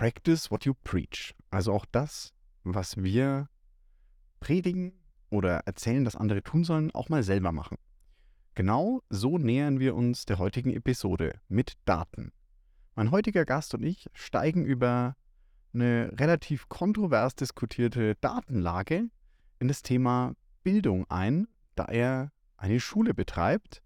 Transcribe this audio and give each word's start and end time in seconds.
Practice 0.00 0.50
what 0.50 0.64
you 0.64 0.72
preach. 0.72 1.34
Also 1.50 1.74
auch 1.74 1.84
das, 1.84 2.32
was 2.64 2.96
wir 2.96 3.50
predigen 4.40 4.94
oder 5.28 5.58
erzählen, 5.66 6.06
dass 6.06 6.16
andere 6.16 6.42
tun 6.42 6.64
sollen, 6.64 6.90
auch 6.92 7.10
mal 7.10 7.22
selber 7.22 7.52
machen. 7.52 7.76
Genau 8.54 9.02
so 9.10 9.36
nähern 9.36 9.78
wir 9.78 9.94
uns 9.94 10.24
der 10.24 10.38
heutigen 10.38 10.72
Episode 10.72 11.38
mit 11.48 11.74
Daten. 11.84 12.32
Mein 12.94 13.10
heutiger 13.10 13.44
Gast 13.44 13.74
und 13.74 13.82
ich 13.82 14.08
steigen 14.14 14.64
über 14.64 15.16
eine 15.74 16.10
relativ 16.14 16.70
kontrovers 16.70 17.34
diskutierte 17.34 18.14
Datenlage 18.22 19.10
in 19.58 19.68
das 19.68 19.82
Thema 19.82 20.32
Bildung 20.62 21.04
ein, 21.10 21.46
da 21.74 21.84
er 21.84 22.32
eine 22.56 22.80
Schule 22.80 23.12
betreibt 23.12 23.82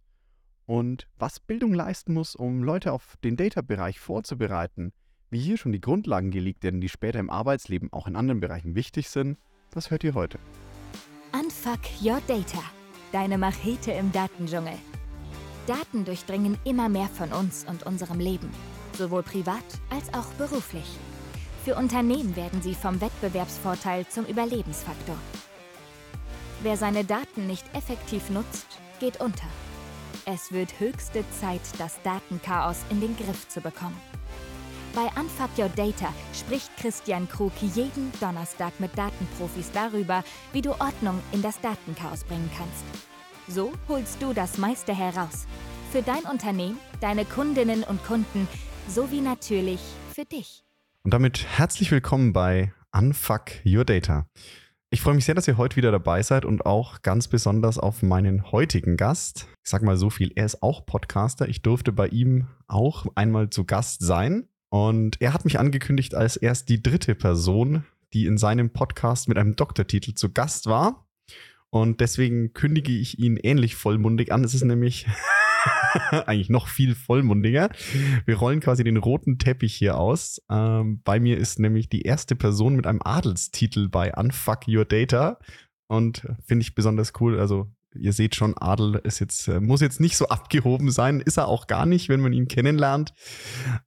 und 0.65 1.09
was 1.19 1.41
Bildung 1.41 1.75
leisten 1.75 2.15
muss, 2.15 2.37
um 2.37 2.63
Leute 2.63 2.93
auf 2.93 3.17
den 3.25 3.35
Data-Bereich 3.35 3.99
vorzubereiten, 3.99 4.93
wie 5.35 5.41
hier 5.41 5.59
schon 5.59 5.73
die 5.73 5.81
Grundlagen 5.81 6.31
gelegt 6.31 6.63
werden, 6.63 6.81
die 6.81 6.89
später 6.89 7.19
im 7.19 7.29
Arbeitsleben 7.29 7.93
auch 7.93 8.07
in 8.07 8.15
anderen 8.15 8.39
Bereichen 8.39 8.77
wichtig 8.77 9.09
sind, 9.09 9.37
das 9.73 9.91
hört 9.91 10.05
ihr 10.05 10.15
heute. 10.15 10.39
Unfuck 11.33 11.81
Your 12.01 12.21
Data, 12.29 12.63
deine 13.11 13.37
Machete 13.37 13.91
im 13.91 14.13
Datendschungel. 14.13 14.75
Daten 15.67 16.05
durchdringen 16.05 16.57
immer 16.65 16.89
mehr 16.89 17.09
von 17.09 17.33
uns 17.33 17.67
und 17.69 17.83
unserem 17.83 18.21
Leben, 18.21 18.49
sowohl 18.97 19.25
privat 19.25 19.65
als 19.91 20.15
auch 20.15 20.33
beruflich. 20.35 20.87
Für 21.65 21.75
Unternehmen 21.75 22.37
werden 22.37 22.63
sie 22.63 22.77
vom 22.77 23.01
Wettbewerbsvorteil 23.01 24.07
zum 24.07 24.27
Überlebensfaktor. 24.27 25.17
Wer 26.63 26.77
seine 26.77 27.05
Daten 27.05 27.49
nicht 27.49 27.65
effektiv 27.75 28.31
nutzt, 28.31 28.79
geht 29.01 29.21
unter. 29.21 29.49
Es 30.27 30.53
wird 30.53 30.79
höchste 30.79 31.25
Zeit, 31.41 31.63
das 31.79 32.01
Datenchaos 32.03 32.85
in 32.91 33.01
den 33.01 33.17
Griff 33.17 33.49
zu 33.49 33.61
bekommen. 33.61 34.01
Bei 34.95 35.07
Unfuck 35.21 35.51
Your 35.59 35.71
Data 35.71 36.15
spricht 36.33 36.71
Christian 36.77 37.29
Krug 37.29 37.51
jeden 37.61 38.13
Donnerstag 38.21 38.79
mit 38.79 38.97
Datenprofis 38.97 39.73
darüber, 39.73 40.23
wie 40.53 40.63
du 40.63 40.71
Ordnung 40.71 41.19
in 41.33 41.43
das 41.43 41.61
Datenchaos 41.61 42.23
bringen 42.23 42.49
kannst. 42.57 42.85
So 43.49 43.73
holst 43.89 44.23
du 44.23 44.33
das 44.33 44.57
meiste 44.57 44.95
heraus. 44.95 45.49
Für 45.91 46.01
dein 46.03 46.23
Unternehmen, 46.31 46.79
deine 47.01 47.25
Kundinnen 47.25 47.83
und 47.83 48.05
Kunden 48.05 48.47
sowie 48.87 49.21
natürlich 49.21 49.81
für 50.15 50.25
dich. 50.25 50.65
Und 51.03 51.13
damit 51.13 51.45
herzlich 51.45 51.91
willkommen 51.91 52.33
bei 52.33 52.73
Unfuck 52.93 53.51
Your 53.67 53.85
Data. 53.85 54.27
Ich 54.91 55.01
freue 55.01 55.15
mich 55.15 55.25
sehr, 55.25 55.35
dass 55.35 55.49
ihr 55.49 55.57
heute 55.57 55.75
wieder 55.75 55.91
dabei 55.91 56.23
seid 56.23 56.45
und 56.45 56.67
auch 56.67 57.03
ganz 57.03 57.27
besonders 57.27 57.79
auf 57.81 58.05
meinen 58.05 58.53
heutigen 58.53 58.97
Gast. 58.97 59.49
Ich 59.65 59.71
sage 59.71 59.85
mal 59.85 59.97
so 59.97 60.09
viel, 60.09 60.31
er 60.37 60.47
ist 60.47 60.63
auch 60.63 60.87
Podcaster. 60.87 61.49
Ich 61.49 61.63
durfte 61.63 61.91
bei 61.91 62.07
ihm 62.07 62.47
auch 62.69 63.07
einmal 63.17 63.51
zu 63.51 63.65
Gast 63.65 64.01
sein. 64.01 64.47
Und 64.75 65.21
er 65.21 65.33
hat 65.33 65.45
mich 65.45 65.61
angekündigt 65.61 66.17
als 66.17 66.37
erst 66.37 66.69
die 66.69 66.83
dritte 66.83 67.15
Person, 67.15 67.85
die 68.13 68.27
in 68.27 68.37
seinem 68.37 68.71
Podcast 68.71 69.29
mit 69.29 69.39
einem 69.39 69.55
Doktortitel 69.55 70.15
zu 70.15 70.33
Gast 70.33 70.67
war. 70.67 71.07
Und 71.71 72.01
deswegen 72.01 72.55
kündige 72.55 72.91
ich 72.91 73.21
ihn 73.21 73.37
ähnlich 73.37 73.77
vollmundig 73.77 74.33
an. 74.33 74.43
Es 74.43 74.53
ist 74.53 74.65
nämlich 74.65 75.07
eigentlich 76.11 76.51
noch 76.51 76.67
viel 76.67 76.97
vollmundiger. 76.97 77.71
Wir 78.27 78.35
rollen 78.35 78.59
quasi 78.59 78.83
den 78.83 78.97
roten 78.97 79.39
Teppich 79.39 79.77
hier 79.77 79.97
aus. 79.97 80.43
Ähm, 80.51 81.03
bei 81.05 81.21
mir 81.21 81.39
ist 81.39 81.61
nämlich 81.61 81.89
die 81.89 82.03
erste 82.03 82.35
Person 82.35 82.75
mit 82.75 82.89
einem 82.89 83.01
Adelstitel 83.01 83.89
bei 83.89 84.13
Unfuck 84.13 84.67
Your 84.67 84.85
Data. 84.85 85.39
Und 85.87 86.27
finde 86.45 86.63
ich 86.63 86.75
besonders 86.75 87.13
cool. 87.21 87.39
Also 87.39 87.73
ihr 87.95 88.13
seht 88.13 88.35
schon, 88.35 88.57
Adel 88.57 89.01
ist 89.05 89.21
jetzt, 89.21 89.49
äh, 89.49 89.61
muss 89.61 89.81
jetzt 89.81 90.01
nicht 90.01 90.17
so 90.17 90.29
abgehoben 90.29 90.91
sein, 90.91 91.21
ist 91.21 91.37
er 91.37 91.49
auch 91.49 91.67
gar 91.67 91.87
nicht, 91.87 92.09
wenn 92.09 92.21
man 92.21 92.33
ihn 92.33 92.49
kennenlernt. 92.49 93.15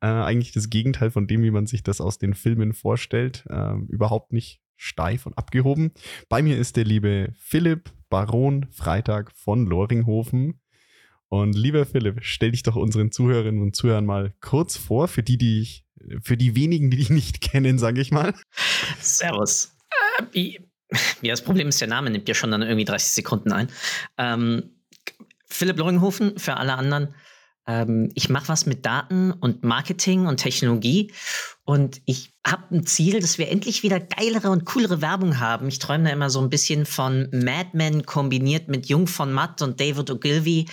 Äh, 0.02 0.08
eigentlich 0.08 0.52
das 0.52 0.70
Gegenteil 0.70 1.12
von 1.12 1.28
dem, 1.28 1.44
wie 1.44 1.52
man 1.52 1.68
sich 1.68 1.84
das 1.84 2.02
aus 2.02 2.18
den 2.18 2.34
Filmen 2.34 2.74
vorstellt. 2.74 3.46
Äh, 3.50 3.76
überhaupt 3.90 4.34
nicht 4.34 4.62
steif 4.76 5.26
und 5.26 5.38
abgehoben. 5.38 5.92
Bei 6.30 6.42
mir 6.42 6.58
ist 6.58 6.76
der 6.76 6.86
liebe 6.86 7.34
Philipp 7.38 7.92
Baron 8.10 8.68
Freitag 8.72 9.32
von 9.36 9.66
Loringhofen. 9.66 10.62
Und 11.30 11.54
lieber 11.58 11.86
Philipp, 11.86 12.20
stell 12.22 12.52
dich 12.52 12.64
doch 12.64 12.78
unseren 12.78 13.12
Zuhörerinnen 13.12 13.62
und 13.62 13.76
Zuhörern 13.76 14.06
mal 14.06 14.34
kurz 14.40 14.78
vor, 14.78 15.10
für 15.10 15.24
die, 15.24 15.38
die 15.38 15.62
ich, 15.62 15.86
für 16.22 16.38
die 16.38 16.56
wenigen, 16.56 16.90
die 16.90 16.98
dich 16.98 17.10
nicht 17.10 17.42
kennen, 17.42 17.80
sage 17.80 18.00
ich 18.00 18.12
mal. 18.12 18.34
Servus. 19.02 19.76
Äh, 20.34 20.60
ja, 21.22 21.34
das 21.34 21.44
Problem 21.44 21.68
ist, 21.68 21.82
der 21.82 21.88
Name 21.88 22.10
nimmt 22.10 22.28
ja 22.28 22.36
schon 22.36 22.52
dann 22.52 22.62
irgendwie 22.62 22.86
30 22.86 23.14
Sekunden 23.14 23.52
ein. 23.52 23.70
Ähm, 24.18 24.72
Philipp 25.46 25.78
Loringhofen, 25.78 26.38
für 26.38 26.58
alle 26.58 26.74
anderen. 26.76 27.14
Ähm, 27.68 28.12
ich 28.16 28.30
mache 28.30 28.48
was 28.50 28.66
mit 28.66 28.86
Daten 28.86 29.32
und 29.32 29.64
Marketing 29.64 30.28
und 30.28 30.38
Technologie 30.38 31.12
und 31.64 32.02
ich 32.06 32.34
habe 32.46 32.76
ein 32.76 32.86
Ziel, 32.86 33.20
dass 33.20 33.38
wir 33.38 33.50
endlich 33.50 33.84
wieder 33.84 34.00
geilere 34.00 34.50
und 34.50 34.66
coolere 34.66 35.02
Werbung 35.02 35.40
haben. 35.40 35.68
Ich 35.68 35.80
träume 35.80 36.06
da 36.06 36.12
immer 36.12 36.30
so 36.30 36.40
ein 36.40 36.50
bisschen 36.50 36.86
von 36.86 37.30
Mad 37.32 37.70
Men 37.74 38.06
kombiniert 38.06 38.70
mit 38.70 38.88
Jung 38.88 39.08
von 39.08 39.34
Matt 39.34 39.62
und 39.62 39.80
David 39.80 40.10
Ogilvy 40.10 40.66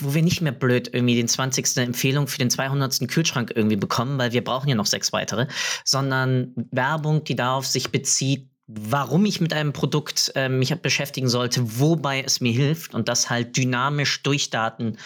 wo 0.00 0.14
wir 0.14 0.22
nicht 0.22 0.40
mehr 0.40 0.52
blöd 0.52 0.90
irgendwie 0.92 1.16
den 1.16 1.28
20. 1.28 1.76
Empfehlung 1.76 2.26
für 2.26 2.38
den 2.38 2.50
200. 2.50 3.06
Kühlschrank 3.08 3.52
irgendwie 3.54 3.76
bekommen, 3.76 4.18
weil 4.18 4.32
wir 4.32 4.42
brauchen 4.42 4.68
ja 4.68 4.74
noch 4.74 4.86
sechs 4.86 5.12
weitere, 5.12 5.46
sondern 5.84 6.54
Werbung, 6.70 7.24
die 7.24 7.36
darauf 7.36 7.66
sich 7.66 7.90
bezieht, 7.90 8.48
warum 8.68 9.24
ich 9.24 9.40
mit 9.40 9.54
einem 9.54 9.72
Produkt 9.72 10.30
äh, 10.34 10.48
mich 10.48 10.74
beschäftigen 10.76 11.28
sollte, 11.28 11.80
wobei 11.80 12.22
es 12.22 12.40
mir 12.40 12.52
hilft 12.52 12.94
und 12.94 13.08
das 13.08 13.30
halt 13.30 13.56
dynamisch 13.56 14.22
durch 14.22 14.50
Daten 14.50 14.98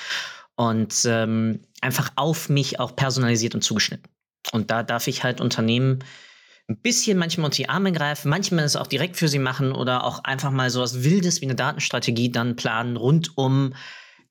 und 0.57 1.07
ähm, 1.07 1.61
einfach 1.81 2.11
auf 2.17 2.49
mich 2.49 2.81
auch 2.81 2.95
personalisiert 2.97 3.55
und 3.55 3.63
zugeschnitten. 3.63 4.11
Und 4.51 4.71
da 4.73 4.83
darf 4.83 5.07
ich 5.07 5.23
halt 5.23 5.41
Unternehmen 5.41 6.01
ein 6.69 6.77
bisschen 6.79 7.19
manchmal 7.19 7.47
unter 7.47 7.57
die 7.57 7.69
Arme 7.69 7.93
greifen, 7.93 8.29
manchmal 8.29 8.65
es 8.65 8.77
auch 8.77 8.87
direkt 8.89 9.17
für 9.17 9.29
sie 9.29 9.39
machen 9.39 9.73
oder 9.73 10.05
auch 10.05 10.25
einfach 10.25 10.51
mal 10.51 10.69
so 10.69 10.81
was 10.81 11.05
Wildes 11.05 11.41
wie 11.41 11.47
eine 11.47 11.55
Datenstrategie 11.55 12.31
dann 12.31 12.57
planen 12.57 12.97
rund 12.97 13.39
um 13.39 13.75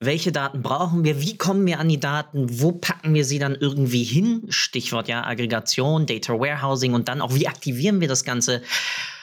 welche 0.03 0.31
Daten 0.31 0.63
brauchen 0.63 1.03
wir, 1.03 1.21
wie 1.21 1.37
kommen 1.37 1.65
wir 1.67 1.79
an 1.79 1.87
die 1.87 1.99
Daten, 1.99 2.59
wo 2.59 2.71
packen 2.71 3.13
wir 3.13 3.23
sie 3.23 3.37
dann 3.37 3.53
irgendwie 3.53 4.03
hin, 4.03 4.47
Stichwort 4.49 5.07
ja 5.07 5.23
Aggregation, 5.23 6.07
Data 6.07 6.33
Warehousing 6.33 6.95
und 6.95 7.07
dann 7.07 7.21
auch 7.21 7.35
wie 7.35 7.47
aktivieren 7.47 8.01
wir 8.01 8.07
das 8.07 8.23
Ganze, 8.23 8.63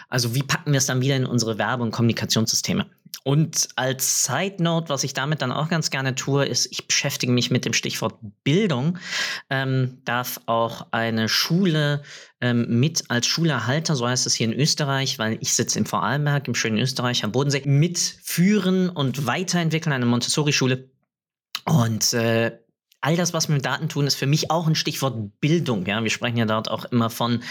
also 0.08 0.34
wie 0.34 0.42
packen 0.42 0.72
wir 0.72 0.78
es 0.78 0.86
dann 0.86 1.00
wieder 1.00 1.16
in 1.16 1.26
unsere 1.26 1.58
Werbe- 1.58 1.82
und 1.82 1.90
Kommunikationssysteme. 1.90 2.86
Und 3.24 3.68
als 3.76 4.24
Side 4.24 4.62
Note, 4.62 4.88
was 4.88 5.04
ich 5.04 5.12
damit 5.12 5.42
dann 5.42 5.52
auch 5.52 5.68
ganz 5.68 5.90
gerne 5.90 6.14
tue, 6.14 6.46
ist, 6.46 6.66
ich 6.70 6.86
beschäftige 6.86 7.32
mich 7.32 7.50
mit 7.50 7.64
dem 7.64 7.72
Stichwort 7.74 8.14
Bildung. 8.42 8.98
Ähm, 9.50 9.98
darf 10.04 10.40
auch 10.46 10.86
eine 10.92 11.28
Schule 11.28 12.02
ähm, 12.40 12.80
mit 12.80 13.10
als 13.10 13.26
Schulerhalter, 13.26 13.96
so 13.96 14.08
heißt 14.08 14.26
es 14.26 14.34
hier 14.34 14.46
in 14.46 14.58
Österreich, 14.58 15.18
weil 15.18 15.36
ich 15.40 15.52
sitze 15.52 15.78
im 15.78 15.84
Vorarlberg, 15.84 16.48
im 16.48 16.54
schönen 16.54 16.78
Österreich 16.78 17.24
am 17.24 17.32
Bodensee, 17.32 17.62
mitführen 17.66 18.88
und 18.88 19.26
weiterentwickeln 19.26 19.92
eine 19.92 20.06
Montessori-Schule. 20.06 20.88
Und 21.64 22.14
äh, 22.14 22.58
all 23.00 23.16
das, 23.16 23.32
was 23.32 23.48
wir 23.48 23.54
mit 23.54 23.64
Daten 23.64 23.88
tun, 23.88 24.06
ist 24.06 24.14
für 24.14 24.26
mich 24.26 24.50
auch 24.50 24.66
ein 24.66 24.74
Stichwort 24.74 25.40
Bildung. 25.40 25.86
Ja, 25.86 26.02
wir 26.02 26.10
sprechen 26.10 26.38
ja 26.38 26.46
dort 26.46 26.70
auch 26.70 26.84
immer 26.86 27.10
von 27.10 27.42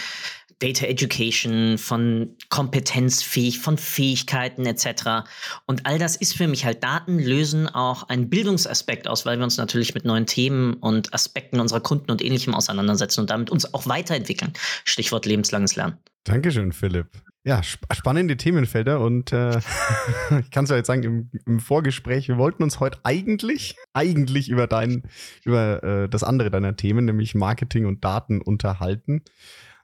Data 0.60 0.86
Education, 0.88 1.78
von 1.78 2.36
kompetenzfähig, 2.50 3.60
von 3.60 3.78
Fähigkeiten 3.78 4.66
etc. 4.66 5.28
Und 5.66 5.86
all 5.86 6.00
das 6.00 6.16
ist 6.16 6.36
für 6.36 6.48
mich 6.48 6.66
halt 6.66 6.84
Daten 6.84 7.20
lösen 7.20 7.68
auch 7.68 8.10
einen 8.10 8.30
Bildungsaspekt 8.30 9.08
aus, 9.08 9.26
weil 9.26 9.38
wir 9.38 9.44
uns 9.44 9.58
natürlich 9.58 9.94
mit 9.94 10.06
neuen 10.06 10.26
Themen 10.26 10.74
und 10.76 11.14
Aspekten 11.14 11.60
unserer 11.60 11.82
Kunden 11.82 12.10
und 12.10 12.24
ähnlichem 12.24 12.56
auseinandersetzen 12.56 13.22
und 13.22 13.30
damit 13.30 13.50
uns 13.52 13.74
auch 13.74 13.88
weiterentwickeln. 13.88 14.54
Stichwort 14.84 15.26
lebenslanges 15.26 15.76
Lernen. 15.76 15.98
Dankeschön, 16.24 16.72
Philipp. 16.72 17.08
Ja, 17.46 17.62
sp 17.64 17.80
spannende 17.94 18.36
Themenfelder 18.36 19.00
und 19.00 19.32
äh, 19.32 19.60
ich 20.42 20.52
kann 20.52 20.66
es 20.66 20.70
ja 20.70 20.76
jetzt 20.76 20.88
sagen, 20.88 21.04
im, 21.04 21.32
im, 21.46 21.60
Vorgespräch, 21.62 22.28
wir 22.28 22.38
wollten 22.38 22.62
uns 22.62 22.82
heute 22.82 23.00
eigentlich, 23.04 23.78
eigentlich 23.94 24.50
über 24.50 24.68
dein, 24.68 25.04
über 25.46 25.82
äh, 25.82 26.10
das 26.10 26.26
andere 26.26 26.52
deiner 26.52 26.76
Themen, 26.76 27.06
nämlich 27.06 27.36
Marketing 27.36 27.86
und 27.86 28.04
Daten 28.04 28.42
unterhalten. 28.42 29.24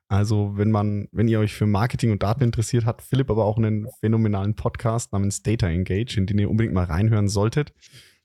Also, 0.07 0.57
wenn 0.57 0.69
man, 0.69 1.07
wenn 1.11 1.27
ihr 1.27 1.39
euch 1.39 1.53
für 1.53 1.65
Marketing 1.65 2.11
und 2.11 2.23
Daten 2.23 2.43
interessiert, 2.43 2.85
hat 2.85 3.01
Philipp 3.01 3.29
aber 3.31 3.45
auch 3.45 3.57
einen 3.57 3.87
phänomenalen 3.99 4.55
Podcast 4.55 5.11
namens 5.13 5.41
Data 5.41 5.67
Engage, 5.67 6.17
in 6.17 6.25
den 6.25 6.39
ihr 6.39 6.49
unbedingt 6.49 6.73
mal 6.73 6.85
reinhören 6.85 7.27
solltet. 7.27 7.73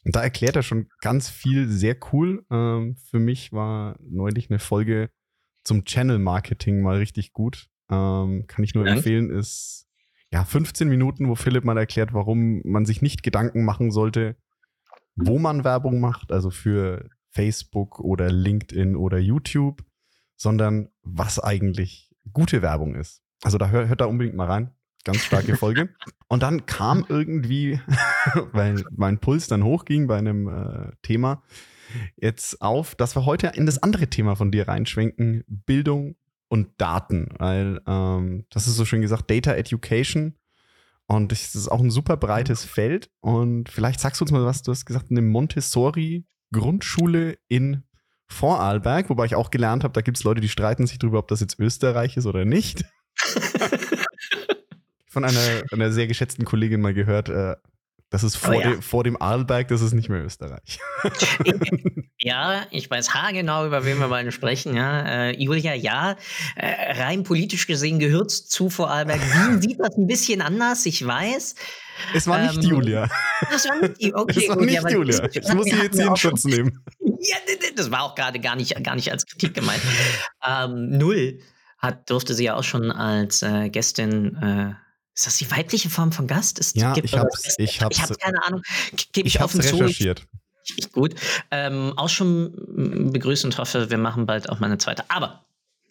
Und 0.04 0.16
da 0.16 0.22
erklärt 0.22 0.56
er 0.56 0.62
schon 0.62 0.88
ganz 1.00 1.28
viel 1.28 1.68
sehr 1.68 1.96
cool. 2.12 2.44
Ähm, 2.50 2.96
für 3.10 3.18
mich 3.18 3.52
war 3.52 3.96
neulich 4.00 4.50
eine 4.50 4.58
Folge 4.58 5.10
zum 5.64 5.84
Channel 5.84 6.18
Marketing 6.18 6.82
mal 6.82 6.96
richtig 6.96 7.32
gut. 7.32 7.68
Ähm, 7.90 8.46
kann 8.46 8.64
ich 8.64 8.74
nur 8.74 8.86
ja. 8.86 8.94
empfehlen, 8.94 9.30
ist 9.30 9.86
ja 10.30 10.44
15 10.44 10.88
Minuten, 10.88 11.28
wo 11.28 11.34
Philipp 11.34 11.64
mal 11.64 11.78
erklärt, 11.78 12.12
warum 12.12 12.60
man 12.64 12.84
sich 12.84 13.02
nicht 13.02 13.22
Gedanken 13.22 13.64
machen 13.64 13.90
sollte, 13.90 14.36
wo 15.16 15.38
man 15.38 15.64
Werbung 15.64 16.00
macht, 16.00 16.32
also 16.32 16.50
für 16.50 17.08
Facebook 17.30 18.00
oder 18.00 18.30
LinkedIn 18.30 18.96
oder 18.96 19.18
YouTube, 19.18 19.82
sondern 20.38 20.88
was 21.02 21.38
eigentlich 21.38 22.14
gute 22.32 22.62
Werbung 22.62 22.94
ist. 22.94 23.20
Also 23.42 23.58
da 23.58 23.68
hört, 23.68 23.88
hört 23.88 24.00
da 24.00 24.06
unbedingt 24.06 24.36
mal 24.36 24.46
rein. 24.46 24.70
Ganz 25.04 25.22
starke 25.24 25.56
Folge. 25.56 25.90
Und 26.28 26.42
dann 26.42 26.64
kam 26.66 27.04
irgendwie, 27.08 27.80
weil 28.52 28.84
mein 28.90 29.18
Puls 29.18 29.48
dann 29.48 29.64
hochging 29.64 30.06
bei 30.06 30.16
einem 30.16 30.48
äh, 30.48 30.92
Thema, 31.02 31.42
jetzt 32.16 32.62
auf, 32.62 32.94
dass 32.94 33.16
wir 33.16 33.26
heute 33.26 33.48
in 33.48 33.66
das 33.66 33.82
andere 33.82 34.06
Thema 34.08 34.36
von 34.36 34.50
dir 34.50 34.68
reinschwenken, 34.68 35.44
Bildung 35.46 36.16
und 36.48 36.68
Daten, 36.78 37.28
weil 37.38 37.82
ähm, 37.86 38.46
das 38.50 38.66
ist 38.66 38.76
so 38.76 38.84
schön 38.84 39.02
gesagt, 39.02 39.30
Data 39.30 39.54
Education. 39.54 40.34
Und 41.06 41.32
das 41.32 41.54
ist 41.54 41.68
auch 41.68 41.80
ein 41.80 41.90
super 41.90 42.18
breites 42.18 42.64
Feld. 42.64 43.10
Und 43.20 43.70
vielleicht 43.70 44.00
sagst 44.00 44.20
du 44.20 44.24
uns 44.24 44.32
mal 44.32 44.44
was, 44.44 44.62
du 44.62 44.72
hast 44.72 44.84
gesagt, 44.84 45.10
eine 45.10 45.22
Montessori-Grundschule 45.22 47.38
in 47.48 47.84
Vorarlberg, 48.28 49.10
wobei 49.10 49.24
ich 49.24 49.34
auch 49.34 49.50
gelernt 49.50 49.84
habe, 49.84 49.92
da 49.92 50.00
gibt 50.00 50.16
es 50.16 50.24
Leute, 50.24 50.40
die 50.40 50.48
streiten 50.48 50.86
sich 50.86 50.98
darüber, 50.98 51.18
ob 51.18 51.28
das 51.28 51.40
jetzt 51.40 51.58
Österreich 51.58 52.16
ist 52.16 52.26
oder 52.26 52.44
nicht. 52.44 52.84
Von 55.06 55.24
einer, 55.24 55.40
einer 55.72 55.90
sehr 55.90 56.06
geschätzten 56.06 56.44
Kollegin 56.44 56.80
mal 56.80 56.94
gehört, 56.94 57.28
äh, 57.30 57.56
das 58.10 58.22
ist 58.22 58.36
vor, 58.36 58.54
oh, 58.54 58.60
ja. 58.60 58.70
dem, 58.70 58.82
vor 58.82 59.04
dem 59.04 59.20
Arlberg, 59.20 59.68
das 59.68 59.82
ist 59.82 59.92
nicht 59.92 60.08
mehr 60.08 60.24
Österreich. 60.24 60.78
ja, 62.18 62.62
ich 62.70 62.90
weiß 62.90 63.12
haargenau, 63.12 63.66
über 63.66 63.84
wen 63.84 63.98
wir 63.98 64.08
mal 64.08 64.30
sprechen. 64.32 64.74
Ja. 64.74 65.02
Äh, 65.02 65.42
Julia, 65.42 65.74
ja, 65.74 66.16
äh, 66.56 67.02
rein 67.02 67.22
politisch 67.22 67.66
gesehen 67.66 67.98
gehört 67.98 68.30
es 68.30 68.48
zu 68.48 68.70
Vorarlberg. 68.70 69.20
Wien 69.20 69.60
sieht 69.62 69.78
das 69.78 69.96
ein 69.98 70.06
bisschen 70.06 70.40
anders, 70.40 70.86
ich 70.86 71.06
weiß. 71.06 71.54
Es 72.14 72.26
war 72.26 72.40
nicht 72.40 72.64
ähm, 72.64 72.70
Julia. 72.70 73.10
Das 73.50 73.66
war 73.66 73.76
nicht, 73.76 74.14
okay, 74.14 74.40
es 74.42 74.48
war 74.48 74.56
nicht 74.56 74.82
ja, 74.82 74.88
Julia. 74.88 75.18
Das, 75.18 75.36
ich 75.36 75.54
muss 75.54 75.66
sie 75.66 75.76
jetzt 75.76 75.96
hier 75.96 76.06
in 76.06 76.16
Schutz 76.16 76.44
nehmen. 76.44 76.82
Ja, 77.00 77.36
das 77.76 77.90
war 77.90 78.04
auch 78.04 78.14
gerade 78.14 78.40
gar 78.40 78.56
nicht, 78.56 78.82
gar 78.82 78.94
nicht 78.94 79.12
als 79.12 79.26
Kritik 79.26 79.52
gemeint. 79.52 79.82
ähm, 80.46 80.96
null 80.96 81.40
hat, 81.78 82.10
durfte 82.10 82.34
sie 82.34 82.44
ja 82.44 82.56
auch 82.56 82.64
schon 82.64 82.90
als 82.90 83.42
äh, 83.42 83.68
Gästin 83.68 84.36
äh, 84.36 84.87
ist 85.18 85.26
das 85.26 85.36
die 85.36 85.50
weibliche 85.50 85.90
Form 85.90 86.12
von 86.12 86.28
Gast? 86.28 86.60
Ist, 86.60 86.76
ja, 86.76 86.94
ich 86.96 87.16
habe 87.18 87.28
ich 87.58 87.80
hab's, 87.80 87.96
ich 87.98 88.02
hab 88.02 88.20
keine 88.20 88.40
Ahnung. 88.44 88.62
Gebe 89.12 89.26
ich, 89.26 89.34
ich 89.34 89.42
offen 89.42 89.60
recherchiert. 89.60 90.20
zu. 90.20 90.74
Ich, 90.76 90.92
gut. 90.92 91.16
Ähm, 91.50 91.92
auch 91.96 92.08
schon 92.08 93.10
begrüßt 93.12 93.44
und 93.44 93.58
hoffe, 93.58 93.90
wir 93.90 93.98
machen 93.98 94.26
bald 94.26 94.48
auch 94.48 94.60
mal 94.60 94.66
eine 94.66 94.78
zweite. 94.78 95.10
Aber 95.10 95.44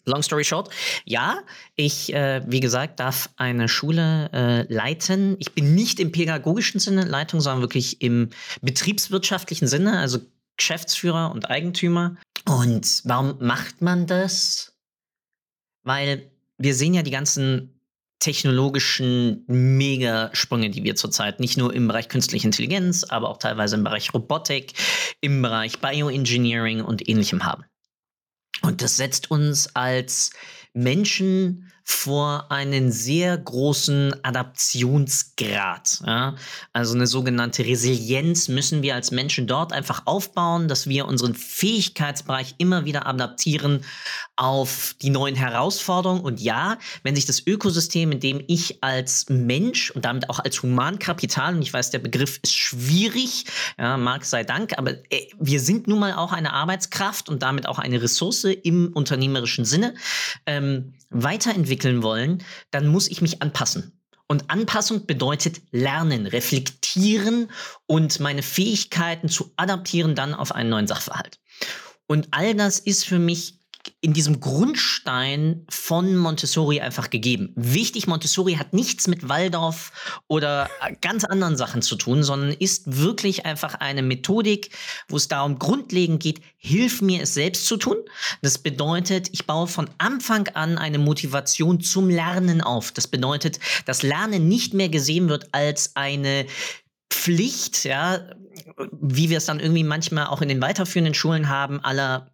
Long 0.06 0.22
story 0.22 0.44
short, 0.44 0.70
ja, 1.04 1.42
ich, 1.76 2.14
äh, 2.14 2.40
wie 2.46 2.60
gesagt, 2.60 3.00
darf 3.00 3.28
eine 3.36 3.68
Schule 3.68 4.30
äh, 4.32 4.72
leiten. 4.72 5.36
Ich 5.40 5.52
bin 5.52 5.74
nicht 5.74 6.00
im 6.00 6.10
pädagogischen 6.10 6.80
Sinne 6.80 7.04
Leitung, 7.04 7.42
sondern 7.42 7.60
wirklich 7.60 8.00
im 8.00 8.30
betriebswirtschaftlichen 8.62 9.68
Sinne, 9.68 9.98
also 9.98 10.20
Geschäftsführer 10.56 11.32
und 11.32 11.50
Eigentümer. 11.50 12.16
Und 12.46 13.02
warum 13.04 13.36
macht 13.40 13.82
man 13.82 14.06
das? 14.06 14.72
Weil 15.82 16.30
wir 16.56 16.74
sehen 16.74 16.94
ja 16.94 17.02
die 17.02 17.10
ganzen 17.10 17.77
technologischen 18.18 19.44
Megasprünge, 19.46 20.70
die 20.70 20.84
wir 20.84 20.96
zurzeit 20.96 21.40
nicht 21.40 21.56
nur 21.56 21.72
im 21.72 21.88
Bereich 21.88 22.08
künstliche 22.08 22.46
Intelligenz, 22.46 23.04
aber 23.04 23.28
auch 23.28 23.38
teilweise 23.38 23.76
im 23.76 23.84
Bereich 23.84 24.12
Robotik, 24.12 24.72
im 25.20 25.42
Bereich 25.42 25.78
Bioengineering 25.78 26.82
und 26.82 27.08
ähnlichem 27.08 27.44
haben. 27.44 27.64
Und 28.62 28.82
das 28.82 28.96
setzt 28.96 29.30
uns 29.30 29.74
als 29.76 30.32
Menschen 30.78 31.68
vor 31.90 32.52
einen 32.52 32.92
sehr 32.92 33.38
großen 33.38 34.22
Adaptionsgrad. 34.22 36.02
Ja? 36.06 36.36
Also 36.74 36.94
eine 36.94 37.06
sogenannte 37.06 37.64
Resilienz 37.64 38.48
müssen 38.48 38.82
wir 38.82 38.94
als 38.94 39.10
Menschen 39.10 39.46
dort 39.46 39.72
einfach 39.72 40.02
aufbauen, 40.04 40.68
dass 40.68 40.86
wir 40.86 41.06
unseren 41.06 41.34
Fähigkeitsbereich 41.34 42.56
immer 42.58 42.84
wieder 42.84 43.06
adaptieren 43.06 43.86
auf 44.36 44.96
die 45.00 45.08
neuen 45.08 45.34
Herausforderungen. 45.34 46.20
Und 46.20 46.40
ja, 46.40 46.76
wenn 47.04 47.16
sich 47.16 47.24
das 47.24 47.44
Ökosystem, 47.46 48.12
in 48.12 48.20
dem 48.20 48.44
ich 48.48 48.84
als 48.84 49.30
Mensch 49.30 49.90
und 49.90 50.04
damit 50.04 50.28
auch 50.28 50.40
als 50.40 50.62
Humankapital, 50.62 51.54
und 51.54 51.62
ich 51.62 51.72
weiß, 51.72 51.90
der 51.90 52.00
Begriff 52.00 52.38
ist 52.42 52.54
schwierig, 52.54 53.46
ja, 53.78 53.96
mag 53.96 54.26
sei 54.26 54.44
Dank, 54.44 54.76
aber 54.76 54.90
äh, 55.10 55.26
wir 55.40 55.58
sind 55.58 55.88
nun 55.88 56.00
mal 56.00 56.12
auch 56.12 56.32
eine 56.32 56.52
Arbeitskraft 56.52 57.30
und 57.30 57.42
damit 57.42 57.66
auch 57.66 57.78
eine 57.78 58.02
Ressource 58.02 58.44
im 58.44 58.92
unternehmerischen 58.92 59.64
Sinne. 59.64 59.94
Ähm, 60.44 60.67
weiterentwickeln 61.10 62.02
wollen, 62.02 62.42
dann 62.70 62.86
muss 62.86 63.08
ich 63.08 63.22
mich 63.22 63.42
anpassen. 63.42 63.92
Und 64.26 64.50
Anpassung 64.50 65.06
bedeutet 65.06 65.62
lernen, 65.70 66.26
reflektieren 66.26 67.50
und 67.86 68.20
meine 68.20 68.42
Fähigkeiten 68.42 69.28
zu 69.28 69.52
adaptieren 69.56 70.14
dann 70.14 70.34
auf 70.34 70.52
einen 70.52 70.68
neuen 70.68 70.86
Sachverhalt. 70.86 71.40
Und 72.06 72.28
all 72.32 72.54
das 72.54 72.78
ist 72.78 73.06
für 73.06 73.18
mich 73.18 73.57
in 74.00 74.12
diesem 74.12 74.40
Grundstein 74.40 75.64
von 75.68 76.16
Montessori 76.16 76.80
einfach 76.80 77.10
gegeben. 77.10 77.52
Wichtig, 77.56 78.06
Montessori 78.06 78.54
hat 78.54 78.72
nichts 78.72 79.06
mit 79.06 79.28
Waldorf 79.28 79.92
oder 80.28 80.68
ganz 81.00 81.24
anderen 81.24 81.56
Sachen 81.56 81.82
zu 81.82 81.96
tun, 81.96 82.22
sondern 82.22 82.52
ist 82.52 82.98
wirklich 82.98 83.46
einfach 83.46 83.74
eine 83.74 84.02
Methodik, 84.02 84.70
wo 85.08 85.16
es 85.16 85.28
darum 85.28 85.58
grundlegend 85.58 86.22
geht, 86.22 86.40
hilf 86.56 87.00
mir 87.02 87.22
es 87.22 87.34
selbst 87.34 87.66
zu 87.66 87.76
tun. 87.76 87.96
Das 88.42 88.58
bedeutet, 88.58 89.28
ich 89.32 89.46
baue 89.46 89.66
von 89.66 89.88
Anfang 89.98 90.48
an 90.48 90.78
eine 90.78 90.98
Motivation 90.98 91.80
zum 91.80 92.10
Lernen 92.10 92.60
auf. 92.60 92.92
Das 92.92 93.06
bedeutet, 93.06 93.60
dass 93.86 94.02
Lernen 94.02 94.48
nicht 94.48 94.74
mehr 94.74 94.88
gesehen 94.88 95.28
wird 95.28 95.48
als 95.52 95.96
eine 95.96 96.46
Pflicht, 97.10 97.84
ja, 97.84 98.20
wie 99.00 99.30
wir 99.30 99.38
es 99.38 99.46
dann 99.46 99.60
irgendwie 99.60 99.84
manchmal 99.84 100.26
auch 100.26 100.42
in 100.42 100.48
den 100.48 100.60
weiterführenden 100.60 101.14
Schulen 101.14 101.48
haben, 101.48 101.80
aller 101.80 102.30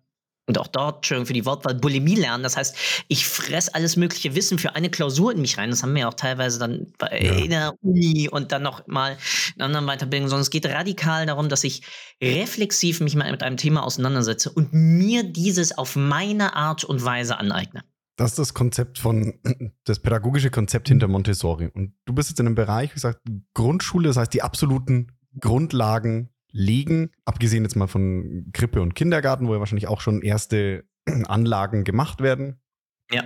und 0.46 0.58
auch 0.58 0.67
dort, 0.67 0.96
Entschuldigung 0.96 1.26
für 1.26 1.32
die 1.32 1.46
Wortwahl, 1.46 1.75
Bulimie 1.75 2.17
lernen. 2.17 2.43
Das 2.43 2.56
heißt, 2.56 2.76
ich 3.08 3.26
fresse 3.26 3.75
alles 3.75 3.96
mögliche 3.96 4.35
Wissen 4.35 4.58
für 4.58 4.75
eine 4.75 4.91
Klausur 4.91 5.32
in 5.32 5.41
mich 5.41 5.56
rein. 5.56 5.70
Das 5.70 5.82
haben 5.82 5.94
wir 5.94 6.02
ja 6.02 6.08
auch 6.08 6.14
teilweise 6.14 6.58
dann 6.58 6.93
ja. 7.00 7.08
in 7.08 7.50
der 7.50 7.75
Uni 7.81 8.29
und 8.29 8.52
dann 8.52 8.62
noch 8.62 8.87
mal 8.87 9.17
in 9.56 9.62
anderen 9.62 9.87
Weiterbildungen, 9.87 10.29
sondern 10.29 10.43
es 10.43 10.50
geht 10.50 10.67
radikal 10.67 11.26
darum, 11.26 11.49
dass 11.49 11.64
ich 11.64 11.82
reflexiv 12.23 13.00
mich 13.00 13.17
mal 13.17 13.31
mit 13.31 13.43
einem 13.43 13.56
Thema 13.56 13.85
auseinandersetze 13.85 14.50
und 14.50 14.73
mir 14.73 15.23
dieses 15.23 15.76
auf 15.76 15.96
meine 15.96 16.55
Art 16.55 16.85
und 16.85 17.05
Weise 17.05 17.38
aneigne. 17.38 17.82
Das 18.17 18.32
ist 18.32 18.38
das 18.38 18.55
Konzept 18.55 18.99
von, 18.99 19.40
das 19.85 19.99
pädagogische 19.99 20.50
Konzept 20.50 20.88
hinter 20.88 21.08
Montessori. 21.08 21.69
Und 21.69 21.94
du 22.05 22.12
bist 22.12 22.29
jetzt 22.29 22.38
in 22.38 22.47
einem 22.47 22.55
Bereich, 22.55 22.90
wie 22.90 22.94
gesagt, 22.94 23.20
Grundschule, 23.55 24.08
das 24.08 24.19
heißt 24.19 24.35
die 24.35 24.43
absoluten 24.43 25.08
Grundlagen 25.40 26.33
legen, 26.54 27.10
abgesehen 27.24 27.64
jetzt 27.64 27.74
mal 27.74 27.88
von 27.88 28.48
Krippe 28.52 28.80
und 28.80 28.94
Kindergarten, 28.94 29.48
wo 29.48 29.54
ja 29.54 29.58
wahrscheinlich 29.58 29.88
auch 29.88 30.00
schon 30.00 30.22
erste 30.22 30.88
Anlagen 31.26 31.84
gemacht 31.84 32.22
werden. 32.22 32.62
Ja. 33.10 33.24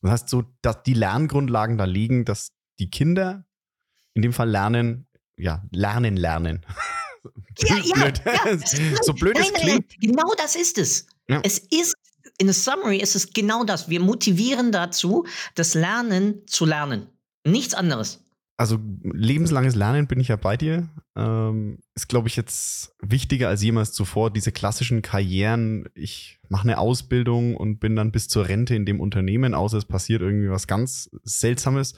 Das 0.00 0.10
heißt, 0.10 0.28
so, 0.28 0.44
dass 0.62 0.82
die 0.82 0.94
Lerngrundlagen 0.94 1.78
da 1.78 1.84
liegen, 1.84 2.24
dass 2.24 2.48
die 2.80 2.90
Kinder 2.90 3.46
in 4.14 4.22
dem 4.22 4.32
Fall 4.32 4.48
lernen, 4.50 5.06
ja, 5.38 5.62
lernen, 5.70 6.16
lernen. 6.16 6.66
Ja, 7.58 7.76
ja, 7.76 7.94
blöd. 7.94 8.22
ja. 8.24 8.58
so 9.02 9.12
blöd 9.12 9.38
es 9.38 9.52
klingt. 9.52 9.94
Genau 10.00 10.34
das 10.36 10.56
ist 10.56 10.76
es. 10.76 11.06
Ja. 11.28 11.40
Es 11.44 11.58
ist, 11.58 11.94
in 12.38 12.48
der 12.48 12.54
Summary 12.54 12.96
ist 12.96 13.14
es 13.14 13.32
genau 13.32 13.62
das. 13.62 13.88
Wir 13.88 14.00
motivieren 14.00 14.72
dazu, 14.72 15.24
das 15.54 15.74
Lernen 15.74 16.44
zu 16.48 16.64
lernen. 16.64 17.06
Nichts 17.44 17.74
anderes 17.74 18.21
also 18.62 18.78
lebenslanges 19.02 19.74
Lernen 19.74 20.06
bin 20.06 20.20
ich 20.20 20.28
ja 20.28 20.36
bei 20.36 20.56
dir. 20.56 20.88
Ähm, 21.16 21.80
ist, 21.96 22.08
glaube 22.08 22.28
ich, 22.28 22.36
jetzt 22.36 22.94
wichtiger 23.02 23.48
als 23.48 23.60
jemals 23.60 23.92
zuvor. 23.92 24.30
Diese 24.30 24.52
klassischen 24.52 25.02
Karrieren, 25.02 25.88
ich 25.96 26.38
mache 26.48 26.62
eine 26.62 26.78
Ausbildung 26.78 27.56
und 27.56 27.80
bin 27.80 27.96
dann 27.96 28.12
bis 28.12 28.28
zur 28.28 28.46
Rente 28.46 28.76
in 28.76 28.86
dem 28.86 29.00
Unternehmen, 29.00 29.54
außer 29.54 29.78
es 29.78 29.84
passiert 29.84 30.22
irgendwie 30.22 30.48
was 30.48 30.68
ganz 30.68 31.10
Seltsames. 31.24 31.94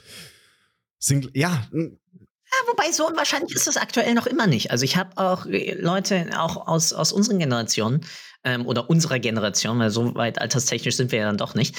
Sind, 0.97 1.29
ja. 1.35 1.67
Ja, 1.71 2.67
wobei 2.67 2.91
so 2.91 3.07
unwahrscheinlich 3.07 3.53
ist 3.53 3.67
das 3.67 3.77
aktuell 3.77 4.15
noch 4.15 4.25
immer 4.25 4.47
nicht. 4.47 4.71
Also 4.71 4.85
ich 4.85 4.97
habe 4.97 5.11
auch 5.17 5.45
äh, 5.45 5.79
Leute 5.79 6.31
auch 6.35 6.67
aus, 6.67 6.93
aus 6.93 7.11
unseren 7.11 7.37
Generationen 7.37 8.01
ähm, 8.43 8.65
oder 8.65 8.89
unserer 8.89 9.19
Generation, 9.19 9.77
weil 9.77 9.91
so 9.91 10.15
weit 10.15 10.41
alterstechnisch 10.41 10.95
sind 10.95 11.11
wir 11.11 11.19
ja 11.19 11.25
dann 11.25 11.37
doch 11.37 11.53
nicht, 11.53 11.75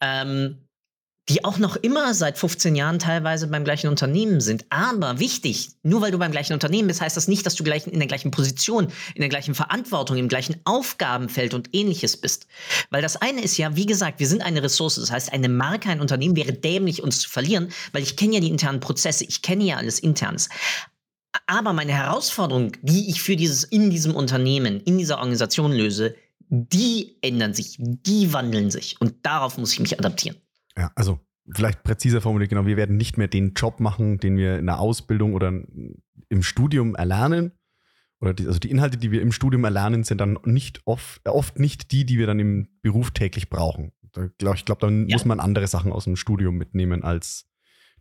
ähm, 0.00 0.68
die 1.28 1.44
auch 1.44 1.58
noch 1.58 1.76
immer 1.76 2.14
seit 2.14 2.36
15 2.36 2.74
Jahren 2.74 2.98
teilweise 2.98 3.46
beim 3.46 3.62
gleichen 3.62 3.88
Unternehmen 3.88 4.40
sind. 4.40 4.64
Aber 4.70 5.20
wichtig, 5.20 5.70
nur 5.84 6.00
weil 6.00 6.10
du 6.10 6.18
beim 6.18 6.32
gleichen 6.32 6.52
Unternehmen 6.52 6.88
bist, 6.88 7.00
heißt 7.00 7.16
das 7.16 7.28
nicht, 7.28 7.46
dass 7.46 7.54
du 7.54 7.62
gleich 7.62 7.86
in 7.86 8.00
der 8.00 8.08
gleichen 8.08 8.32
Position, 8.32 8.88
in 9.14 9.20
der 9.20 9.28
gleichen 9.28 9.54
Verantwortung, 9.54 10.16
im 10.16 10.28
gleichen 10.28 10.56
Aufgabenfeld 10.64 11.54
und 11.54 11.74
ähnliches 11.74 12.16
bist. 12.16 12.48
Weil 12.90 13.02
das 13.02 13.16
eine 13.16 13.40
ist 13.42 13.56
ja, 13.56 13.76
wie 13.76 13.86
gesagt, 13.86 14.18
wir 14.18 14.26
sind 14.26 14.42
eine 14.42 14.62
Ressource. 14.62 14.96
Das 14.96 15.12
heißt, 15.12 15.32
eine 15.32 15.48
Marke, 15.48 15.90
ein 15.90 16.00
Unternehmen 16.00 16.34
wäre 16.34 16.52
dämlich, 16.52 17.02
uns 17.02 17.20
zu 17.20 17.30
verlieren, 17.30 17.68
weil 17.92 18.02
ich 18.02 18.16
kenne 18.16 18.34
ja 18.34 18.40
die 18.40 18.48
internen 18.48 18.80
Prozesse, 18.80 19.24
ich 19.24 19.42
kenne 19.42 19.64
ja 19.64 19.76
alles 19.76 20.00
Internes. 20.00 20.48
Aber 21.46 21.72
meine 21.72 21.92
Herausforderung, 21.92 22.72
die 22.82 23.08
ich 23.10 23.22
für 23.22 23.36
dieses, 23.36 23.62
in 23.64 23.90
diesem 23.90 24.14
Unternehmen, 24.14 24.80
in 24.80 24.98
dieser 24.98 25.18
Organisation 25.18 25.72
löse, 25.72 26.16
die 26.48 27.16
ändern 27.22 27.54
sich, 27.54 27.76
die 27.78 28.32
wandeln 28.32 28.70
sich. 28.70 29.00
Und 29.00 29.14
darauf 29.22 29.56
muss 29.56 29.72
ich 29.72 29.80
mich 29.80 29.98
adaptieren. 29.98 30.36
Ja, 30.76 30.90
also 30.94 31.20
vielleicht 31.54 31.82
präziser 31.82 32.20
formuliert, 32.20 32.50
genau, 32.50 32.66
wir 32.66 32.76
werden 32.76 32.96
nicht 32.96 33.18
mehr 33.18 33.28
den 33.28 33.54
Job 33.54 33.80
machen, 33.80 34.18
den 34.18 34.36
wir 34.36 34.58
in 34.58 34.66
der 34.66 34.78
Ausbildung 34.78 35.34
oder 35.34 35.48
im 36.28 36.42
Studium 36.42 36.94
erlernen. 36.94 37.52
Oder 38.20 38.34
die, 38.34 38.46
also 38.46 38.60
die 38.60 38.70
Inhalte, 38.70 38.98
die 38.98 39.10
wir 39.10 39.20
im 39.20 39.32
Studium 39.32 39.64
erlernen, 39.64 40.04
sind 40.04 40.20
dann 40.20 40.38
nicht 40.44 40.80
oft, 40.84 41.28
oft 41.28 41.58
nicht 41.58 41.90
die, 41.90 42.06
die 42.06 42.18
wir 42.18 42.26
dann 42.28 42.38
im 42.38 42.68
Beruf 42.80 43.10
täglich 43.10 43.50
brauchen. 43.50 43.92
Da 44.12 44.28
glaub, 44.38 44.54
ich 44.54 44.64
glaube, 44.64 44.80
dann 44.80 45.08
ja. 45.08 45.16
muss 45.16 45.24
man 45.24 45.40
andere 45.40 45.66
Sachen 45.66 45.92
aus 45.92 46.04
dem 46.04 46.16
Studium 46.16 46.56
mitnehmen 46.56 47.02
als 47.02 47.50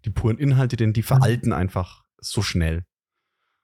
die 0.06 0.12
puren 0.12 0.38
Inhalte, 0.38 0.78
denn 0.78 0.94
die 0.94 1.04
veralten 1.04 1.54
einfach 1.54 2.04
so 2.20 2.42
schnell. 2.42 2.86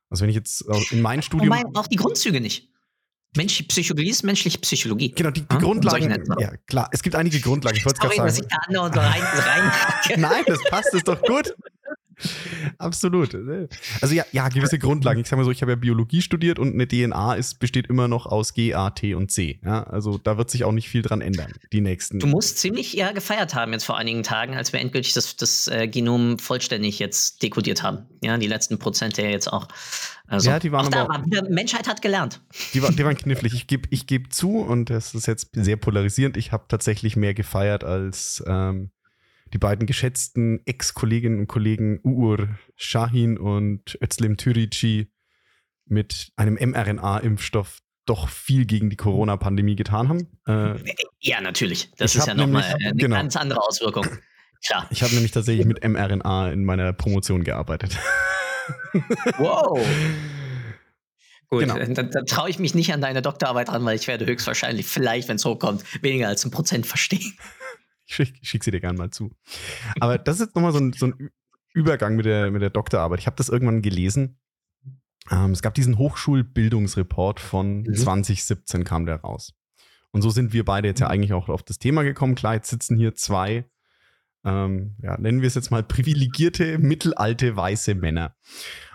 Also 0.10 0.24
wenn 0.24 0.30
ich 0.30 0.36
jetzt 0.36 0.62
in 0.92 1.02
mein 1.02 1.22
Studium. 1.22 1.50
Wobei 1.50 1.64
auch 1.80 1.88
die 1.88 1.98
Grundzüge 1.98 2.42
nicht. 2.42 2.72
Menschliche 3.36 3.66
Psychologie 3.66 4.10
ist 4.10 4.24
menschliche 4.24 4.58
Psychologie. 4.60 5.12
Genau, 5.12 5.32
die, 5.32 5.42
die 5.42 5.56
hm? 5.56 5.62
Grundlagen. 5.62 6.24
Ja, 6.40 6.52
klar. 6.66 6.90
Es 6.92 7.04
gibt 7.04 7.16
einige 7.16 7.40
Grundlagen. 7.40 7.78
Ich 7.78 7.86
wollte 7.86 8.00
gerade 8.00 8.16
sagen. 8.16 8.28
Dass 8.28 8.40
ich 8.40 8.48
da 8.48 9.02
rein, 9.02 9.22
rein 9.22 9.72
Nein, 10.22 10.44
das 10.48 10.64
passt, 10.70 10.94
ist 10.94 11.08
doch 11.08 11.22
gut. 11.22 11.54
Absolut. 12.78 13.36
Also 14.02 14.16
ja, 14.16 14.26
ja, 14.32 14.50
gewisse 14.50 14.80
Grundlagen. 14.80 15.20
Ich 15.20 15.28
sage 15.28 15.40
mal 15.40 15.46
so, 15.46 15.52
ich 15.52 15.62
habe 15.62 15.72
ja 15.72 15.76
Biologie 15.76 16.22
studiert 16.22 16.60
und 16.60 16.74
eine 16.74 16.88
DNA 16.88 17.36
ist, 17.36 17.60
besteht 17.60 17.88
immer 17.88 18.08
noch 18.08 18.26
aus 18.26 18.54
G, 18.54 18.74
A, 18.74 18.90
T 18.90 19.14
und 19.14 19.32
C. 19.32 19.60
Ja, 19.64 19.84
also 19.84 20.18
da 20.18 20.38
wird 20.38 20.50
sich 20.50 20.64
auch 20.64 20.72
nicht 20.72 20.90
viel 20.90 21.02
dran 21.02 21.22
ändern, 21.22 21.54
die 21.72 21.82
nächsten. 21.82 22.20
Du 22.20 22.28
musst 22.28 22.58
ziemlich 22.58 22.94
ja 22.94 23.12
gefeiert 23.12 23.54
haben 23.54 23.74
jetzt 23.74 23.86
vor 23.86 23.98
einigen 23.98 24.24
Tagen, 24.24 24.56
als 24.56 24.74
wir 24.74 24.80
endgültig 24.80 25.14
das, 25.14 25.36
das 25.36 25.68
äh, 25.68 25.88
Genom 25.88 26.40
vollständig 26.40 27.00
jetzt 27.00 27.44
dekodiert 27.44 27.84
haben. 27.84 28.06
Ja, 28.22 28.38
die 28.38 28.48
letzten 28.48 28.80
Prozente 28.80 29.22
ja 29.22 29.30
jetzt 29.30 29.52
auch. 29.52 29.68
Also, 30.28 30.50
ja, 30.50 30.60
die 30.60 30.72
waren 30.72 30.94
auch 30.94 31.00
aber, 31.00 31.14
war 31.14 31.26
wieder, 31.26 31.50
Menschheit 31.50 31.88
hat 31.88 32.02
gelernt. 32.02 32.42
Die, 32.74 32.82
war, 32.82 32.92
die 32.92 33.06
waren 33.06 33.16
knifflig. 33.16 33.54
Ich 33.54 33.68
gebe 33.68 33.88
ich 33.92 34.08
geb 34.08 34.34
zu, 34.34 34.58
und 34.58 34.90
das 34.90 35.14
ist 35.14 35.26
jetzt 35.26 35.50
sehr 35.54 35.78
polarisierend, 35.78 36.36
ich 36.36 36.52
habe 36.52 36.66
tatsächlich 36.68 37.16
mehr 37.16 37.34
gefeiert 37.34 37.86
als 37.86 38.44
ähm, 38.46 38.92
die 39.54 39.58
beiden 39.58 39.86
geschätzten 39.86 40.62
Ex-Kolleginnen 40.66 41.40
und 41.40 41.48
Kollegen 41.48 42.00
Uur 42.04 42.50
Shahin 42.76 43.38
und 43.38 43.98
Özlem 44.02 44.38
Türici 44.38 45.12
mit 45.86 46.32
einem 46.36 46.56
mRNA-Impfstoff 46.56 47.80
doch 48.06 48.30
viel 48.30 48.66
gegen 48.66 48.90
die 48.90 48.96
Corona-Pandemie 48.96 49.76
getan 49.76 50.10
haben. 50.10 50.40
Äh, 50.48 50.76
ja, 51.20 51.42
natürlich. 51.42 51.92
Das 51.98 52.16
ist 52.16 52.28
ja 52.28 52.34
nochmal 52.34 52.64
eine 52.64 52.96
genau, 52.96 53.16
ganz 53.16 53.36
andere 53.36 53.62
Auswirkung. 53.62 54.06
Klar. 54.66 54.88
Ich 54.90 55.04
habe 55.04 55.14
nämlich 55.14 55.32
tatsächlich 55.32 55.66
mit 55.66 55.84
mRNA 55.84 56.52
in 56.52 56.66
meiner 56.66 56.94
Promotion 56.94 57.44
gearbeitet. 57.44 57.98
Wow. 59.38 59.80
Gut, 61.50 61.62
genau. 61.62 61.78
dann, 61.78 62.12
dann 62.12 62.26
traue 62.26 62.50
ich 62.50 62.60
mich 62.60 62.76
nicht 62.76 62.92
an 62.92 63.00
deine 63.00 63.22
Doktorarbeit 63.22 63.70
ran, 63.70 63.86
weil 63.86 63.96
ich 63.96 64.08
werde 64.08 64.26
höchstwahrscheinlich, 64.26 64.86
vielleicht, 64.86 65.30
wenn 65.30 65.38
es 65.38 65.46
hochkommt, 65.46 65.86
weniger 66.04 66.28
als 66.28 66.44
ein 66.44 66.52
Prozent 66.52 66.86
verstehen. 66.86 67.38
Ich 68.08 68.16
schicke 68.16 68.40
schick 68.42 68.64
sie 68.64 68.72
dir 68.72 68.80
gerne 68.80 68.98
mal 68.98 69.12
zu. 69.12 69.32
Aber 70.00 70.18
das 70.18 70.36
ist 70.38 70.48
jetzt 70.48 70.56
nochmal 70.56 70.72
so 70.72 70.80
ein, 70.80 70.94
so 70.94 71.08
ein 71.08 71.30
Übergang 71.74 72.16
mit 72.16 72.26
der, 72.26 72.50
mit 72.52 72.62
der 72.62 72.70
Doktorarbeit. 72.70 73.20
Ich 73.20 73.28
habe 73.28 73.36
das 73.36 73.50
irgendwann 73.50 73.82
gelesen. 73.82 74.40
Ähm, 75.30 75.52
es 75.52 75.62
gab 75.62 75.74
diesen 75.74 75.98
Hochschulbildungsreport 75.98 77.40
von 77.40 77.82
mhm. 77.82 77.94
2017 77.94 78.84
kam 78.86 79.06
der 79.06 79.18
raus. 79.18 79.54
Und 80.12 80.22
so 80.22 80.30
sind 80.30 80.54
wir 80.54 80.64
beide 80.64 80.88
jetzt 80.88 81.02
ja 81.02 81.08
eigentlich 81.08 81.34
auch 81.34 81.50
auf 81.50 81.64
das 81.64 81.80
Thema 81.80 82.04
gekommen. 82.04 82.36
Klar, 82.36 82.56
jetzt 82.56 82.70
sitzen 82.70 82.98
hier 82.98 83.14
zwei, 83.14 83.70
ähm, 84.46 84.96
ja, 85.02 85.18
nennen 85.20 85.42
wir 85.42 85.48
es 85.48 85.56
jetzt 85.56 85.70
mal 85.70 85.84
privilegierte, 85.84 86.78
mittelalte, 86.80 87.56
weiße 87.56 87.94
Männer. 87.94 88.36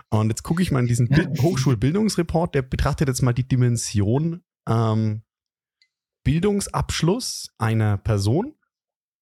Und 0.09 0.29
jetzt 0.29 0.43
gucke 0.43 0.61
ich 0.61 0.71
mal 0.71 0.79
in 0.79 0.87
diesen 0.87 1.07
ja. 1.07 1.25
Hochschulbildungsreport, 1.41 2.55
der 2.55 2.63
betrachtet 2.63 3.07
jetzt 3.07 3.21
mal 3.21 3.33
die 3.33 3.47
Dimension 3.47 4.43
ähm, 4.67 5.21
Bildungsabschluss 6.23 7.53
einer 7.57 7.97
Person 7.97 8.55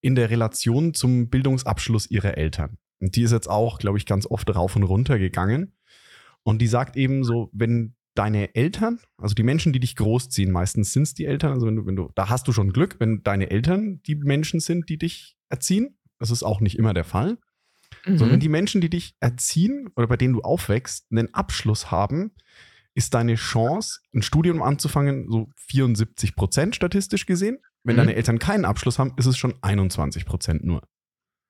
in 0.02 0.16
der 0.16 0.30
Relation 0.30 0.94
zum 0.94 1.30
Bildungsabschluss 1.30 2.10
ihrer 2.10 2.38
Eltern. 2.38 2.78
Und 3.00 3.16
die 3.16 3.24
ist 3.24 3.32
jetzt 3.32 3.50
auch, 3.50 3.80
glaube 3.80 3.98
ich, 3.98 4.06
ganz 4.06 4.26
oft 4.26 4.54
rauf 4.54 4.76
und 4.76 4.84
runter 4.84 5.18
gegangen. 5.18 5.74
Und 6.44 6.62
die 6.62 6.68
sagt 6.68 6.98
eben 6.98 7.24
so, 7.24 7.50
wenn 7.54 7.96
deine 8.16 8.56
Eltern, 8.56 9.00
also 9.18 9.34
die 9.34 9.44
Menschen, 9.44 9.74
die 9.74 9.80
dich 9.80 9.96
großziehen, 9.96 10.52
meistens 10.52 10.94
sind 10.94 11.04
es 11.04 11.14
die 11.14 11.26
Eltern, 11.26 11.54
also 11.54 11.68
wenn 11.68 11.76
du, 11.76 11.86
wenn 11.86 11.96
du, 11.96 12.12
da 12.16 12.30
hast 12.30 12.48
du 12.48 12.52
schon 12.52 12.74
Glück, 12.74 12.98
wenn 13.00 13.24
deine 13.24 13.50
Eltern 13.50 14.02
die 14.04 14.16
Menschen 14.16 14.60
sind, 14.60 14.90
die 14.90 14.98
dich 14.98 15.38
erziehen. 15.50 15.98
Das 16.20 16.30
ist 16.30 16.44
auch 16.44 16.60
nicht 16.60 16.78
immer 16.78 16.94
der 16.94 17.04
Fall. 17.04 17.38
Mhm. 18.06 18.18
Sondern 18.18 18.40
die 18.40 18.50
Menschen, 18.50 18.82
die 18.82 18.90
dich 18.90 19.16
erziehen 19.20 19.90
oder 19.96 20.08
bei 20.08 20.18
denen 20.18 20.34
du 20.34 20.42
aufwächst, 20.42 21.08
einen 21.12 21.34
Abschluss 21.34 21.92
haben, 21.92 22.32
ist 22.94 23.14
deine 23.14 23.36
Chance, 23.36 24.02
ein 24.14 24.22
Studium 24.22 24.62
anzufangen, 24.62 25.30
so 25.30 25.50
74 25.56 26.36
Prozent 26.36 26.76
statistisch 26.76 27.26
gesehen. 27.26 27.60
Wenn 27.84 27.96
mhm. 27.96 28.00
deine 28.00 28.16
Eltern 28.16 28.40
keinen 28.40 28.66
Abschluss 28.66 29.00
haben, 29.00 29.14
ist 29.18 29.26
es 29.26 29.38
schon 29.38 29.56
21 29.62 30.26
Prozent 30.26 30.64
nur. 30.64 30.82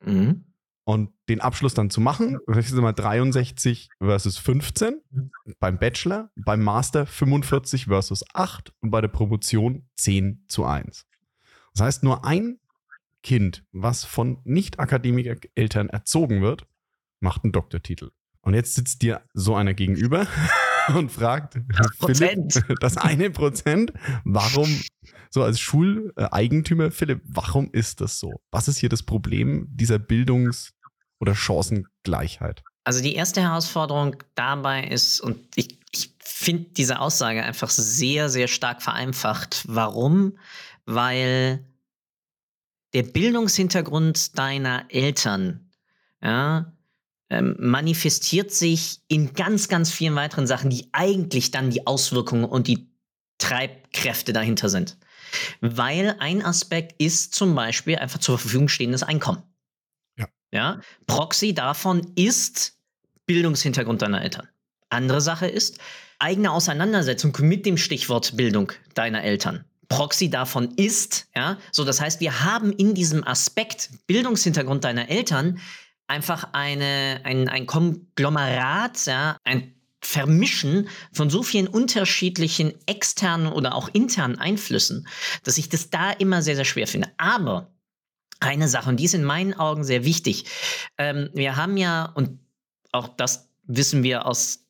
Mhm. 0.03 0.45
Und 0.83 1.11
den 1.29 1.41
Abschluss 1.41 1.73
dann 1.73 1.89
zu 1.89 2.01
machen, 2.01 2.39
das 2.47 2.65
ist 2.65 2.73
immer 2.73 2.91
63 2.91 3.89
versus 3.99 4.37
15 4.39 4.99
beim 5.59 5.77
Bachelor, 5.77 6.31
beim 6.35 6.63
Master 6.63 7.05
45 7.05 7.85
versus 7.85 8.23
8 8.33 8.73
und 8.79 8.89
bei 8.89 8.99
der 8.99 9.07
Promotion 9.07 9.87
10 9.95 10.45
zu 10.47 10.65
1. 10.65 11.05
Das 11.73 11.85
heißt, 11.85 12.03
nur 12.03 12.25
ein 12.25 12.59
Kind, 13.23 13.63
was 13.71 14.03
von 14.03 14.39
Nicht-Akademiker-Eltern 14.43 15.89
erzogen 15.89 16.41
wird, 16.41 16.65
macht 17.19 17.43
einen 17.43 17.53
Doktortitel. 17.53 18.09
Und 18.41 18.55
jetzt 18.55 18.73
sitzt 18.73 19.03
dir 19.03 19.21
so 19.33 19.55
einer 19.55 19.75
gegenüber 19.75 20.25
und 20.89 21.11
fragt 21.11 21.59
Philipp, 21.99 22.49
das 22.79 22.97
eine 22.97 23.29
Prozent, 23.29 23.93
warum, 24.23 24.81
so 25.29 25.43
als 25.43 25.59
Schuleigentümer, 25.59 26.91
Philipp, 26.91 27.21
warum 27.25 27.69
ist 27.71 28.01
das 28.01 28.19
so? 28.19 28.41
Was 28.51 28.67
ist 28.67 28.77
hier 28.77 28.89
das 28.89 29.03
Problem 29.03 29.67
dieser 29.71 29.99
Bildungs- 29.99 30.73
oder 31.19 31.35
Chancengleichheit? 31.35 32.63
Also 32.83 33.01
die 33.01 33.15
erste 33.15 33.41
Herausforderung 33.41 34.15
dabei 34.35 34.85
ist, 34.85 35.19
und 35.21 35.37
ich, 35.55 35.79
ich 35.91 36.15
finde 36.19 36.69
diese 36.71 36.99
Aussage 36.99 37.43
einfach 37.43 37.69
sehr, 37.69 38.29
sehr 38.29 38.47
stark 38.47 38.81
vereinfacht. 38.81 39.63
Warum? 39.67 40.37
Weil 40.85 41.63
der 42.93 43.03
Bildungshintergrund 43.03 44.37
deiner 44.37 44.85
Eltern, 44.89 45.69
ja, 46.21 46.73
ähm, 47.31 47.55
manifestiert 47.57 48.51
sich 48.51 48.99
in 49.07 49.33
ganz, 49.33 49.69
ganz 49.69 49.89
vielen 49.89 50.15
weiteren 50.15 50.47
Sachen, 50.47 50.69
die 50.69 50.89
eigentlich 50.91 51.49
dann 51.49 51.69
die 51.69 51.87
Auswirkungen 51.87 52.43
und 52.43 52.67
die 52.67 52.91
Treibkräfte 53.37 54.33
dahinter 54.33 54.67
sind. 54.67 54.97
Weil 55.61 56.17
ein 56.19 56.43
Aspekt 56.43 57.01
ist 57.01 57.33
zum 57.33 57.55
Beispiel 57.55 57.95
einfach 57.95 58.19
zur 58.19 58.37
Verfügung 58.37 58.67
stehendes 58.67 59.01
Einkommen. 59.01 59.43
Ja. 60.17 60.27
ja? 60.51 60.81
Proxy 61.07 61.53
davon 61.53 62.11
ist 62.15 62.77
Bildungshintergrund 63.27 64.01
deiner 64.01 64.21
Eltern. 64.21 64.49
Andere 64.89 65.21
Sache 65.21 65.47
ist 65.47 65.79
eigene 66.19 66.51
Auseinandersetzung 66.51 67.35
mit 67.39 67.65
dem 67.65 67.77
Stichwort 67.77 68.35
Bildung 68.35 68.73
deiner 68.93 69.23
Eltern. 69.23 69.63
Proxy 69.87 70.29
davon 70.29 70.73
ist, 70.75 71.27
ja, 71.33 71.57
so 71.71 71.85
das 71.85 72.01
heißt, 72.01 72.19
wir 72.19 72.43
haben 72.43 72.73
in 72.73 72.93
diesem 72.93 73.25
Aspekt 73.25 73.89
Bildungshintergrund 74.07 74.83
deiner 74.83 75.07
Eltern 75.07 75.59
einfach 76.11 76.49
eine, 76.51 77.21
ein, 77.23 77.47
ein 77.47 77.65
Konglomerat, 77.65 79.05
ja, 79.05 79.37
ein 79.43 79.73
Vermischen 80.03 80.89
von 81.13 81.29
so 81.29 81.41
vielen 81.41 81.67
unterschiedlichen 81.67 82.73
externen 82.85 83.47
oder 83.47 83.75
auch 83.75 83.87
internen 83.93 84.37
Einflüssen, 84.37 85.07
dass 85.43 85.57
ich 85.57 85.69
das 85.69 85.89
da 85.89 86.11
immer 86.11 86.41
sehr, 86.41 86.55
sehr 86.55 86.65
schwer 86.65 86.87
finde. 86.87 87.09
Aber 87.17 87.71
eine 88.39 88.67
Sache, 88.67 88.89
und 88.89 88.99
die 88.99 89.05
ist 89.05 89.13
in 89.13 89.23
meinen 89.23 89.53
Augen 89.53 89.83
sehr 89.83 90.03
wichtig. 90.03 90.45
Ähm, 90.97 91.29
wir 91.33 91.55
haben 91.55 91.77
ja, 91.77 92.11
und 92.15 92.39
auch 92.91 93.07
das 93.07 93.49
wissen 93.63 94.03
wir 94.03 94.25
aus 94.25 94.65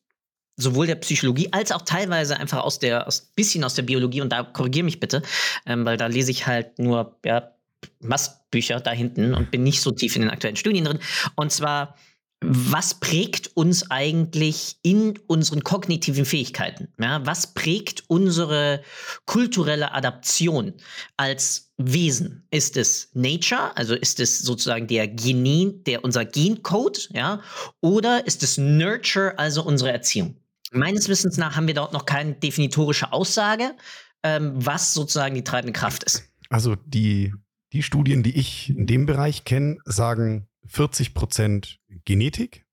sowohl 0.56 0.86
der 0.86 0.96
Psychologie 0.96 1.48
als 1.50 1.72
auch 1.72 1.82
teilweise 1.82 2.38
einfach 2.38 2.62
aus 2.62 2.78
der, 2.78 3.06
aus 3.06 3.32
bisschen 3.34 3.64
aus 3.64 3.74
der 3.74 3.82
Biologie, 3.82 4.20
und 4.20 4.30
da 4.30 4.42
korrigiere 4.44 4.84
mich 4.84 5.00
bitte, 5.00 5.22
ähm, 5.66 5.84
weil 5.86 5.96
da 5.96 6.06
lese 6.06 6.30
ich 6.30 6.46
halt 6.46 6.78
nur 6.78 7.18
ja, 7.24 7.51
Mastbücher 8.00 8.80
da 8.80 8.90
hinten 8.90 9.34
und 9.34 9.50
bin 9.50 9.62
nicht 9.62 9.80
so 9.80 9.90
tief 9.90 10.16
in 10.16 10.22
den 10.22 10.30
aktuellen 10.30 10.56
Studien 10.56 10.84
drin. 10.84 10.98
Und 11.36 11.52
zwar, 11.52 11.96
was 12.44 12.94
prägt 12.94 13.56
uns 13.56 13.90
eigentlich 13.90 14.76
in 14.82 15.18
unseren 15.26 15.62
kognitiven 15.62 16.24
Fähigkeiten? 16.24 16.88
Ja, 16.98 17.24
was 17.24 17.54
prägt 17.54 18.04
unsere 18.08 18.82
kulturelle 19.26 19.92
Adaption 19.92 20.74
als 21.16 21.72
Wesen? 21.78 22.46
Ist 22.50 22.76
es 22.76 23.10
Nature, 23.14 23.76
also 23.76 23.94
ist 23.94 24.20
es 24.20 24.40
sozusagen 24.40 24.86
der 24.88 25.08
Genin, 25.08 25.84
der 25.84 26.04
unser 26.04 26.24
Gencode, 26.24 27.08
ja, 27.12 27.40
oder 27.80 28.26
ist 28.26 28.42
es 28.42 28.58
Nurture, 28.58 29.38
also 29.38 29.62
unsere 29.64 29.92
Erziehung? 29.92 30.36
Meines 30.72 31.08
Wissens 31.08 31.36
nach 31.36 31.54
haben 31.54 31.66
wir 31.66 31.74
dort 31.74 31.92
noch 31.92 32.06
keine 32.06 32.32
definitorische 32.32 33.12
Aussage, 33.12 33.74
ähm, 34.22 34.52
was 34.54 34.94
sozusagen 34.94 35.34
die 35.34 35.44
treibende 35.44 35.72
Kraft 35.72 36.02
ist. 36.04 36.24
Also 36.48 36.76
die 36.86 37.32
die 37.72 37.82
Studien, 37.82 38.22
die 38.22 38.36
ich 38.38 38.70
in 38.70 38.86
dem 38.86 39.06
Bereich 39.06 39.44
kenne, 39.44 39.78
sagen 39.84 40.48
40% 40.68 41.76
Genetik, 42.04 42.64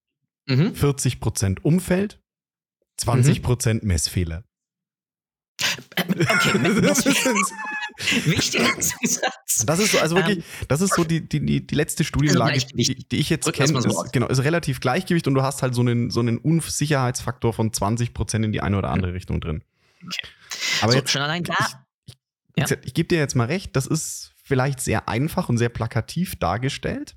mhm. 0.48 0.74
40% 0.74 1.62
Umfeld, 1.62 2.22
20% 3.00 3.74
mhm. 3.74 3.79
Messfehler. 3.88 4.44
Okay, 5.62 6.53
Wichtiger 8.25 8.79
Zusatz. 8.79 9.65
Das 9.65 9.79
ist 9.79 9.91
so, 9.91 10.00
also 10.00 10.15
wirklich, 10.15 10.38
um, 10.38 10.44
ähm, 10.44 10.65
das 10.70 10.79
ist 10.79 10.96
so 10.96 11.03
die, 11.03 11.27
die, 11.27 11.65
die 11.65 11.75
letzte 11.75 12.06
Studienlage, 12.06 12.53
also 12.53 12.68
die, 12.68 12.96
die, 12.96 13.18
ich 13.18 13.29
jetzt 13.29 13.51
kenne. 13.51 13.82
So 13.82 14.03
ist, 14.03 14.13
genau, 14.13 14.27
ist 14.27 14.41
relativ 14.41 14.79
Gleichgewicht 14.79 15.27
und 15.27 15.34
du 15.34 15.41
hast 15.41 15.62
halt 15.62 15.75
so 15.75 15.82
einen, 15.82 16.10
so 16.10 16.22
einen 16.22 16.38
Unsicherheitsfaktor 16.38 17.51
von 17.51 17.72
20% 17.72 18.44
in 18.46 18.53
die 18.53 18.62
eine 18.62 18.77
oder 18.77 18.89
andere 18.89 19.13
Richtung 19.13 19.41
drin. 19.41 19.63
Okay. 20.01 20.27
Aber 20.82 20.94
so, 20.94 20.98
jetzt, 20.98 21.12
schon 21.12 21.22
allein 21.22 21.44
da. 21.44 21.56
Ich, 22.06 22.15
ich, 22.56 22.70
ja. 22.70 22.77
ich 22.84 22.94
gebe 22.94 23.10
dir 23.10 23.18
jetzt 23.18 23.36
mal 23.36 23.48
recht, 23.48 23.75
das 23.75 23.86
ist 23.86 24.34
vielleicht 24.50 24.82
sehr 24.82 25.08
einfach 25.08 25.48
und 25.48 25.60
sehr 25.60 25.70
plakativ 25.70 26.36
dargestellt 26.38 27.15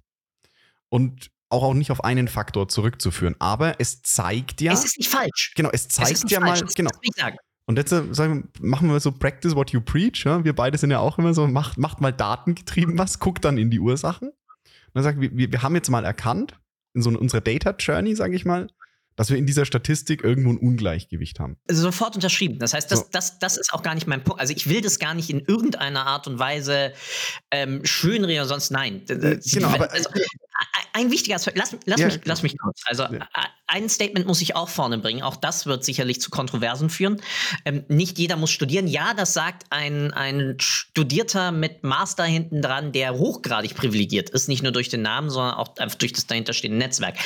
und 0.90 1.30
auch, 1.48 1.62
auch 1.62 1.74
nicht 1.74 1.90
auf 1.90 2.04
einen 2.04 2.28
Faktor 2.28 2.68
zurückzuführen. 2.68 3.34
Aber 3.38 3.80
es 3.80 4.02
zeigt 4.02 4.60
ja. 4.60 4.72
Es 4.72 4.84
ist 4.84 4.98
nicht 4.98 5.10
falsch. 5.10 5.52
Genau, 5.56 5.70
es 5.72 5.88
zeigt 5.88 6.24
es 6.24 6.30
ja 6.30 6.40
falsch, 6.40 6.60
mal. 6.60 6.68
Genau. 6.76 6.90
Und 7.64 7.78
jetzt 7.78 7.90
äh, 7.90 8.02
sagen, 8.12 8.50
machen 8.60 8.90
wir 8.90 9.00
so 9.00 9.12
Practice 9.12 9.54
what 9.54 9.70
you 9.70 9.80
preach. 9.80 10.24
Ja? 10.24 10.44
Wir 10.44 10.54
beide 10.54 10.76
sind 10.76 10.90
ja 10.90 10.98
auch 10.98 11.18
immer 11.18 11.32
so, 11.32 11.46
macht, 11.46 11.78
macht 11.78 12.02
mal 12.02 12.12
datengetrieben 12.12 12.98
was, 12.98 13.18
guckt 13.18 13.44
dann 13.46 13.56
in 13.56 13.70
die 13.70 13.80
Ursachen. 13.80 14.28
Und 14.28 14.94
dann 14.94 15.04
sagt, 15.04 15.20
wir, 15.20 15.30
wir 15.34 15.62
haben 15.62 15.74
jetzt 15.74 15.88
mal 15.88 16.04
erkannt, 16.04 16.58
in 16.92 17.00
so 17.00 17.08
unserer 17.10 17.40
Data 17.40 17.74
Journey, 17.78 18.14
sage 18.14 18.36
ich 18.36 18.44
mal, 18.44 18.68
dass 19.16 19.30
wir 19.30 19.36
in 19.36 19.46
dieser 19.46 19.64
Statistik 19.64 20.24
irgendwo 20.24 20.50
ein 20.50 20.58
Ungleichgewicht 20.58 21.40
haben. 21.40 21.56
Also 21.68 21.82
sofort 21.82 22.14
unterschrieben. 22.14 22.58
Das 22.58 22.74
heißt, 22.74 22.90
das, 22.90 23.00
so. 23.00 23.06
das, 23.12 23.38
das 23.38 23.56
ist 23.56 23.72
auch 23.72 23.82
gar 23.82 23.94
nicht 23.94 24.06
mein 24.06 24.24
Punkt. 24.24 24.40
Also 24.40 24.52
ich 24.54 24.68
will 24.68 24.80
das 24.80 24.98
gar 24.98 25.14
nicht 25.14 25.30
in 25.30 25.40
irgendeiner 25.40 26.06
Art 26.06 26.26
und 26.26 26.38
Weise 26.38 26.92
ähm, 27.50 27.84
schönreden 27.84 28.40
oder 28.40 28.48
sonst 28.48 28.70
nein. 28.70 29.02
Genau, 29.06 29.68
aber, 29.68 29.92
also, 29.92 30.08
ein 30.92 31.10
wichtiger 31.10 31.36
Aspekt, 31.36 31.56
lass, 31.56 31.76
lass, 31.86 32.00
ja, 32.00 32.06
mich, 32.06 32.20
lass 32.24 32.42
mich 32.42 32.58
kurz. 32.58 32.82
Also 32.84 33.04
ja. 33.04 33.28
ein 33.66 33.88
Statement 33.88 34.26
muss 34.26 34.42
ich 34.42 34.56
auch 34.56 34.68
vorne 34.68 34.98
bringen. 34.98 35.22
Auch 35.22 35.36
das 35.36 35.66
wird 35.66 35.84
sicherlich 35.84 36.20
zu 36.20 36.30
Kontroversen 36.30 36.90
führen. 36.90 37.20
Ähm, 37.64 37.84
nicht 37.88 38.18
jeder 38.18 38.36
muss 38.36 38.50
studieren. 38.50 38.86
Ja, 38.86 39.14
das 39.14 39.32
sagt 39.32 39.64
ein, 39.70 40.12
ein 40.12 40.56
Studierter 40.60 41.52
mit 41.52 41.82
Master 41.82 42.24
hinten 42.24 42.62
dran, 42.62 42.92
der 42.92 43.14
hochgradig 43.14 43.74
privilegiert 43.74 44.30
ist. 44.30 44.48
Nicht 44.48 44.62
nur 44.62 44.72
durch 44.72 44.88
den 44.88 45.02
Namen, 45.02 45.30
sondern 45.30 45.54
auch 45.54 45.76
einfach 45.78 45.96
durch 45.96 46.12
das 46.12 46.26
dahinterstehende 46.26 46.78
Netzwerk. 46.78 47.16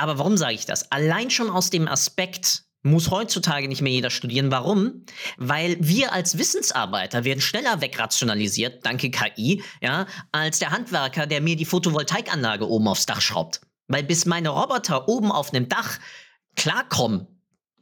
Aber 0.00 0.16
warum 0.16 0.38
sage 0.38 0.54
ich 0.54 0.64
das? 0.64 0.90
Allein 0.90 1.28
schon 1.30 1.50
aus 1.50 1.68
dem 1.68 1.86
Aspekt, 1.86 2.64
muss 2.82 3.10
heutzutage 3.10 3.68
nicht 3.68 3.82
mehr 3.82 3.92
jeder 3.92 4.08
studieren. 4.08 4.50
Warum? 4.50 5.04
Weil 5.36 5.76
wir 5.80 6.14
als 6.14 6.38
Wissensarbeiter 6.38 7.24
werden 7.24 7.42
schneller 7.42 7.82
wegrationalisiert, 7.82 8.86
danke 8.86 9.10
KI, 9.10 9.62
ja, 9.82 10.06
als 10.32 10.58
der 10.58 10.70
Handwerker, 10.70 11.26
der 11.26 11.42
mir 11.42 11.56
die 11.56 11.66
Photovoltaikanlage 11.66 12.66
oben 12.66 12.88
aufs 12.88 13.04
Dach 13.04 13.20
schraubt. 13.20 13.60
Weil 13.88 14.02
bis 14.02 14.24
meine 14.24 14.48
Roboter 14.48 15.06
oben 15.06 15.30
auf 15.30 15.52
einem 15.52 15.68
Dach 15.68 15.98
klarkommen, 16.56 17.26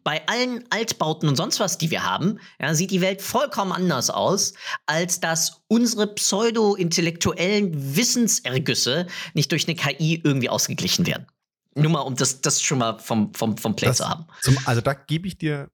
bei 0.03 0.27
allen 0.27 0.65
Altbauten 0.71 1.29
und 1.29 1.37
sonst 1.37 1.61
was, 1.61 1.79
die 1.79 1.93
wir 1.93 2.03
haben, 2.03 2.41
ja, 2.61 2.75
sieht 2.75 2.91
die 2.91 3.01
Welt 3.01 3.23
vollkommen 3.23 3.71
anders 3.71 4.11
aus, 4.11 4.55
als 4.87 5.21
dass 5.21 5.63
unsere 5.69 6.13
pseudo-intellektuellen 6.13 7.95
Wissensergüsse 7.95 9.07
nicht 9.35 9.53
durch 9.53 9.69
eine 9.69 9.77
KI 9.77 10.21
irgendwie 10.25 10.49
ausgeglichen 10.49 11.07
werden. 11.07 11.27
Nur 11.83 11.91
mal, 11.91 12.01
um 12.01 12.17
das, 12.17 12.41
das 12.41 12.63
schon 12.63 12.79
mal 12.79 12.99
vom, 12.99 13.33
vom, 13.35 13.57
vom 13.57 13.77
Play 13.77 13.89
das, 13.89 13.99
zu 13.99 14.09
haben. 14.09 14.27
Zum, 14.41 14.57
also 14.65 14.81
da 14.81 14.95
gebe 14.95 15.27
ich 15.27 15.39
dir 15.39 15.71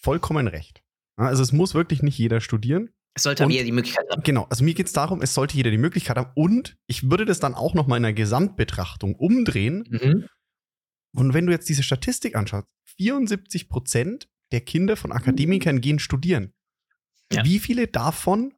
vollkommen 0.00 0.46
recht. 0.46 0.82
Also 1.16 1.42
es 1.42 1.52
muss 1.52 1.74
wirklich 1.74 2.02
nicht 2.02 2.18
jeder 2.18 2.40
studieren. 2.40 2.90
Es 3.14 3.24
sollte 3.24 3.42
aber 3.44 3.52
jeder 3.52 3.64
die 3.64 3.72
Möglichkeit 3.72 4.06
haben. 4.10 4.22
Genau, 4.22 4.46
also 4.48 4.64
mir 4.64 4.74
geht 4.74 4.86
es 4.86 4.92
darum, 4.92 5.20
es 5.20 5.34
sollte 5.34 5.56
jeder 5.56 5.70
die 5.70 5.78
Möglichkeit 5.78 6.16
haben. 6.16 6.30
Und 6.34 6.76
ich 6.86 7.10
würde 7.10 7.24
das 7.24 7.40
dann 7.40 7.54
auch 7.54 7.74
noch 7.74 7.86
mal 7.86 7.96
in 7.96 8.04
einer 8.04 8.14
Gesamtbetrachtung 8.14 9.14
umdrehen. 9.16 9.84
Mhm. 9.90 10.26
Und 11.12 11.34
wenn 11.34 11.46
du 11.46 11.52
jetzt 11.52 11.68
diese 11.68 11.82
Statistik 11.82 12.36
anschaust, 12.36 12.66
74 12.96 13.68
Prozent 13.68 14.28
der 14.52 14.60
Kinder 14.60 14.96
von 14.96 15.12
Akademikern 15.12 15.80
gehen 15.80 15.98
studieren. 15.98 16.52
Ja. 17.32 17.44
Wie 17.44 17.58
viele 17.58 17.86
davon 17.86 18.54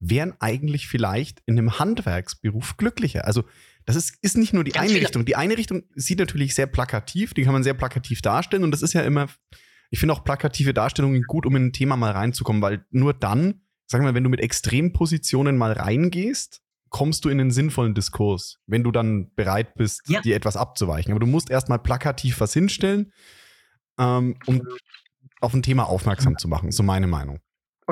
wären 0.00 0.34
eigentlich 0.40 0.88
vielleicht 0.88 1.42
in 1.46 1.58
einem 1.58 1.78
Handwerksberuf 1.78 2.76
glücklicher? 2.76 3.26
Also 3.26 3.44
das 3.84 3.96
ist, 3.96 4.16
ist 4.22 4.36
nicht 4.36 4.52
nur 4.52 4.64
die 4.64 4.72
Ganz 4.72 4.84
eine 4.84 4.92
viele. 4.94 5.02
Richtung. 5.02 5.24
Die 5.24 5.36
eine 5.36 5.56
Richtung 5.56 5.82
sieht 5.94 6.18
natürlich 6.18 6.54
sehr 6.54 6.66
plakativ, 6.66 7.34
die 7.34 7.42
kann 7.42 7.52
man 7.52 7.62
sehr 7.62 7.74
plakativ 7.74 8.22
darstellen 8.22 8.64
und 8.64 8.70
das 8.70 8.82
ist 8.82 8.92
ja 8.92 9.02
immer, 9.02 9.28
ich 9.90 9.98
finde 9.98 10.14
auch 10.14 10.24
plakative 10.24 10.74
Darstellungen 10.74 11.22
gut, 11.22 11.46
um 11.46 11.56
in 11.56 11.66
ein 11.66 11.72
Thema 11.72 11.96
mal 11.96 12.12
reinzukommen, 12.12 12.62
weil 12.62 12.84
nur 12.90 13.14
dann, 13.14 13.62
sagen 13.86 14.04
wir, 14.04 14.14
wenn 14.14 14.24
du 14.24 14.30
mit 14.30 14.40
Extrempositionen 14.40 15.56
mal 15.56 15.72
reingehst, 15.72 16.62
kommst 16.92 17.24
du 17.24 17.30
in 17.30 17.40
einen 17.40 17.50
sinnvollen 17.50 17.94
Diskurs, 17.94 18.58
wenn 18.66 18.84
du 18.84 18.92
dann 18.92 19.34
bereit 19.34 19.74
bist, 19.74 20.02
ja. 20.08 20.20
dir 20.20 20.36
etwas 20.36 20.56
abzuweichen. 20.56 21.12
Aber 21.12 21.20
du 21.20 21.26
musst 21.26 21.50
erstmal 21.50 21.78
plakativ 21.78 22.38
was 22.40 22.52
hinstellen, 22.52 23.12
ähm, 23.98 24.36
um 24.46 24.62
auf 25.40 25.54
ein 25.54 25.62
Thema 25.62 25.84
aufmerksam 25.84 26.38
zu 26.38 26.48
machen, 26.48 26.70
so 26.70 26.82
meine 26.82 27.06
Meinung. 27.06 27.40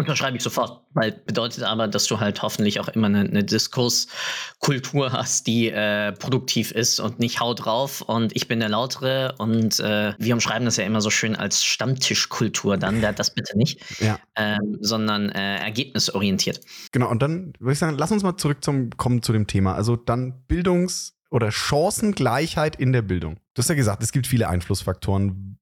Unterschreibe 0.00 0.37
ich 0.37 0.42
sofort, 0.42 0.80
weil 0.95 1.12
bedeutet 1.12 1.62
aber, 1.62 1.87
dass 1.87 2.07
du 2.07 2.21
halt 2.21 2.40
hoffentlich 2.40 2.80
auch 2.80 2.88
immer 2.88 3.09
eine, 3.09 3.21
eine 3.21 3.45
Diskurskultur 3.45 5.12
hast, 5.12 5.47
die 5.47 5.69
äh, 5.69 6.12
produktiv 6.12 6.73
ist 6.73 7.00
und 7.00 7.19
nicht 7.19 7.38
haut 7.38 7.67
drauf 7.67 8.00
und 8.00 8.34
ich 8.34 8.49
bin 8.49 8.60
der 8.60 8.71
Lautere 8.71 9.34
und 9.36 9.78
äh, 9.78 10.15
wir 10.19 10.32
umschreiben 10.32 10.65
das 10.65 10.78
ja 10.78 10.84
immer 10.84 11.02
so 11.02 11.10
schön 11.10 11.36
als 11.36 11.63
Stammtischkultur 11.63 12.78
dann, 12.78 13.02
das 13.02 13.34
bitte 13.34 13.58
nicht, 13.58 13.80
ja. 14.00 14.19
ähm, 14.36 14.78
sondern 14.80 15.28
äh, 15.28 15.58
ergebnisorientiert. 15.58 16.60
Genau, 16.93 17.10
und 17.10 17.21
dann 17.21 17.52
würde 17.58 17.75
ich 17.75 17.78
sagen, 17.78 17.99
lass 17.99 18.10
uns 18.10 18.23
mal 18.23 18.39
zurück 18.39 18.65
zum 18.65 18.91
kommen 18.97 19.23
zu 19.23 19.34
dem 19.34 19.47
Thema. 19.47 19.75
Also 19.75 19.97
dann 19.97 20.45
Bildungs- 20.49 21.15
oder 21.30 21.52
Chancengleichheit 21.52 22.76
in 22.76 22.93
der 22.93 23.02
Bildung. 23.02 23.36
Du 23.54 23.58
hast 23.58 23.69
ja 23.69 23.75
gesagt, 23.75 24.02
es 24.02 24.13
gibt 24.13 24.26
viele 24.26 24.49
Einflussfaktoren, 24.49 25.58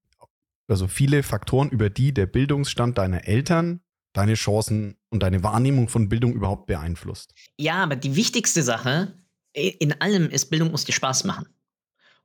also 0.69 0.87
viele 0.87 1.25
Faktoren, 1.25 1.71
über 1.71 1.91
die 1.91 2.15
der 2.15 2.27
Bildungsstand 2.27 2.99
deiner 2.99 3.27
Eltern 3.27 3.81
deine 4.13 4.35
Chancen 4.35 4.97
und 5.11 5.23
deine 5.23 5.43
Wahrnehmung 5.43 5.89
von 5.89 6.09
Bildung 6.09 6.33
überhaupt 6.33 6.67
beeinflusst. 6.67 7.35
Ja, 7.57 7.83
aber 7.83 7.97
die 7.97 8.17
wichtigste 8.17 8.63
Sache 8.63 9.15
in 9.53 10.01
allem 10.01 10.31
ist, 10.31 10.51
Bildung 10.51 10.71
muss 10.71 10.85
dir 10.85 10.93
Spaß 10.93 11.25
machen. 11.25 11.47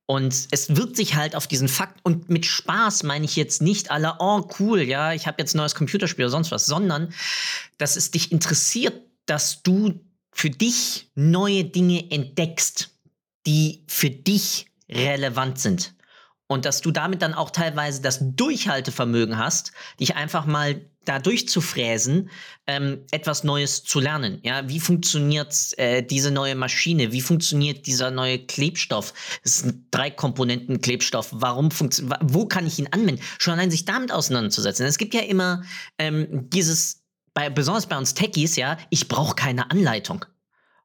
Und 0.06 0.48
es 0.52 0.76
wirkt 0.76 0.98
sich 0.98 1.16
halt 1.16 1.36
auf 1.36 1.48
diesen 1.48 1.70
Fakt, 1.70 2.02
und 2.04 2.30
mit 2.30 2.46
Spaß 2.46 3.04
meine 3.04 3.24
ich 3.24 3.38
jetzt 3.38 3.62
nicht 3.62 3.90
alle, 3.90 4.16
oh 4.20 4.48
cool, 4.60 4.82
ja, 4.82 5.14
ich 5.14 5.28
habe 5.28 5.38
jetzt 5.40 5.56
ein 5.56 5.60
neues 5.60 5.76
Computerspiel 5.76 6.26
oder 6.26 6.32
sonst 6.32 6.52
was, 6.52 6.66
sondern 6.66 7.14
dass 7.78 7.96
es 7.96 8.12
dich 8.12 8.32
interessiert, 8.32 9.02
dass 9.26 9.64
du 9.64 10.02
für 10.34 10.50
dich 10.50 11.10
neue 11.16 11.64
Dinge 11.64 12.12
entdeckst, 12.12 12.90
die 13.46 13.86
für 13.88 14.10
dich 14.10 14.68
relevant 14.90 15.60
sind. 15.60 15.96
Und 16.48 16.66
dass 16.66 16.82
du 16.82 16.92
damit 16.92 17.22
dann 17.22 17.34
auch 17.34 17.52
teilweise 17.52 18.02
das 18.02 18.20
Durchhaltevermögen 18.22 19.38
hast, 19.38 19.72
dich 20.00 20.16
einfach 20.16 20.46
mal 20.46 20.86
da 21.06 21.20
durchzufräsen, 21.20 22.30
ähm, 22.68 23.06
etwas 23.12 23.44
Neues 23.44 23.84
zu 23.84 24.00
lernen. 24.00 24.40
Ja, 24.44 24.68
wie 24.70 24.80
funktioniert 24.80 25.78
äh, 25.78 26.02
diese 26.02 26.32
neue 26.32 26.56
Maschine? 26.56 27.12
Wie 27.12 27.22
funktioniert 27.22 27.86
dieser 27.88 28.12
neue 28.12 28.40
Klebstoff? 28.40 29.14
Es 29.44 29.58
ist 29.58 29.66
ein 29.66 29.88
drei 29.92 30.10
Komponenten 30.10 30.82
Klebstoff. 30.82 31.30
Warum 31.32 31.72
funktioniert? 31.72 32.20
Wo 32.24 32.46
kann 32.46 32.66
ich 32.66 32.80
ihn 32.80 32.88
anwenden? 32.92 33.22
Schon 33.40 33.54
allein 33.54 33.72
sich 33.72 33.86
damit 33.86 34.12
auseinanderzusetzen. 34.12 34.86
Es 34.86 34.98
gibt 34.98 35.14
ja 35.14 35.22
immer 35.22 35.64
ähm, 35.98 36.50
dieses, 36.50 37.04
bei, 37.34 37.50
besonders 37.50 37.88
bei 37.88 37.98
uns 37.98 38.14
Techies, 38.14 38.56
ja, 38.56 38.78
ich 38.90 39.08
brauche 39.08 39.36
keine 39.36 39.70
Anleitung. 39.72 40.26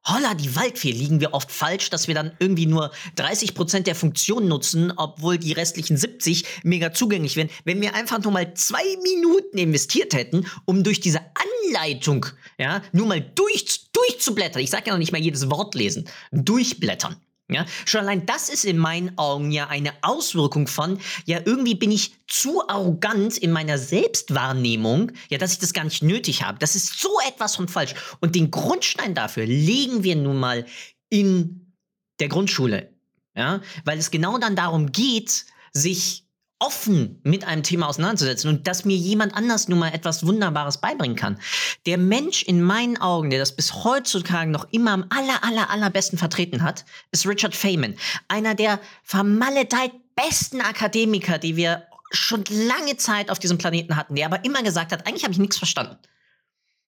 Holla, 0.05 0.33
die 0.33 0.55
Waldfee 0.55 0.91
liegen 0.91 1.19
wir 1.19 1.33
oft 1.33 1.51
falsch, 1.51 1.89
dass 1.89 2.07
wir 2.07 2.15
dann 2.15 2.31
irgendwie 2.39 2.65
nur 2.65 2.91
30 3.15 3.53
Prozent 3.53 3.85
der 3.85 3.95
Funktionen 3.95 4.47
nutzen, 4.47 4.93
obwohl 4.95 5.37
die 5.37 5.51
restlichen 5.51 5.97
70 5.97 6.45
mega 6.63 6.93
zugänglich 6.93 7.35
wären. 7.35 7.49
Wenn 7.65 7.81
wir 7.81 7.93
einfach 7.93 8.23
nur 8.23 8.31
mal 8.31 8.53
zwei 8.53 8.83
Minuten 9.03 9.57
investiert 9.57 10.13
hätten, 10.13 10.45
um 10.65 10.83
durch 10.83 11.01
diese 11.01 11.19
Anleitung, 11.67 12.25
ja, 12.57 12.81
nur 12.93 13.07
mal 13.07 13.21
durch, 13.21 13.91
durchzublättern. 13.91 14.61
Ich 14.61 14.69
sage 14.69 14.85
ja 14.87 14.93
noch 14.93 14.99
nicht 14.99 15.11
mal 15.11 15.21
jedes 15.21 15.49
Wort 15.49 15.75
lesen. 15.75 16.07
Durchblättern. 16.31 17.17
Ja, 17.51 17.65
schon 17.85 18.01
allein 18.01 18.27
das 18.27 18.49
ist 18.49 18.63
in 18.63 18.77
meinen 18.77 19.17
Augen 19.17 19.51
ja 19.51 19.67
eine 19.69 19.91
Auswirkung 20.03 20.67
von, 20.67 20.99
ja, 21.25 21.39
irgendwie 21.43 21.73
bin 21.73 21.91
ich 21.91 22.13
zu 22.27 22.67
arrogant 22.69 23.37
in 23.39 23.51
meiner 23.51 23.79
Selbstwahrnehmung, 23.79 25.11
ja, 25.29 25.39
dass 25.39 25.53
ich 25.53 25.59
das 25.59 25.73
gar 25.73 25.83
nicht 25.83 26.03
nötig 26.03 26.43
habe. 26.43 26.59
Das 26.59 26.75
ist 26.75 26.99
so 26.99 27.09
etwas 27.27 27.55
von 27.55 27.67
falsch. 27.67 27.95
Und 28.19 28.35
den 28.35 28.51
Grundstein 28.51 29.15
dafür 29.15 29.47
legen 29.47 30.03
wir 30.03 30.15
nun 30.15 30.37
mal 30.37 30.65
in 31.09 31.73
der 32.19 32.27
Grundschule. 32.27 32.93
Ja, 33.35 33.61
weil 33.83 33.97
es 33.97 34.11
genau 34.11 34.37
dann 34.37 34.55
darum 34.55 34.91
geht, 34.91 35.45
sich 35.73 36.28
offen 36.59 37.21
mit 37.23 37.45
einem 37.45 37.63
Thema 37.63 37.87
auseinanderzusetzen 37.87 38.49
und 38.49 38.67
dass 38.67 38.83
mir 38.83 38.97
jemand 38.97 39.33
anders 39.33 39.69
nun 39.69 39.79
mal 39.79 39.93
etwas 39.93 40.25
Wunderbares 40.25 40.79
beibringen 40.79 41.15
kann. 41.15 41.39
Der 41.85 41.97
Mensch 41.97 42.43
in 42.43 42.61
meinen 42.61 42.97
Augen, 42.97 43.29
der 43.29 43.39
das 43.39 43.55
bis 43.55 43.85
heutzutage 43.85 44.51
noch 44.51 44.67
immer 44.71 44.91
am 44.91 45.05
aller, 45.09 45.43
aller, 45.43 45.69
allerbesten 45.69 46.19
vertreten 46.19 46.61
hat, 46.61 46.83
ist 47.11 47.25
Richard 47.25 47.55
Feynman. 47.55 47.95
Einer 48.27 48.55
der 48.55 48.79
vermaledeit 49.03 49.93
besten 50.15 50.59
Akademiker, 50.59 51.37
die 51.37 51.55
wir 51.55 51.83
schon 52.11 52.43
lange 52.49 52.97
Zeit 52.97 53.29
auf 53.31 53.39
diesem 53.39 53.57
Planeten 53.57 53.95
hatten, 53.95 54.15
der 54.15 54.25
aber 54.25 54.43
immer 54.43 54.61
gesagt 54.61 54.91
hat, 54.91 55.07
eigentlich 55.07 55.23
habe 55.23 55.33
ich 55.33 55.39
nichts 55.39 55.57
verstanden. 55.57 55.97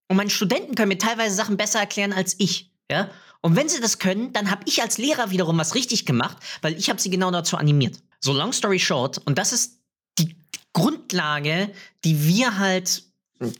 Und 0.09 0.17
meine 0.17 0.29
Studenten 0.29 0.75
können 0.75 0.89
mir 0.89 0.97
teilweise 0.97 1.35
Sachen 1.35 1.55
besser 1.55 1.79
erklären 1.79 2.11
als 2.11 2.35
ich. 2.37 2.71
Ja? 2.89 3.09
Und 3.39 3.55
wenn 3.55 3.69
sie 3.69 3.79
das 3.79 3.99
können, 3.99 4.33
dann 4.33 4.51
habe 4.51 4.63
ich 4.65 4.81
als 4.81 4.97
Lehrer 4.97 5.31
wiederum 5.31 5.57
was 5.57 5.75
richtig 5.75 6.05
gemacht, 6.05 6.37
weil 6.61 6.73
ich 6.77 6.89
habe 6.89 6.99
sie 6.99 7.09
genau 7.09 7.31
dazu 7.31 7.55
animiert. 7.55 7.97
So 8.23 8.33
long 8.33 8.53
story 8.53 8.79
short, 8.79 9.17
und 9.25 9.37
das 9.37 9.51
ist 9.51 9.79
die 10.17 10.35
Grundlage, 10.73 11.71
die 12.03 12.23
wir 12.27 12.57
halt 12.57 13.03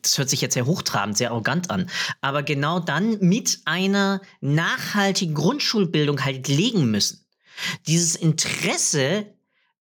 das 0.04 0.18
hört 0.18 0.30
sich 0.30 0.42
jetzt 0.42 0.54
sehr 0.54 0.66
hochtrabend, 0.66 1.18
sehr 1.18 1.32
arrogant 1.32 1.72
an, 1.72 1.90
aber 2.22 2.44
genau 2.44 2.80
dann 2.80 3.18
mit 3.20 3.62
einer 3.66 4.22
nachhaltigen 4.40 5.34
Grundschulbildung 5.34 6.24
halt 6.24 6.48
legen 6.48 6.92
müssen. 6.92 7.26
Dieses 7.88 8.16
Interesse, 8.16 9.26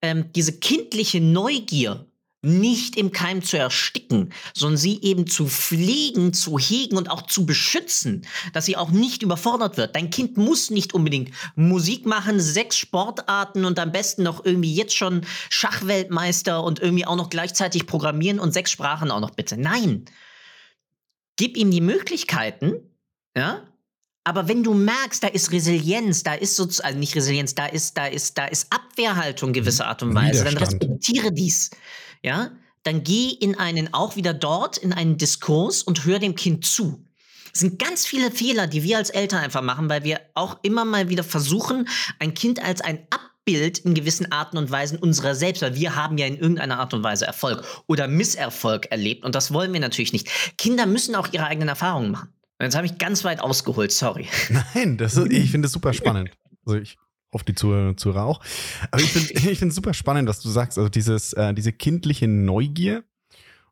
ähm, 0.02 0.32
diese 0.32 0.58
kindliche 0.58 1.20
Neugier 1.20 2.06
nicht 2.42 2.96
im 2.96 3.12
Keim 3.12 3.42
zu 3.42 3.58
ersticken, 3.58 4.32
sondern 4.54 4.78
sie 4.78 5.00
eben 5.02 5.26
zu 5.26 5.46
pflegen, 5.46 6.32
zu 6.32 6.58
hegen 6.58 6.96
und 6.96 7.10
auch 7.10 7.26
zu 7.26 7.44
beschützen, 7.44 8.26
dass 8.52 8.64
sie 8.64 8.76
auch 8.76 8.90
nicht 8.90 9.22
überfordert 9.22 9.76
wird. 9.76 9.94
Dein 9.94 10.10
Kind 10.10 10.38
muss 10.38 10.70
nicht 10.70 10.94
unbedingt 10.94 11.32
Musik 11.54 12.06
machen, 12.06 12.40
sechs 12.40 12.76
Sportarten 12.76 13.64
und 13.64 13.78
am 13.78 13.92
besten 13.92 14.22
noch 14.22 14.44
irgendwie 14.44 14.74
jetzt 14.74 14.96
schon 14.96 15.26
Schachweltmeister 15.50 16.64
und 16.64 16.80
irgendwie 16.80 17.06
auch 17.06 17.16
noch 17.16 17.28
gleichzeitig 17.28 17.86
programmieren 17.86 18.40
und 18.40 18.52
sechs 18.52 18.70
Sprachen 18.70 19.10
auch 19.10 19.20
noch 19.20 19.32
bitte. 19.32 19.58
Nein. 19.58 20.06
Gib 21.36 21.56
ihm 21.56 21.70
die 21.70 21.80
Möglichkeiten, 21.80 22.74
ja, 23.36 23.66
aber 24.24 24.48
wenn 24.48 24.62
du 24.62 24.74
merkst, 24.74 25.24
da 25.24 25.28
ist 25.28 25.50
Resilienz, 25.50 26.22
da 26.22 26.34
ist 26.34 26.54
sozusagen, 26.54 26.88
also 26.88 26.98
nicht 26.98 27.16
Resilienz, 27.16 27.54
da 27.54 27.66
ist, 27.66 27.96
da 27.96 28.06
ist, 28.06 28.36
da 28.36 28.46
ist 28.46 28.70
Abwehrhaltung 28.70 29.52
gewisser 29.52 29.86
Art 29.86 30.02
und 30.02 30.14
Weise, 30.14 30.44
dann 30.44 30.58
respektiere 30.58 31.32
dies 31.32 31.70
ja, 32.22 32.50
dann 32.82 33.04
geh 33.04 33.30
in 33.30 33.58
einen, 33.58 33.92
auch 33.92 34.16
wieder 34.16 34.34
dort, 34.34 34.78
in 34.78 34.92
einen 34.92 35.18
Diskurs 35.18 35.82
und 35.82 36.04
hör 36.04 36.18
dem 36.18 36.34
Kind 36.34 36.64
zu. 36.64 37.04
Es 37.52 37.60
sind 37.60 37.78
ganz 37.78 38.06
viele 38.06 38.30
Fehler, 38.30 38.66
die 38.66 38.82
wir 38.82 38.96
als 38.96 39.10
Eltern 39.10 39.40
einfach 39.40 39.62
machen, 39.62 39.88
weil 39.88 40.04
wir 40.04 40.20
auch 40.34 40.58
immer 40.62 40.84
mal 40.84 41.08
wieder 41.08 41.24
versuchen, 41.24 41.88
ein 42.18 42.34
Kind 42.34 42.62
als 42.62 42.80
ein 42.80 43.06
Abbild 43.10 43.78
in 43.78 43.94
gewissen 43.94 44.30
Arten 44.30 44.56
und 44.56 44.70
Weisen 44.70 44.98
unserer 44.98 45.34
selbst, 45.34 45.62
weil 45.62 45.74
wir 45.74 45.96
haben 45.96 46.16
ja 46.16 46.26
in 46.26 46.38
irgendeiner 46.38 46.78
Art 46.78 46.94
und 46.94 47.02
Weise 47.02 47.26
Erfolg 47.26 47.64
oder 47.86 48.06
Misserfolg 48.06 48.86
erlebt 48.90 49.24
und 49.24 49.34
das 49.34 49.52
wollen 49.52 49.72
wir 49.72 49.80
natürlich 49.80 50.12
nicht. 50.12 50.28
Kinder 50.58 50.86
müssen 50.86 51.14
auch 51.16 51.32
ihre 51.32 51.46
eigenen 51.46 51.68
Erfahrungen 51.68 52.12
machen. 52.12 52.32
jetzt 52.60 52.76
habe 52.76 52.86
ich 52.86 52.98
ganz 52.98 53.24
weit 53.24 53.40
ausgeholt, 53.40 53.90
sorry. 53.92 54.28
Nein, 54.74 54.96
das 54.96 55.16
ist, 55.16 55.32
ich 55.32 55.50
finde 55.50 55.66
es 55.66 55.72
super 55.72 55.92
spannend. 55.92 56.30
Also 56.64 56.78
ich 56.78 56.98
hoffe 57.32 57.44
die 57.44 57.54
Zuhörer 57.54 58.24
auch. 58.24 58.42
Aber 58.90 59.02
ich 59.02 59.12
finde 59.12 59.32
ich 59.50 59.58
finde 59.58 59.74
super 59.74 59.94
spannend, 59.94 60.28
was 60.28 60.40
du 60.40 60.48
sagst. 60.48 60.78
Also 60.78 60.88
dieses, 60.88 61.32
äh, 61.32 61.54
diese 61.54 61.72
kindliche 61.72 62.28
Neugier. 62.28 63.04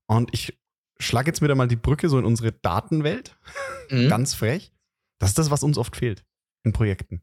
Und 0.07 0.33
ich 0.33 0.59
schlage 0.99 1.29
jetzt 1.29 1.43
wieder 1.43 1.55
mal 1.55 1.69
die 1.69 1.77
Brücke 1.77 2.09
so 2.09 2.19
in 2.19 2.25
unsere 2.25 2.53
Datenwelt. 2.53 3.37
Mhm. 3.91 4.11
Ganz 4.11 4.35
frech. 4.35 4.71
Das 5.19 5.31
ist 5.31 5.39
das, 5.39 5.51
was 5.51 5.63
uns 5.63 5.79
oft 5.79 5.97
fehlt 5.97 6.23
in 6.63 6.75
Projekten. 6.75 7.23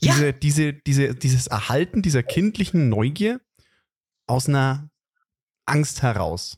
Diese, 0.00 0.26
ja. 0.26 0.32
diese, 0.32 0.72
diese, 0.72 1.16
dieses 1.16 1.48
Erhalten 1.48 2.00
dieser 2.00 2.22
kindlichen 2.22 2.88
Neugier 2.88 3.40
aus 4.28 4.48
einer 4.48 4.88
Angst 5.66 6.02
heraus. 6.02 6.56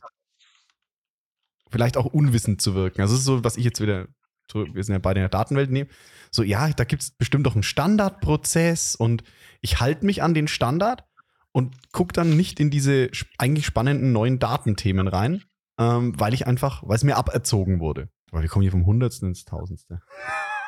Vielleicht 1.69 1.97
auch 1.97 2.05
unwissend 2.05 2.61
zu 2.61 2.75
wirken. 2.75 3.01
Also, 3.01 3.13
das 3.13 3.21
ist 3.21 3.25
so, 3.25 3.43
was 3.43 3.57
ich 3.57 3.65
jetzt 3.65 3.81
wieder, 3.81 4.07
wir 4.53 4.83
sind 4.83 4.93
ja 4.93 4.99
beide 4.99 5.19
in 5.19 5.23
der 5.23 5.29
Datenwelt 5.29 5.71
nehmen 5.71 5.89
so, 6.31 6.43
ja, 6.43 6.69
da 6.69 6.83
gibt 6.83 7.03
es 7.03 7.11
bestimmt 7.11 7.45
doch 7.45 7.53
einen 7.53 7.63
Standardprozess 7.63 8.95
und 8.95 9.23
ich 9.61 9.79
halte 9.79 10.05
mich 10.05 10.21
an 10.23 10.33
den 10.33 10.47
Standard 10.47 11.03
und 11.51 11.91
gucke 11.91 12.13
dann 12.13 12.35
nicht 12.35 12.59
in 12.59 12.69
diese 12.69 13.09
eigentlich 13.37 13.65
spannenden 13.65 14.11
neuen 14.11 14.39
Datenthemen 14.39 15.07
rein, 15.07 15.43
ähm, 15.79 16.19
weil 16.19 16.33
ich 16.33 16.47
einfach, 16.47 16.83
weil 16.85 16.97
es 16.97 17.03
mir 17.03 17.17
aberzogen 17.17 17.79
wurde. 17.79 18.09
Weil 18.31 18.43
wir 18.43 18.49
kommen 18.49 18.63
hier 18.63 18.71
vom 18.71 18.85
Hundertsten 18.85 19.29
ins 19.29 19.45
Tausendste. 19.45 20.01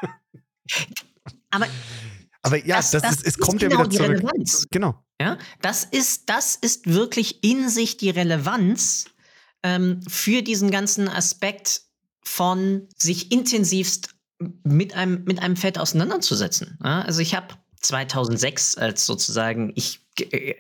Aber, 1.52 1.68
Aber 2.42 2.58
ja, 2.65 2.78
das, 2.78 2.92
das, 2.92 3.02
das 3.02 3.15
ist, 3.18 3.28
es 3.28 3.38
kommt 3.38 3.60
genau 3.60 3.76
ja 3.76 3.86
wieder 3.86 3.89
zurück. 3.92 4.10
Relevanz. 4.10 4.68
Genau. 4.72 5.04
Ja, 5.22 5.38
das 5.62 5.84
ist, 5.84 6.30
das 6.30 6.56
ist 6.56 6.88
wirklich 6.88 7.44
in 7.44 7.70
sich 7.70 7.98
die 7.98 8.10
Relevanz 8.10 9.06
ähm, 9.63 10.00
für 10.08 10.42
diesen 10.42 10.72
ganzen 10.72 11.10
Aspekt 11.10 11.88
von 12.23 12.88
sich 12.97 13.32
intensivst 13.32 14.10
mit 14.63 14.93
einem, 14.93 15.23
mit 15.25 15.41
einem 15.41 15.55
Feld 15.55 15.77
auseinanderzusetzen. 15.77 16.77
Ja, 16.84 17.01
also 17.01 17.21
ich 17.21 17.36
habe 17.36 17.47
2006 17.82 18.77
als 18.77 19.05
sozusagen 19.05 19.71
ich 19.75 20.01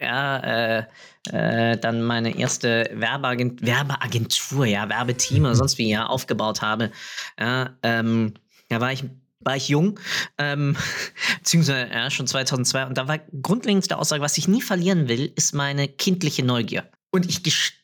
ja, 0.01 0.37
äh, 0.39 0.83
äh, 1.31 1.77
dann 1.77 2.01
meine 2.03 2.37
erste 2.37 2.89
Werbeagent 2.93 3.65
Werbeagentur, 3.65 4.65
ja, 4.65 4.87
Werbeteam 4.87 5.43
oder 5.43 5.55
sonst 5.55 5.77
wie 5.77 5.89
ja 5.89 6.05
aufgebaut 6.07 6.61
habe. 6.61 6.91
Ja, 7.39 7.77
ähm, 7.83 8.35
da 8.69 8.79
war 8.79 8.93
ich 8.93 9.03
war 9.41 9.55
ich 9.55 9.69
jung, 9.69 9.99
ähm, 10.37 10.75
beziehungsweise 11.39 11.89
ja, 11.91 12.09
schon 12.09 12.27
2002 12.27 12.85
und 12.87 12.97
da 12.97 13.07
war 13.07 13.19
grundlegendste 13.41 13.97
Aussage, 13.97 14.21
was 14.21 14.37
ich 14.37 14.47
nie 14.47 14.61
verlieren 14.61 15.07
will, 15.07 15.31
ist 15.35 15.53
meine 15.53 15.87
kindliche 15.87 16.43
Neugier. 16.43 16.89
Und 17.11 17.27
ich 17.27 17.43
gestehe, 17.43 17.78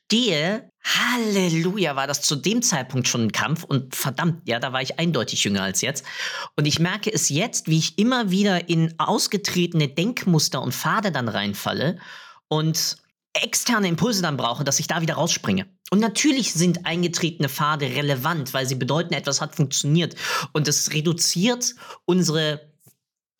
Halleluja, 0.84 1.95
war 1.95 2.08
das 2.08 2.21
zu 2.21 2.36
dem 2.36 2.62
Zeitpunkt 2.62 3.08
schon 3.08 3.23
ein 3.23 3.32
Kampf 3.32 3.63
und 3.63 3.95
verdammt, 3.95 4.47
ja, 4.47 4.60
da 4.60 4.71
war 4.71 4.82
ich 4.82 4.99
eindeutig 4.99 5.43
jünger 5.43 5.63
als 5.63 5.82
jetzt. 5.82 6.06
Und 6.56 6.65
ich 6.65 6.80
merke 6.80 7.12
es 7.12 7.30
jetzt, 7.30 7.67
wie 7.67 7.80
ich 7.80 7.97
immer 7.97 8.30
wieder 8.30 8.69
in 8.69 8.93
ausgetretene 8.99 9.88
Denkmuster 9.88 10.62
und 10.62 10.73
Pfade 10.73 11.12
dann 11.12 11.28
reinfalle 11.28 11.97
und 12.47 12.97
externe 13.34 13.88
Impulse 13.88 14.21
dann 14.21 14.38
brauche, 14.38 14.63
dass 14.63 14.80
ich 14.80 14.88
da 14.88 15.01
wieder 15.01 15.15
rausspringe. 15.15 15.65
Und 15.91 15.99
natürlich 15.99 16.54
sind 16.54 16.86
eingetretene 16.86 17.49
Pfade 17.49 17.88
relevant, 17.88 18.54
weil 18.54 18.65
sie 18.65 18.75
bedeuten, 18.75 19.13
etwas 19.13 19.41
hat 19.41 19.56
funktioniert. 19.56 20.15
Und 20.54 20.67
es 20.67 20.93
reduziert 20.93 21.75
unsere 22.06 22.74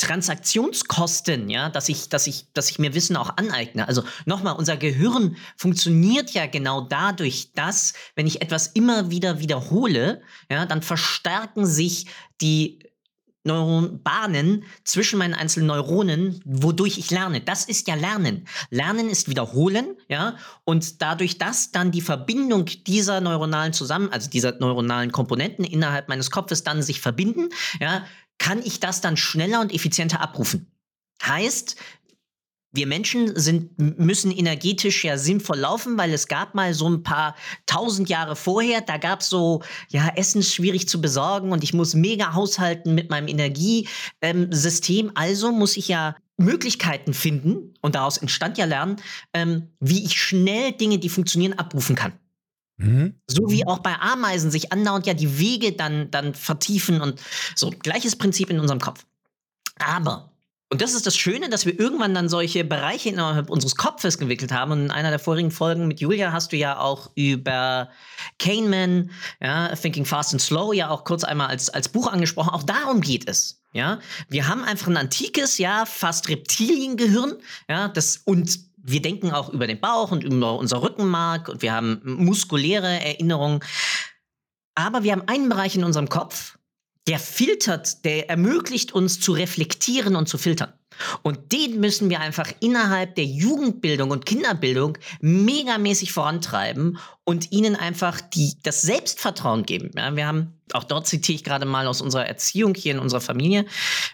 Transaktionskosten, 0.06 1.50
ja, 1.50 1.70
dass 1.70 1.89
ich, 1.89 2.10
dass 2.10 2.28
ich, 2.28 2.46
dass 2.54 2.70
ich 2.70 2.78
mir 2.78 2.94
Wissen 2.94 3.18
auch 3.18 3.38
aneigne. 3.38 3.88
Also 3.88 4.04
nochmal, 4.26 4.56
unser 4.56 4.78
Gehirn 4.78 5.36
funktioniert 5.58 6.30
ja 6.32 6.46
genau 6.46 6.82
dadurch, 6.82 7.52
dass, 7.54 7.94
wenn 8.15 8.28
ich 8.28 8.41
etwas 8.41 8.68
immer 8.68 9.10
wieder 9.10 9.39
wiederhole, 9.39 10.22
ja, 10.50 10.68
dann 10.68 10.84
verstärken 10.84 11.65
sich 11.65 12.06
die 12.39 12.80
Neuronbahnen 13.46 14.63
zwischen 14.84 15.20
meinen 15.20 15.34
einzelnen 15.34 15.68
Neuronen, 15.68 16.41
wodurch 16.46 16.98
ich 16.98 17.12
lerne. 17.12 17.41
Das 17.41 17.65
ist 17.65 17.88
ja 17.88 17.96
Lernen. 17.96 18.48
Lernen 18.70 19.10
ist 19.10 19.30
Wiederholen, 19.30 19.96
ja, 20.08 20.36
und 20.65 21.02
dadurch, 21.02 21.38
dass 21.38 21.72
dann 21.72 21.91
die 21.91 22.02
Verbindung 22.02 22.65
dieser 22.88 23.22
neuronalen 23.22 23.74
zusammen, 23.74 24.10
also 24.12 24.30
dieser 24.30 24.58
neuronalen 24.60 25.12
Komponenten 25.12 25.63
innerhalb 25.63 26.10
meines 26.10 26.32
Kopfes 26.32 26.63
dann 26.63 26.82
sich 26.82 27.02
verbinden, 27.02 27.50
ja, 27.80 28.06
kann 28.38 28.62
ich 28.63 28.80
das 28.80 29.02
dann 29.02 29.17
schneller 29.17 29.62
und 29.62 29.74
effizienter 29.74 30.21
abrufen. 30.21 30.71
Heißt, 31.24 31.78
wir 32.76 32.88
Menschen 32.88 33.39
sind, 33.39 33.80
müssen 34.00 34.32
energetisch 34.32 35.06
ja 35.06 35.17
sinnvoll 35.17 35.60
laufen, 35.60 35.98
weil 35.98 36.13
es 36.13 36.28
gab 36.28 36.56
mal 36.56 36.74
so 36.74 36.89
ein 36.89 37.04
paar 37.04 37.36
tausend 37.65 38.10
Jahre 38.10 38.36
vorher, 38.36 38.82
da 38.82 38.98
gab 38.98 39.21
es 39.21 39.30
so, 39.30 39.63
ja, 39.89 40.10
Essen 40.15 40.43
schwierig 40.43 40.89
zu 40.89 41.00
besorgen 41.00 41.52
und 41.52 41.63
ich 41.63 41.74
muss 41.74 41.93
mega 41.93 42.34
haushalten 42.34 42.93
mit 42.93 43.10
meinem 43.10 43.28
Energiesystem. 43.28 45.08
Ähm, 45.08 45.12
also 45.15 45.52
muss 45.52 45.78
ich 45.78 45.88
ja 45.88 46.15
Möglichkeiten 46.38 47.13
finden 47.13 47.74
und 47.82 47.95
daraus 47.95 48.17
entstand 48.17 48.58
ja 48.58 48.65
Lernen, 48.65 48.98
ähm, 49.34 49.69
wie 49.80 50.04
ich 50.04 50.21
schnell 50.21 50.74
Dinge, 50.74 51.00
die 51.00 51.10
funktionieren, 51.10 51.54
abrufen 51.54 51.95
kann. 51.95 52.13
Mhm. 52.78 53.16
So 53.28 53.50
wie 53.50 53.66
auch 53.66 53.80
bei 53.80 53.98
Ameisen 54.00 54.52
sich 54.52 54.72
andauernd 54.74 55.08
ja 55.08 55.14
die 55.14 55.40
Wege 55.40 55.72
dann, 55.72 56.12
dann 56.12 56.34
vertiefen 56.34 57.02
und 57.02 57.22
so. 57.56 57.70
Gleiches 57.70 58.16
Prinzip 58.16 58.50
in 58.50 58.60
unserem 58.60 58.80
Kopf. 58.80 59.06
Aber, 59.80 60.32
und 60.70 60.82
das 60.82 60.94
ist 60.94 61.06
das 61.06 61.16
Schöne, 61.16 61.50
dass 61.50 61.66
wir 61.66 61.80
irgendwann 61.80 62.14
dann 62.14 62.28
solche 62.28 62.64
Bereiche 62.64 63.10
innerhalb 63.10 63.50
unseres 63.50 63.76
Kopfes 63.76 64.16
entwickelt 64.16 64.52
haben. 64.52 64.72
Und 64.72 64.86
in 64.86 64.92
einer 64.92 65.10
der 65.10 65.20
vorigen 65.20 65.52
Folgen 65.52 65.88
mit 65.88 66.00
Julia 66.00 66.32
hast 66.32 66.52
du 66.52 66.58
ja 66.58 66.80
auch 66.80 67.12
über 67.16 67.90
Kahneman, 68.40 69.12
ja, 69.42 69.74
Thinking 69.76 70.06
Fast 70.06 70.34
and 70.34 70.42
Slow, 70.42 70.74
ja 70.74 70.90
auch 70.90 71.04
kurz 71.04 71.24
einmal 71.24 71.48
als, 71.48 71.70
als 71.70 71.88
Buch 71.88 72.12
angesprochen. 72.12 72.50
Auch 72.50 72.64
darum 72.64 73.02
geht 73.02 73.30
es. 73.30 73.62
Ja, 73.74 74.00
wir 74.30 74.48
haben 74.48 74.64
einfach 74.64 74.88
ein 74.88 74.96
antikes, 74.96 75.58
ja, 75.58 75.86
fast 75.86 76.30
Reptiliengehirn, 76.30 77.36
ja, 77.70 77.90
das 77.90 78.22
und 78.24 78.58
wir 78.88 79.02
denken 79.02 79.32
auch 79.32 79.50
über 79.50 79.65
den 79.65 79.80
Bauch 79.80 80.12
und 80.12 80.24
über 80.24 80.58
unser 80.58 80.82
Rückenmark 80.84 81.50
und 81.50 81.62
wir 81.62 81.74
haben 81.74 82.02
muskuläre 82.04 82.88
Erinnerungen. 82.88 83.62
Aber 84.76 85.04
wir 85.04 85.12
haben 85.12 85.28
einen 85.28 85.50
Bereich 85.50 85.76
in 85.76 85.84
unserem 85.84 86.08
Kopf, 86.08 86.58
der 87.08 87.19
filtert, 87.19 88.06
der 88.06 88.30
ermöglicht 88.30 88.91
uns 88.91 89.19
zu 89.19 89.32
reflektieren 89.34 90.15
und 90.15 90.28
zu 90.28 90.38
filtern. 90.38 90.74
Und 91.24 91.52
den 91.52 91.80
müssen 91.80 92.10
wir 92.10 92.19
einfach 92.19 92.52
innerhalb 92.62 93.15
der 93.15 93.26
Jugendbildung 93.26 94.12
und 94.12 94.26
Kinderbildung 94.26 94.98
megamäßig 95.19 96.13
vorantreiben 96.13 96.98
und 97.24 97.52
ihnen 97.52 97.76
einfach 97.76 98.21
die, 98.21 98.54
das 98.63 98.82
Selbstvertrauen 98.82 99.63
geben. 99.63 99.91
Ja, 99.95 100.15
wir 100.15 100.26
haben, 100.26 100.54
auch 100.74 100.84
dort 100.84 101.08
zitiere 101.08 101.36
ich 101.36 101.43
gerade 101.43 101.65
mal 101.65 101.88
aus 101.88 102.02
unserer 102.02 102.28
Erziehung 102.28 102.76
hier 102.76 102.93
in 102.93 103.00
unserer 103.00 103.21
Familie, 103.21 103.65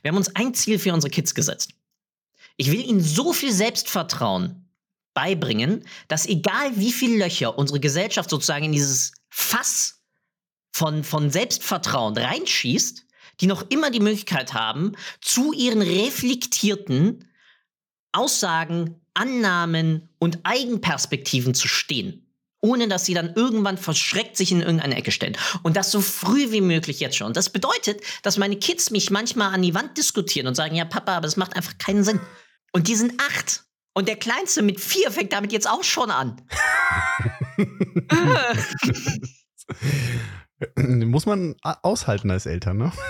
wir 0.02 0.10
haben 0.10 0.18
uns 0.18 0.36
ein 0.36 0.54
Ziel 0.54 0.80
für 0.80 0.94
unsere 0.94 1.12
Kids 1.12 1.36
gesetzt. 1.36 1.74
Ich 2.58 2.72
will 2.72 2.84
ihnen 2.86 3.02
so 3.02 3.32
viel 3.32 3.52
Selbstvertrauen 3.52 4.61
beibringen, 5.14 5.86
dass 6.08 6.26
egal 6.26 6.72
wie 6.76 6.92
viele 6.92 7.18
Löcher 7.18 7.58
unsere 7.58 7.80
Gesellschaft 7.80 8.30
sozusagen 8.30 8.66
in 8.66 8.72
dieses 8.72 9.14
Fass 9.30 10.02
von, 10.74 11.04
von 11.04 11.30
Selbstvertrauen 11.30 12.18
reinschießt, 12.18 13.06
die 13.40 13.48
noch 13.48 13.70
immer 13.70 13.92
die 13.92 14.00
Möglichkeit 14.00 14.54
haben, 14.54 14.94
zu 15.20 15.52
ihren 15.54 15.82
reflektierten 15.82 17.30
Aussagen, 18.14 19.02
Annahmen 19.14 20.10
und 20.20 20.40
Eigenperspektiven 20.44 21.54
zu 21.54 21.68
stehen. 21.68 22.28
Ohne 22.62 22.88
dass 22.88 23.06
sie 23.06 23.16
dann 23.16 23.34
irgendwann 23.34 23.78
verschreckt 23.78 24.38
sich 24.38 24.52
in 24.52 24.62
irgendeine 24.62 24.96
Ecke 24.96 25.12
stellen. 25.12 25.36
Und 25.64 25.76
das 25.76 25.92
so 25.92 26.00
früh 26.00 26.52
wie 26.52 26.62
möglich 26.62 27.00
jetzt 27.00 27.18
schon. 27.18 27.34
Das 27.34 27.50
bedeutet, 27.50 28.02
dass 28.22 28.38
meine 28.38 28.58
Kids 28.58 28.92
mich 28.92 29.10
manchmal 29.10 29.54
an 29.54 29.64
die 29.64 29.74
Wand 29.74 29.98
diskutieren 29.98 30.48
und 30.48 30.54
sagen, 30.54 30.76
ja, 30.76 30.86
Papa, 30.86 31.18
aber 31.18 31.26
das 31.26 31.38
macht 31.38 31.56
einfach 31.56 31.80
keinen 31.80 32.04
Sinn. 32.04 32.20
Und 32.72 32.88
die 32.88 32.96
sind 32.96 33.20
acht. 33.20 33.64
Und 33.94 34.08
der 34.08 34.16
Kleinste 34.16 34.62
mit 34.62 34.80
vier 34.80 35.12
fängt 35.12 35.34
damit 35.34 35.52
jetzt 35.52 35.70
auch 35.70 35.84
schon 35.84 36.12
an. 36.12 36.42
Muss 40.78 41.26
man 41.26 41.56
aushalten 41.64 42.30
als 42.32 42.46
Eltern, 42.46 42.78
ne? 42.78 42.92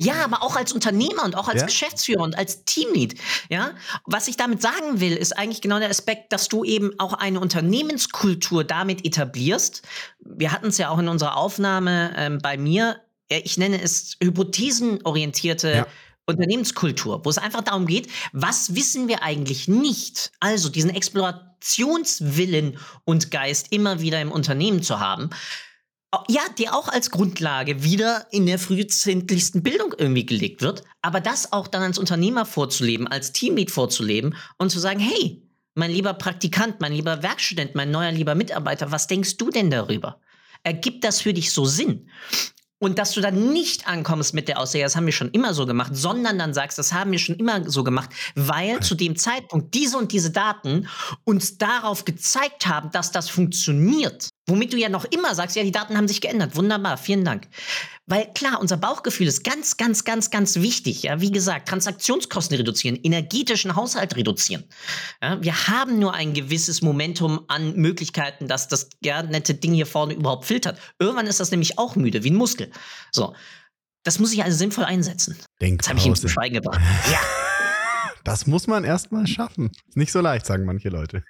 Ja, 0.00 0.24
aber 0.24 0.44
auch 0.44 0.54
als 0.54 0.72
Unternehmer 0.72 1.24
und 1.24 1.34
auch 1.34 1.48
als 1.48 1.62
Ja. 1.62 1.66
Geschäftsführer 1.66 2.22
und 2.22 2.38
als 2.38 2.64
Teamlead. 2.64 3.18
Ja, 3.48 3.72
was 4.04 4.28
ich 4.28 4.36
damit 4.36 4.62
sagen 4.62 5.00
will, 5.00 5.16
ist 5.16 5.36
eigentlich 5.36 5.60
genau 5.60 5.80
der 5.80 5.90
Aspekt, 5.90 6.32
dass 6.32 6.46
du 6.46 6.62
eben 6.62 6.92
auch 7.00 7.14
eine 7.14 7.40
Unternehmenskultur 7.40 8.62
damit 8.62 9.04
etablierst. 9.04 9.82
Wir 10.20 10.52
hatten 10.52 10.68
es 10.68 10.78
ja 10.78 10.90
auch 10.90 10.98
in 10.98 11.08
unserer 11.08 11.36
Aufnahme 11.36 12.12
ähm, 12.16 12.38
bei 12.40 12.56
mir. 12.56 13.00
Ich 13.28 13.58
nenne 13.58 13.82
es 13.82 14.16
hypothesenorientierte 14.22 15.72
Ja. 15.72 15.86
Unternehmenskultur, 16.28 17.24
wo 17.24 17.30
es 17.30 17.38
einfach 17.38 17.62
darum 17.62 17.86
geht, 17.86 18.08
was 18.32 18.74
wissen 18.74 19.08
wir 19.08 19.22
eigentlich 19.22 19.66
nicht? 19.66 20.30
Also 20.40 20.68
diesen 20.68 20.90
Explorationswillen 20.90 22.78
und 23.04 23.30
Geist 23.30 23.68
immer 23.70 24.00
wieder 24.00 24.20
im 24.20 24.30
Unternehmen 24.30 24.82
zu 24.82 25.00
haben. 25.00 25.30
Ja, 26.28 26.40
der 26.58 26.74
auch 26.74 26.88
als 26.88 27.10
Grundlage 27.10 27.82
wieder 27.82 28.26
in 28.30 28.46
der 28.46 28.58
frühzeitigsten 28.58 29.62
Bildung 29.62 29.94
irgendwie 29.98 30.24
gelegt 30.24 30.62
wird, 30.62 30.82
aber 31.02 31.20
das 31.20 31.52
auch 31.52 31.68
dann 31.68 31.82
als 31.82 31.98
Unternehmer 31.98 32.46
vorzuleben, 32.46 33.06
als 33.06 33.32
Teamlead 33.32 33.70
vorzuleben 33.70 34.34
und 34.56 34.70
zu 34.70 34.78
sagen, 34.78 35.00
hey, 35.00 35.42
mein 35.74 35.90
lieber 35.90 36.14
Praktikant, 36.14 36.80
mein 36.80 36.92
lieber 36.92 37.22
Werkstudent, 37.22 37.74
mein 37.74 37.90
neuer 37.90 38.10
lieber 38.10 38.34
Mitarbeiter, 38.34 38.90
was 38.90 39.06
denkst 39.06 39.36
du 39.36 39.50
denn 39.50 39.70
darüber? 39.70 40.20
Ergibt 40.62 41.04
das 41.04 41.20
für 41.20 41.34
dich 41.34 41.52
so 41.52 41.66
Sinn? 41.66 42.08
Und 42.80 42.98
dass 42.98 43.12
du 43.12 43.20
dann 43.20 43.52
nicht 43.52 43.88
ankommst 43.88 44.34
mit 44.34 44.46
der 44.46 44.60
Aussage, 44.60 44.84
das 44.84 44.94
haben 44.94 45.06
wir 45.06 45.12
schon 45.12 45.30
immer 45.32 45.52
so 45.52 45.66
gemacht, 45.66 45.96
sondern 45.96 46.38
dann 46.38 46.54
sagst, 46.54 46.78
das 46.78 46.92
haben 46.92 47.10
wir 47.10 47.18
schon 47.18 47.34
immer 47.36 47.68
so 47.68 47.82
gemacht, 47.82 48.10
weil 48.36 48.80
zu 48.80 48.94
dem 48.94 49.16
Zeitpunkt 49.16 49.74
diese 49.74 49.98
und 49.98 50.12
diese 50.12 50.30
Daten 50.30 50.88
uns 51.24 51.58
darauf 51.58 52.04
gezeigt 52.04 52.66
haben, 52.66 52.90
dass 52.92 53.10
das 53.10 53.28
funktioniert. 53.28 54.28
Womit 54.46 54.72
du 54.72 54.76
ja 54.76 54.88
noch 54.88 55.04
immer 55.06 55.34
sagst, 55.34 55.56
ja, 55.56 55.64
die 55.64 55.72
Daten 55.72 55.96
haben 55.96 56.08
sich 56.08 56.20
geändert. 56.20 56.54
Wunderbar, 56.54 56.96
vielen 56.96 57.24
Dank. 57.24 57.48
Weil 58.08 58.32
klar, 58.32 58.58
unser 58.58 58.78
Bauchgefühl 58.78 59.26
ist 59.26 59.44
ganz, 59.44 59.76
ganz, 59.76 60.02
ganz, 60.02 60.30
ganz 60.30 60.56
wichtig. 60.56 61.02
Ja, 61.02 61.20
wie 61.20 61.30
gesagt, 61.30 61.68
Transaktionskosten 61.68 62.56
reduzieren, 62.56 62.96
energetischen 62.96 63.76
Haushalt 63.76 64.16
reduzieren. 64.16 64.64
Ja, 65.22 65.40
wir 65.42 65.68
haben 65.68 65.98
nur 65.98 66.14
ein 66.14 66.32
gewisses 66.32 66.80
Momentum 66.80 67.44
an 67.48 67.76
Möglichkeiten, 67.76 68.48
dass 68.48 68.66
das 68.66 68.88
ja, 69.02 69.22
nette 69.22 69.54
Ding 69.54 69.74
hier 69.74 69.84
vorne 69.84 70.14
überhaupt 70.14 70.46
filtert. 70.46 70.80
Irgendwann 70.98 71.26
ist 71.26 71.38
das 71.38 71.50
nämlich 71.50 71.78
auch 71.78 71.96
müde, 71.96 72.24
wie 72.24 72.30
ein 72.30 72.36
Muskel. 72.36 72.70
So. 73.12 73.34
Das 74.04 74.18
muss 74.18 74.32
ich 74.32 74.42
also 74.42 74.56
sinnvoll 74.56 74.84
einsetzen. 74.84 75.36
Das 75.58 75.88
habe 75.88 75.98
ich 75.98 76.06
ihm 76.06 76.14
zum 76.14 76.28
Denkpause. 76.28 76.28
Schweigen 76.30 76.54
gebracht. 76.54 76.80
Ja. 77.12 77.20
Das 78.24 78.46
muss 78.46 78.66
man 78.66 78.84
erstmal 78.84 79.26
schaffen. 79.26 79.70
Ist 79.86 79.96
nicht 79.96 80.12
so 80.12 80.20
leicht, 80.20 80.44
sagen 80.46 80.64
manche 80.64 80.88
Leute. 80.88 81.24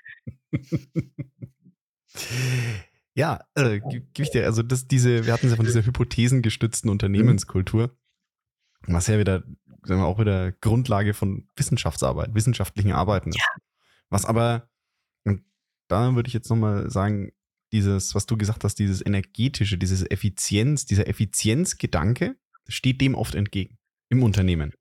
Ja, 3.19 3.41
äh, 3.57 3.81
gebe 3.81 4.07
ich 4.19 4.31
dir, 4.31 4.45
also 4.45 4.63
das, 4.63 4.87
diese, 4.87 5.27
wir 5.27 5.33
hatten 5.33 5.47
es 5.47 5.51
ja 5.51 5.57
von 5.57 5.67
dieser 5.67 5.85
hypothesengestützten 5.85 6.89
Unternehmenskultur, 6.89 7.99
was 8.87 9.09
ja 9.09 9.19
wieder, 9.19 9.43
sagen 9.83 10.01
wir, 10.01 10.07
auch 10.07 10.21
wieder 10.21 10.53
Grundlage 10.53 11.15
von 11.15 11.49
Wissenschaftsarbeit, 11.57 12.33
wissenschaftlichen 12.35 12.93
Arbeiten 12.93 13.31
ist. 13.31 13.41
Was 14.09 14.25
aber, 14.25 14.71
und 15.25 15.43
da 15.89 16.15
würde 16.15 16.29
ich 16.29 16.35
jetzt 16.35 16.49
nochmal 16.49 16.91
sagen, 16.91 17.33
dieses, 17.73 18.15
was 18.15 18.27
du 18.27 18.37
gesagt 18.37 18.63
hast, 18.63 18.77
dieses 18.77 19.05
energetische, 19.05 19.79
dieses 19.79 20.09
Effizienz, 20.09 20.87
dieser 20.87 21.09
Effizienzgedanke 21.09 22.37
steht 22.69 23.01
dem 23.01 23.17
oft 23.17 23.35
entgegen 23.35 23.79
im 24.11 24.23
Unternehmen. 24.23 24.75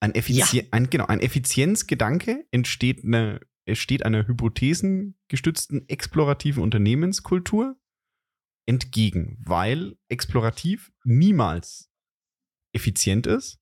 Ein, 0.00 0.14
Effizien 0.14 0.68
ein, 0.70 0.88
genau, 0.88 1.04
ein 1.06 1.20
Effizienzgedanke 1.20 2.46
entsteht, 2.50 3.04
eine, 3.04 3.40
entsteht 3.66 4.04
einer 4.04 4.26
hypothesengestützten 4.26 5.88
explorativen 5.88 6.62
Unternehmenskultur 6.62 7.76
entgegen, 8.66 9.38
weil 9.44 9.96
explorativ 10.08 10.92
niemals 11.04 11.90
effizient 12.72 13.26
ist. 13.26 13.58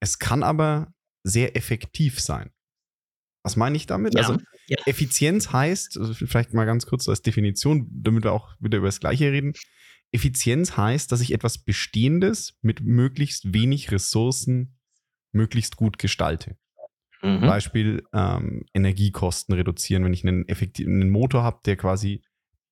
Es 0.00 0.18
kann 0.18 0.42
aber 0.42 0.94
sehr 1.24 1.56
effektiv 1.56 2.20
sein. 2.20 2.50
Was 3.42 3.56
meine 3.56 3.76
ich 3.76 3.86
damit? 3.86 4.14
Ja. 4.14 4.20
Also 4.20 4.38
Ja. 4.68 4.76
Effizienz 4.86 5.52
heißt, 5.52 5.98
also 5.98 6.14
vielleicht 6.14 6.54
mal 6.54 6.64
ganz 6.64 6.86
kurz 6.86 7.08
als 7.08 7.22
Definition, 7.22 7.88
damit 7.90 8.24
wir 8.24 8.32
auch 8.32 8.54
wieder 8.60 8.78
über 8.78 8.86
das 8.86 9.00
Gleiche 9.00 9.32
reden. 9.32 9.54
Effizienz 10.12 10.76
heißt, 10.76 11.10
dass 11.10 11.20
ich 11.20 11.32
etwas 11.32 11.58
Bestehendes 11.58 12.56
mit 12.62 12.80
möglichst 12.80 13.52
wenig 13.52 13.90
Ressourcen 13.90 14.78
möglichst 15.32 15.76
gut 15.76 15.98
gestalte. 15.98 16.56
Mhm. 17.22 17.40
Beispiel 17.40 18.02
ähm, 18.12 18.64
Energiekosten 18.72 19.54
reduzieren, 19.54 20.04
wenn 20.04 20.12
ich 20.12 20.26
einen, 20.26 20.44
effektiv- 20.46 20.86
einen 20.86 21.10
Motor 21.10 21.42
habe, 21.42 21.60
der 21.64 21.76
quasi 21.76 22.22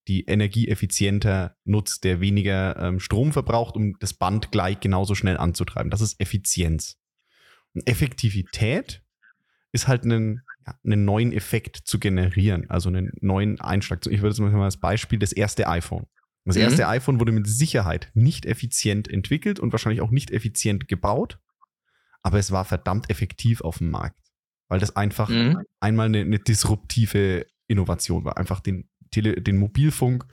die 0.07 0.25
Energie 0.25 0.69
effizienter 0.69 1.57
nutzt, 1.65 2.05
der 2.05 2.21
weniger 2.21 2.77
ähm, 2.79 2.99
Strom 2.99 3.33
verbraucht, 3.33 3.77
um 3.77 3.99
das 3.99 4.15
Band 4.15 4.51
gleich 4.51 4.81
genauso 4.81 5.15
schnell 5.15 5.37
anzutreiben. 5.37 5.91
Das 5.91 6.01
ist 6.01 6.19
Effizienz. 6.19 6.99
Und 7.75 7.87
Effektivität 7.87 9.03
ist 9.73 9.87
halt 9.87 10.05
einen, 10.05 10.41
ja, 10.67 10.79
einen 10.83 11.05
neuen 11.05 11.33
Effekt 11.33 11.77
zu 11.85 11.99
generieren, 11.99 12.71
also 12.71 12.89
einen 12.89 13.13
neuen 13.21 13.61
Einschlag. 13.61 14.07
Ich 14.07 14.23
würde 14.23 14.29
jetzt 14.29 14.41
mal 14.41 14.65
als 14.65 14.79
Beispiel 14.79 15.19
das 15.19 15.33
erste 15.33 15.69
iPhone. 15.69 16.07
Das 16.47 16.57
Mhm. 16.57 16.63
erste 16.63 16.89
iPhone 16.89 17.21
wurde 17.21 17.33
mit 17.33 17.47
Sicherheit 17.47 18.11
nicht 18.15 18.47
effizient 18.47 19.07
entwickelt 19.09 19.61
und 19.61 19.73
wahrscheinlich 19.73 20.01
auch 20.01 20.11
nicht 20.11 20.31
effizient 20.31 20.89
gebaut, 20.89 21.39
aber 22.23 22.39
es 22.39 22.51
war 22.51 22.65
verdammt 22.65 23.11
effektiv 23.11 23.61
auf 23.61 23.79
dem 23.79 23.91
Markt, 23.91 24.19
weil 24.69 24.81
das 24.81 24.97
einfach 24.97 25.29
Mhm. 25.29 25.59
einmal 25.81 26.07
eine, 26.07 26.21
eine 26.21 26.39
disruptive 26.39 27.47
Innovation 27.67 28.25
war. 28.25 28.37
Einfach 28.37 28.61
den, 28.61 28.89
Tele, 29.11 29.41
den 29.41 29.57
Mobilfunk 29.59 30.27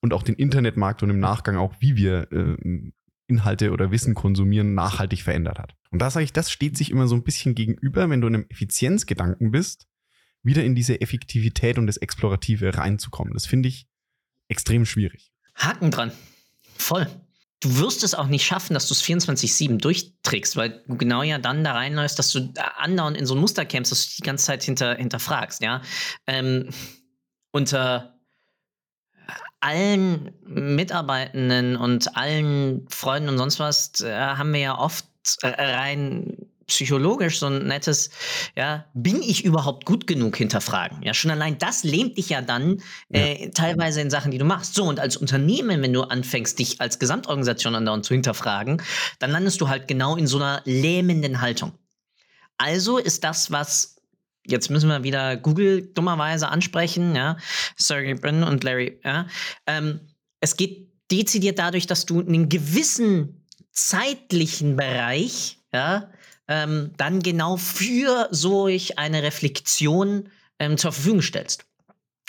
und 0.00 0.12
auch 0.12 0.22
den 0.22 0.34
Internetmarkt 0.34 1.02
und 1.02 1.10
im 1.10 1.20
Nachgang 1.20 1.56
auch, 1.56 1.74
wie 1.80 1.96
wir 1.96 2.30
äh, 2.32 2.56
Inhalte 3.26 3.70
oder 3.70 3.90
Wissen 3.90 4.14
konsumieren, 4.14 4.74
nachhaltig 4.74 5.22
verändert 5.22 5.58
hat. 5.58 5.74
Und 5.90 6.00
da 6.00 6.10
sage 6.10 6.24
ich, 6.24 6.32
das 6.32 6.50
steht 6.50 6.76
sich 6.76 6.90
immer 6.90 7.06
so 7.08 7.14
ein 7.14 7.22
bisschen 7.24 7.54
gegenüber, 7.54 8.10
wenn 8.10 8.20
du 8.20 8.28
in 8.28 8.34
einem 8.34 8.46
Effizienzgedanken 8.48 9.50
bist, 9.50 9.86
wieder 10.42 10.64
in 10.64 10.74
diese 10.74 11.00
Effektivität 11.00 11.78
und 11.78 11.86
das 11.86 11.96
Explorative 11.98 12.76
reinzukommen. 12.76 13.32
Das 13.32 13.46
finde 13.46 13.68
ich 13.68 13.86
extrem 14.48 14.84
schwierig. 14.84 15.32
Haken 15.54 15.90
dran. 15.90 16.12
Voll. 16.76 17.06
Du 17.62 17.78
wirst 17.78 18.02
es 18.02 18.14
auch 18.14 18.26
nicht 18.26 18.44
schaffen, 18.44 18.74
dass 18.74 18.88
du 18.88 18.94
es 18.94 19.02
24-7 19.04 19.78
durchträgst, 19.78 20.56
weil 20.56 20.82
du 20.88 20.96
genau 20.96 21.22
ja 21.22 21.38
dann 21.38 21.62
da 21.62 21.72
reinläufst, 21.72 22.18
dass 22.18 22.32
du 22.32 22.40
da 22.40 22.62
andauernd 22.78 23.16
in 23.16 23.24
so 23.24 23.34
ein 23.34 23.40
Muster 23.40 23.64
kämpfst, 23.64 23.92
dass 23.92 24.08
du 24.08 24.16
die 24.16 24.26
ganze 24.26 24.46
Zeit 24.46 24.64
hinter, 24.64 24.96
hinterfragst, 24.96 25.62
ja. 25.62 25.80
Ähm, 26.26 26.70
unter 27.52 28.18
allen 29.60 30.32
Mitarbeitenden 30.44 31.76
und 31.76 32.16
allen 32.16 32.84
Freunden 32.88 33.28
und 33.28 33.38
sonst 33.38 33.60
was 33.60 34.00
äh, 34.00 34.12
haben 34.12 34.52
wir 34.52 34.60
ja 34.60 34.78
oft 34.78 35.06
äh, 35.42 35.48
rein 35.48 36.41
psychologisch 36.72 37.38
so 37.38 37.46
ein 37.46 37.66
nettes, 37.66 38.10
ja, 38.56 38.86
bin 38.94 39.22
ich 39.22 39.44
überhaupt 39.44 39.84
gut 39.84 40.06
genug 40.06 40.36
hinterfragen? 40.36 41.02
Ja, 41.02 41.14
schon 41.14 41.30
allein 41.30 41.58
das 41.58 41.84
lähmt 41.84 42.18
dich 42.18 42.30
ja 42.30 42.42
dann 42.42 42.82
äh, 43.10 43.50
teilweise 43.50 44.00
in 44.00 44.10
Sachen, 44.10 44.30
die 44.30 44.38
du 44.38 44.44
machst. 44.44 44.74
So, 44.74 44.84
und 44.84 45.00
als 45.00 45.16
Unternehmen, 45.16 45.82
wenn 45.82 45.92
du 45.92 46.02
anfängst, 46.02 46.58
dich 46.58 46.80
als 46.80 46.98
Gesamtorganisation 46.98 47.74
andauernd 47.74 48.04
zu 48.04 48.14
hinterfragen, 48.14 48.82
dann 49.18 49.30
landest 49.30 49.60
du 49.60 49.68
halt 49.68 49.88
genau 49.88 50.16
in 50.16 50.26
so 50.26 50.38
einer 50.38 50.62
lähmenden 50.64 51.40
Haltung. 51.40 51.72
Also 52.58 52.98
ist 52.98 53.24
das, 53.24 53.50
was 53.50 53.96
jetzt 54.46 54.70
müssen 54.70 54.88
wir 54.88 55.04
wieder 55.04 55.36
Google 55.36 55.82
dummerweise 55.94 56.48
ansprechen, 56.48 57.14
ja, 57.14 57.36
Sergey 57.76 58.14
Brin 58.14 58.42
und 58.42 58.64
Larry, 58.64 58.98
ja, 59.04 59.26
ähm, 59.66 60.00
es 60.40 60.56
geht 60.56 60.90
dezidiert 61.10 61.58
dadurch, 61.58 61.86
dass 61.86 62.06
du 62.06 62.20
einen 62.20 62.48
gewissen 62.48 63.46
zeitlichen 63.70 64.76
Bereich, 64.76 65.58
ja, 65.72 66.10
ähm, 66.52 66.90
dann 66.98 67.22
genau 67.22 67.56
für 67.56 68.28
solch 68.30 68.98
eine 68.98 69.22
Reflexion 69.22 70.28
ähm, 70.58 70.76
zur 70.76 70.92
Verfügung 70.92 71.22
stellst. 71.22 71.64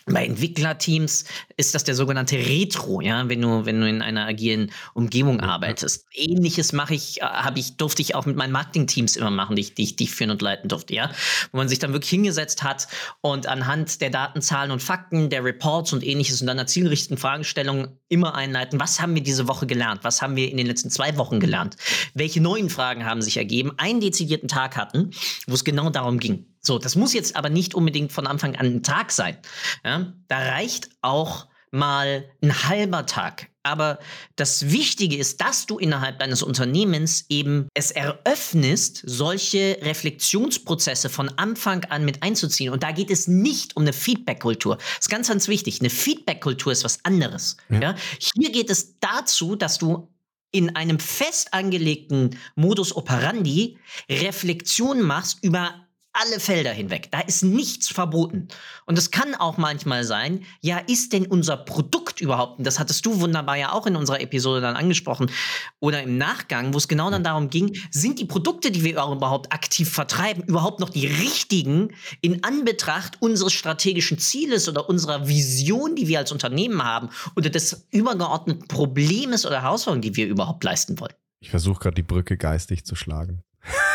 Bei 0.06 0.26
Entwicklerteams 0.26 1.24
ist 1.56 1.76
das 1.76 1.86
der 1.86 1.96
sogenannte 1.96 2.36
Retro, 2.36 3.00
ja, 3.00 3.30
wenn 3.30 3.42
du, 3.42 3.66
wenn 3.66 3.80
du 3.80 3.88
in 3.88 4.02
einer 4.02 4.26
agilen 4.26 4.72
Umgebung 4.94 5.40
arbeitest. 5.40 6.06
Ähnliches 6.14 6.74
mache 6.74 6.94
ich, 6.94 7.22
äh, 7.22 7.26
habe 7.26 7.60
ich, 7.60 7.78
durfte 7.78 8.02
ich 8.02 8.16
auch 8.16 8.26
mit 8.26 8.36
meinen 8.36 8.52
Marketingteams 8.52 9.16
immer 9.16 9.32
machen, 9.32 9.56
die 9.56 9.62
ich, 9.62 9.76
die, 9.76 9.84
ich, 9.84 9.96
die 9.96 10.04
ich 10.06 10.12
führen 10.12 10.32
und 10.32 10.42
leiten 10.42 10.68
durfte, 10.68 10.94
ja. 10.94 11.12
Wo 11.52 11.58
man 11.58 11.70
sich 11.70 11.80
dann 11.80 11.94
wirklich 11.94 12.10
hingesetzt 12.10 12.64
hat 12.64 12.88
und 13.22 13.48
anhand 13.48 14.02
der 14.02 14.10
Daten, 14.10 14.42
Zahlen 14.42 14.72
und 14.72 14.82
Fakten, 14.82 15.30
der 15.30 15.44
Reports 15.44 15.94
und 15.94 16.04
ähnliches 16.04 16.42
und 16.42 16.48
dann 16.48 16.60
einer 16.60 16.68
zielgerichteten 16.68 17.18
Fragestellung 17.18 18.00
immer 18.10 18.36
einleiten, 18.36 18.80
was 18.80 19.00
haben 19.00 19.16
wir 19.16 19.24
diese 19.24 19.48
Woche 19.48 19.68
gelernt? 19.68 20.04
Was 20.04 20.22
haben 20.22 20.36
wir 20.36 20.52
in 20.52 20.58
den 20.58 20.68
letzten 20.68 20.90
zwei 20.90 21.16
Wochen 21.18 21.40
gelernt? 21.40 21.78
Welche 22.14 22.42
neuen 22.42 22.70
Fragen 22.70 23.06
haben 23.06 23.22
sich 23.22 23.38
ergeben? 23.38 23.72
Einen 23.78 24.02
dezidierten 24.02 24.50
Tag 24.50 24.76
hatten, 24.76 25.12
wo 25.48 25.54
es 25.54 25.64
genau 25.64 25.90
darum 25.90 26.20
ging. 26.20 26.53
So, 26.66 26.80
das 26.80 26.96
muss 26.96 27.14
jetzt 27.14 27.36
aber 27.36 27.50
nicht 27.50 27.76
unbedingt 27.76 28.12
von 28.12 28.26
Anfang 28.26 28.56
an 28.56 28.66
ein 28.66 28.84
Tag 28.84 29.12
sein. 29.12 29.38
Ja, 29.84 30.14
da 30.28 30.38
reicht 30.38 30.90
auch 31.02 31.48
mal 31.74 32.30
ein 32.42 32.70
halber 32.70 33.06
Tag 33.08 33.50
Aber 33.64 33.98
das 34.36 34.70
Wichtige 34.70 35.18
ist, 35.18 35.42
dass 35.42 35.66
du 35.66 35.80
innerhalb 35.80 36.20
deines 36.20 36.44
Unternehmens 36.44 37.26
eben 37.30 37.68
es 37.74 37.90
eröffnest, 37.90 39.02
solche 39.06 39.80
Reflexionsprozesse 39.82 41.10
von 41.10 41.30
Anfang 41.38 41.84
an 41.86 42.06
mit 42.06 42.22
einzuziehen. 42.22 42.72
Und 42.72 42.84
da 42.84 42.92
geht 42.92 43.10
es 43.10 43.28
nicht 43.28 43.76
um 43.76 43.84
eine 43.84 43.94
Feedback-Kultur. 43.94 44.76
Das 44.76 45.00
ist 45.00 45.10
ganz, 45.10 45.30
ganz 45.30 45.48
wichtig. 45.48 45.80
Eine 45.80 45.90
Feedback-Kultur 45.90 46.72
ist 46.72 46.84
was 46.84 47.04
anderes. 47.04 47.58
Ja. 47.70 47.80
ja. 47.80 47.96
Hier 48.20 48.52
geht 48.52 48.70
es 48.70 49.00
dazu, 49.00 49.56
dass 49.56 49.80
du 49.80 50.10
in 50.52 50.76
einem 50.76 51.00
fest 51.00 51.54
angelegten 51.54 52.38
Modus 52.56 52.96
operandi 52.96 53.80
Reflexion 54.10 55.02
machst 55.02 55.40
über 55.42 55.83
alle 56.14 56.40
Felder 56.40 56.72
hinweg. 56.72 57.10
Da 57.12 57.22
ist 57.22 57.44
nichts 57.44 57.90
verboten. 57.90 58.48
Und 58.86 58.98
es 58.98 59.12
kann 59.12 59.34
auch 59.36 59.58
manchmal 59.58 60.04
sein, 60.04 60.46
ja, 60.62 60.78
ist 60.78 61.12
denn 61.12 61.26
unser 61.26 61.58
Produkt 61.58 62.22
überhaupt, 62.22 62.60
und 62.60 62.68
das 62.68 62.80
hattest 62.80 63.06
du 63.06 63.20
wunderbar 63.20 63.58
ja 63.58 63.72
auch 63.72 63.88
in 63.88 63.96
unserer 63.96 64.22
Episode 64.22 64.62
dann 64.62 64.76
angesprochen, 64.76 65.32
oder 65.80 66.04
im 66.04 66.18
Nachgang, 66.18 66.74
wo 66.74 66.78
es 66.78 66.88
genau 66.88 67.10
dann 67.10 67.24
darum 67.24 67.50
ging, 67.50 67.76
sind 67.90 68.20
die 68.20 68.26
Produkte, 68.26 68.72
die 68.72 68.84
wir 68.84 68.92
überhaupt 68.92 69.52
aktiv 69.52 69.90
vertreiben, 69.90 70.44
überhaupt 70.44 70.80
noch 70.80 70.90
die 70.90 71.08
richtigen 71.08 71.94
in 72.22 72.44
Anbetracht 72.44 73.22
unseres 73.22 73.54
strategischen 73.54 74.20
Zieles 74.20 74.70
oder 74.70 74.88
unserer 74.88 75.28
Vision, 75.28 75.96
die 75.96 76.08
wir 76.08 76.20
als 76.20 76.32
Unternehmen 76.32 76.84
haben, 76.84 77.10
oder 77.36 77.50
des 77.50 77.88
übergeordneten 77.92 78.68
Problems 78.68 79.46
oder 79.46 79.64
Herausforderungen, 79.64 80.02
die 80.04 80.16
wir 80.16 80.28
überhaupt 80.28 80.64
leisten 80.64 81.00
wollen. 81.00 81.14
Ich 81.40 81.50
versuche 81.50 81.80
gerade 81.80 81.96
die 81.96 82.04
Brücke 82.04 82.38
geistig 82.38 82.86
zu 82.86 82.96
schlagen. 82.96 83.44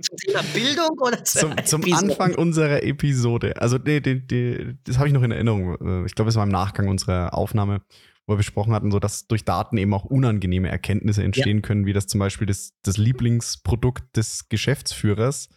zum 0.00 0.16
Thema 0.16 0.42
Bildung 0.54 0.98
oder 0.98 1.24
zum, 1.24 1.52
zum 1.64 1.92
Anfang 1.92 2.34
unserer 2.34 2.82
Episode. 2.82 3.60
Also, 3.60 3.78
nee, 3.78 4.00
nee, 4.04 4.22
nee, 4.30 4.74
das 4.84 4.98
habe 4.98 5.08
ich 5.08 5.14
noch 5.14 5.22
in 5.22 5.30
Erinnerung. 5.30 5.76
Äh, 5.80 6.06
ich 6.06 6.14
glaube, 6.14 6.28
es 6.28 6.36
war 6.36 6.44
im 6.44 6.50
Nachgang 6.50 6.88
unserer 6.88 7.34
Aufnahme, 7.34 7.82
wo 8.26 8.34
wir 8.34 8.38
besprochen 8.38 8.72
hatten, 8.72 8.90
so 8.90 8.98
dass 8.98 9.26
durch 9.26 9.44
Daten 9.44 9.78
eben 9.78 9.92
auch 9.94 10.04
unangenehme 10.04 10.68
Erkenntnisse 10.68 11.22
entstehen 11.22 11.58
ja. 11.58 11.62
können, 11.62 11.86
wie 11.86 11.92
das 11.92 12.06
zum 12.06 12.18
Beispiel 12.20 12.46
das, 12.46 12.72
das 12.82 12.96
Lieblingsprodukt 12.96 14.16
des 14.16 14.48
Geschäftsführers 14.48 15.48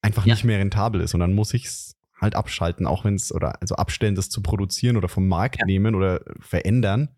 einfach 0.00 0.26
ja. 0.26 0.34
nicht 0.34 0.44
mehr 0.44 0.58
rentabel 0.58 1.00
ist. 1.00 1.14
Und 1.14 1.20
dann 1.20 1.34
muss 1.34 1.54
ich 1.54 1.66
es 1.66 1.96
halt 2.20 2.34
abschalten, 2.34 2.86
auch 2.86 3.04
wenn 3.04 3.14
es, 3.14 3.32
oder 3.32 3.60
also 3.60 3.76
abstellen, 3.76 4.14
das 4.14 4.30
zu 4.30 4.42
produzieren 4.42 4.96
oder 4.96 5.08
vom 5.08 5.28
Markt 5.28 5.60
ja. 5.60 5.66
nehmen 5.66 5.94
oder 5.94 6.20
verändern. 6.40 7.10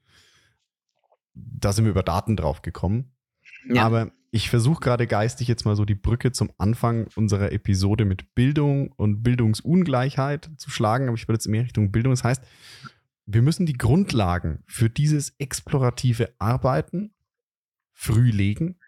Da 1.34 1.72
sind 1.72 1.84
wir 1.84 1.90
über 1.90 2.02
Daten 2.02 2.36
drauf 2.36 2.62
gekommen. 2.62 3.12
Aber 3.76 4.10
ich 4.30 4.48
versuche 4.48 4.80
gerade 4.80 5.06
geistig 5.06 5.48
jetzt 5.48 5.64
mal 5.64 5.74
so 5.74 5.84
die 5.84 5.94
Brücke 5.94 6.30
zum 6.32 6.52
Anfang 6.56 7.08
unserer 7.16 7.52
Episode 7.52 8.04
mit 8.04 8.34
Bildung 8.34 8.92
und 8.92 9.22
Bildungsungleichheit 9.22 10.50
zu 10.56 10.70
schlagen, 10.70 11.08
aber 11.08 11.16
ich 11.16 11.26
würde 11.26 11.36
jetzt 11.36 11.48
mehr 11.48 11.64
Richtung 11.64 11.90
Bildung. 11.90 12.12
Das 12.12 12.22
heißt, 12.22 12.42
wir 13.26 13.42
müssen 13.42 13.66
die 13.66 13.74
Grundlagen 13.74 14.62
für 14.66 14.88
dieses 14.88 15.34
explorative 15.38 16.32
Arbeiten 16.38 17.12
früh 17.92 18.30
legen, 18.30 18.78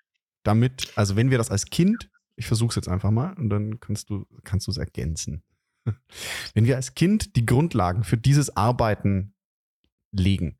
damit, 0.44 0.92
also 0.96 1.16
wenn 1.16 1.30
wir 1.30 1.38
das 1.38 1.50
als 1.50 1.66
Kind, 1.66 2.08
ich 2.36 2.46
versuche 2.46 2.70
es 2.70 2.76
jetzt 2.76 2.88
einfach 2.88 3.10
mal 3.10 3.34
und 3.34 3.50
dann 3.50 3.80
kannst 3.80 4.10
du 4.10 4.26
kannst 4.44 4.68
es 4.68 4.78
ergänzen. 4.78 5.42
Wenn 6.54 6.64
wir 6.64 6.76
als 6.76 6.94
Kind 6.94 7.36
die 7.36 7.44
Grundlagen 7.44 8.04
für 8.04 8.16
dieses 8.16 8.56
Arbeiten 8.56 9.34
legen, 10.12 10.56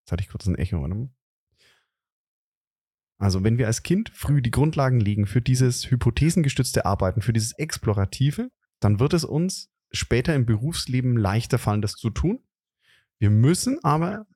jetzt 0.00 0.12
hatte 0.12 0.22
ich 0.22 0.28
kurz 0.28 0.46
ein 0.46 0.56
Echo, 0.56 0.80
warte. 0.80 1.10
Also 3.22 3.44
wenn 3.44 3.56
wir 3.56 3.68
als 3.68 3.84
Kind 3.84 4.10
früh 4.12 4.42
die 4.42 4.50
Grundlagen 4.50 4.98
legen 4.98 5.26
für 5.26 5.40
dieses 5.40 5.88
hypothesengestützte 5.88 6.84
Arbeiten, 6.84 7.22
für 7.22 7.32
dieses 7.32 7.52
Explorative, 7.52 8.50
dann 8.80 8.98
wird 8.98 9.14
es 9.14 9.24
uns 9.24 9.70
später 9.92 10.34
im 10.34 10.44
Berufsleben 10.44 11.16
leichter 11.16 11.58
fallen, 11.58 11.82
das 11.82 11.92
zu 11.92 12.10
tun. 12.10 12.40
Wir 13.20 13.30
müssen 13.30 13.78
aber 13.84 14.26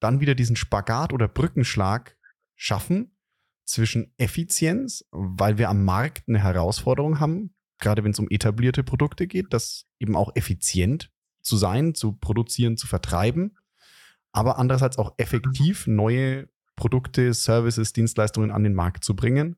dann 0.00 0.18
wieder 0.18 0.34
diesen 0.34 0.56
Spagat 0.56 1.12
oder 1.12 1.28
Brückenschlag 1.28 2.16
schaffen 2.56 3.16
zwischen 3.64 4.12
Effizienz, 4.16 5.04
weil 5.12 5.56
wir 5.56 5.68
am 5.68 5.84
Markt 5.84 6.24
eine 6.26 6.42
Herausforderung 6.42 7.20
haben, 7.20 7.54
gerade 7.78 8.02
wenn 8.02 8.10
es 8.10 8.18
um 8.18 8.28
etablierte 8.28 8.82
Produkte 8.82 9.28
geht, 9.28 9.46
das 9.50 9.86
eben 10.00 10.16
auch 10.16 10.34
effizient 10.34 11.12
zu 11.42 11.56
sein, 11.56 11.94
zu 11.94 12.14
produzieren, 12.14 12.76
zu 12.76 12.88
vertreiben, 12.88 13.56
aber 14.32 14.58
andererseits 14.58 14.98
auch 14.98 15.14
effektiv 15.18 15.86
neue 15.86 16.48
Produkte, 16.82 17.32
Services, 17.32 17.92
Dienstleistungen 17.92 18.50
an 18.50 18.64
den 18.64 18.74
Markt 18.74 19.04
zu 19.04 19.14
bringen, 19.14 19.54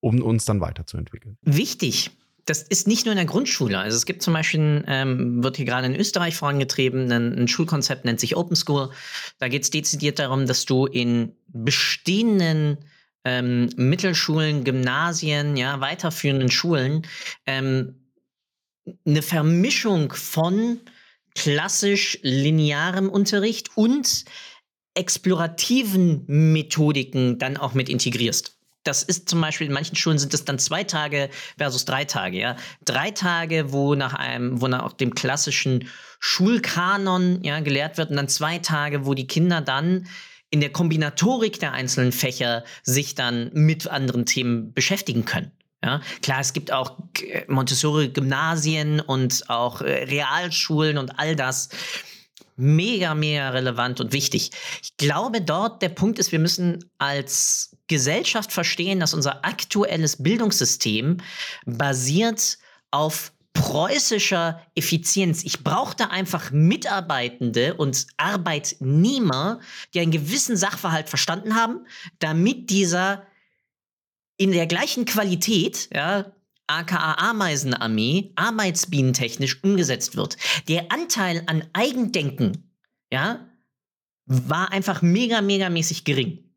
um 0.00 0.20
uns 0.20 0.44
dann 0.44 0.60
weiterzuentwickeln. 0.60 1.38
Wichtig. 1.40 2.10
Das 2.44 2.60
ist 2.60 2.86
nicht 2.86 3.06
nur 3.06 3.12
in 3.12 3.16
der 3.16 3.24
Grundschule. 3.24 3.78
Also 3.78 3.96
es 3.96 4.04
gibt 4.04 4.20
zum 4.20 4.34
Beispiel, 4.34 4.84
ähm, 4.86 5.42
wird 5.42 5.56
hier 5.56 5.64
gerade 5.64 5.86
in 5.86 5.96
Österreich 5.96 6.36
vorangetrieben, 6.36 7.10
ein, 7.10 7.32
ein 7.32 7.48
Schulkonzept 7.48 8.04
nennt 8.04 8.20
sich 8.20 8.36
Open 8.36 8.56
School. 8.56 8.90
Da 9.38 9.48
geht 9.48 9.62
es 9.62 9.70
dezidiert 9.70 10.18
darum, 10.18 10.44
dass 10.44 10.66
du 10.66 10.84
in 10.84 11.32
bestehenden 11.46 12.76
ähm, 13.24 13.70
Mittelschulen, 13.76 14.64
Gymnasien, 14.64 15.56
ja, 15.56 15.80
weiterführenden 15.80 16.50
Schulen 16.50 17.06
ähm, 17.46 17.94
eine 19.06 19.22
Vermischung 19.22 20.12
von 20.12 20.78
klassisch 21.34 22.18
linearem 22.20 23.08
Unterricht 23.08 23.70
und 23.76 24.26
explorativen 24.98 26.24
Methodiken 26.26 27.38
dann 27.38 27.56
auch 27.56 27.72
mit 27.72 27.88
integrierst. 27.88 28.56
Das 28.84 29.02
ist 29.02 29.28
zum 29.28 29.40
Beispiel 29.40 29.66
in 29.66 29.72
manchen 29.72 29.96
Schulen 29.96 30.18
sind 30.18 30.34
es 30.34 30.44
dann 30.44 30.58
zwei 30.58 30.82
Tage 30.82 31.30
versus 31.56 31.84
drei 31.84 32.04
Tage, 32.04 32.38
ja. 32.38 32.56
Drei 32.84 33.10
Tage, 33.10 33.72
wo 33.72 33.94
nach 33.94 34.14
einem, 34.14 34.60
wo 34.60 34.66
nach 34.66 34.92
dem 34.92 35.14
klassischen 35.14 35.88
Schulkanon 36.20 37.42
ja, 37.44 37.60
gelehrt 37.60 37.98
wird, 37.98 38.10
und 38.10 38.16
dann 38.16 38.28
zwei 38.28 38.58
Tage, 38.58 39.06
wo 39.06 39.14
die 39.14 39.26
Kinder 39.26 39.60
dann 39.60 40.06
in 40.50 40.60
der 40.60 40.72
Kombinatorik 40.72 41.60
der 41.60 41.72
einzelnen 41.72 42.12
Fächer 42.12 42.64
sich 42.82 43.14
dann 43.14 43.50
mit 43.52 43.86
anderen 43.88 44.26
Themen 44.26 44.72
beschäftigen 44.72 45.24
können. 45.24 45.52
Ja, 45.84 46.00
klar, 46.22 46.40
es 46.40 46.54
gibt 46.54 46.72
auch 46.72 46.98
Montessori-Gymnasien 47.46 49.00
und 49.00 49.48
auch 49.48 49.80
äh, 49.80 50.04
Realschulen 50.04 50.98
und 50.98 51.20
all 51.20 51.36
das 51.36 51.68
mega, 52.58 53.14
mega 53.14 53.50
relevant 53.50 54.00
und 54.00 54.12
wichtig. 54.12 54.50
Ich 54.82 54.96
glaube, 54.96 55.40
dort 55.40 55.80
der 55.82 55.88
Punkt 55.88 56.18
ist, 56.18 56.32
wir 56.32 56.38
müssen 56.38 56.90
als 56.98 57.76
Gesellschaft 57.86 58.52
verstehen, 58.52 59.00
dass 59.00 59.14
unser 59.14 59.44
aktuelles 59.44 60.22
Bildungssystem 60.22 61.18
basiert 61.64 62.58
auf 62.90 63.32
preußischer 63.54 64.62
Effizienz. 64.74 65.42
Ich 65.44 65.64
brauchte 65.64 66.10
einfach 66.10 66.50
Mitarbeitende 66.50 67.74
und 67.74 68.06
Arbeitnehmer, 68.16 69.60
die 69.94 70.00
einen 70.00 70.12
gewissen 70.12 70.56
Sachverhalt 70.56 71.08
verstanden 71.08 71.56
haben, 71.56 71.86
damit 72.18 72.70
dieser 72.70 73.26
in 74.36 74.52
der 74.52 74.66
gleichen 74.66 75.04
Qualität, 75.04 75.88
ja, 75.92 76.32
aka 76.68 77.14
Ameisenarmee, 77.14 78.32
arbeitsbienentechnisch 78.36 79.62
umgesetzt 79.64 80.16
wird. 80.16 80.36
Der 80.68 80.92
Anteil 80.92 81.42
an 81.46 81.64
Eigendenken, 81.72 82.72
ja, 83.10 83.48
war 84.26 84.70
einfach 84.70 85.02
mega, 85.02 85.40
mega 85.40 85.70
mäßig 85.70 86.04
gering. 86.04 86.47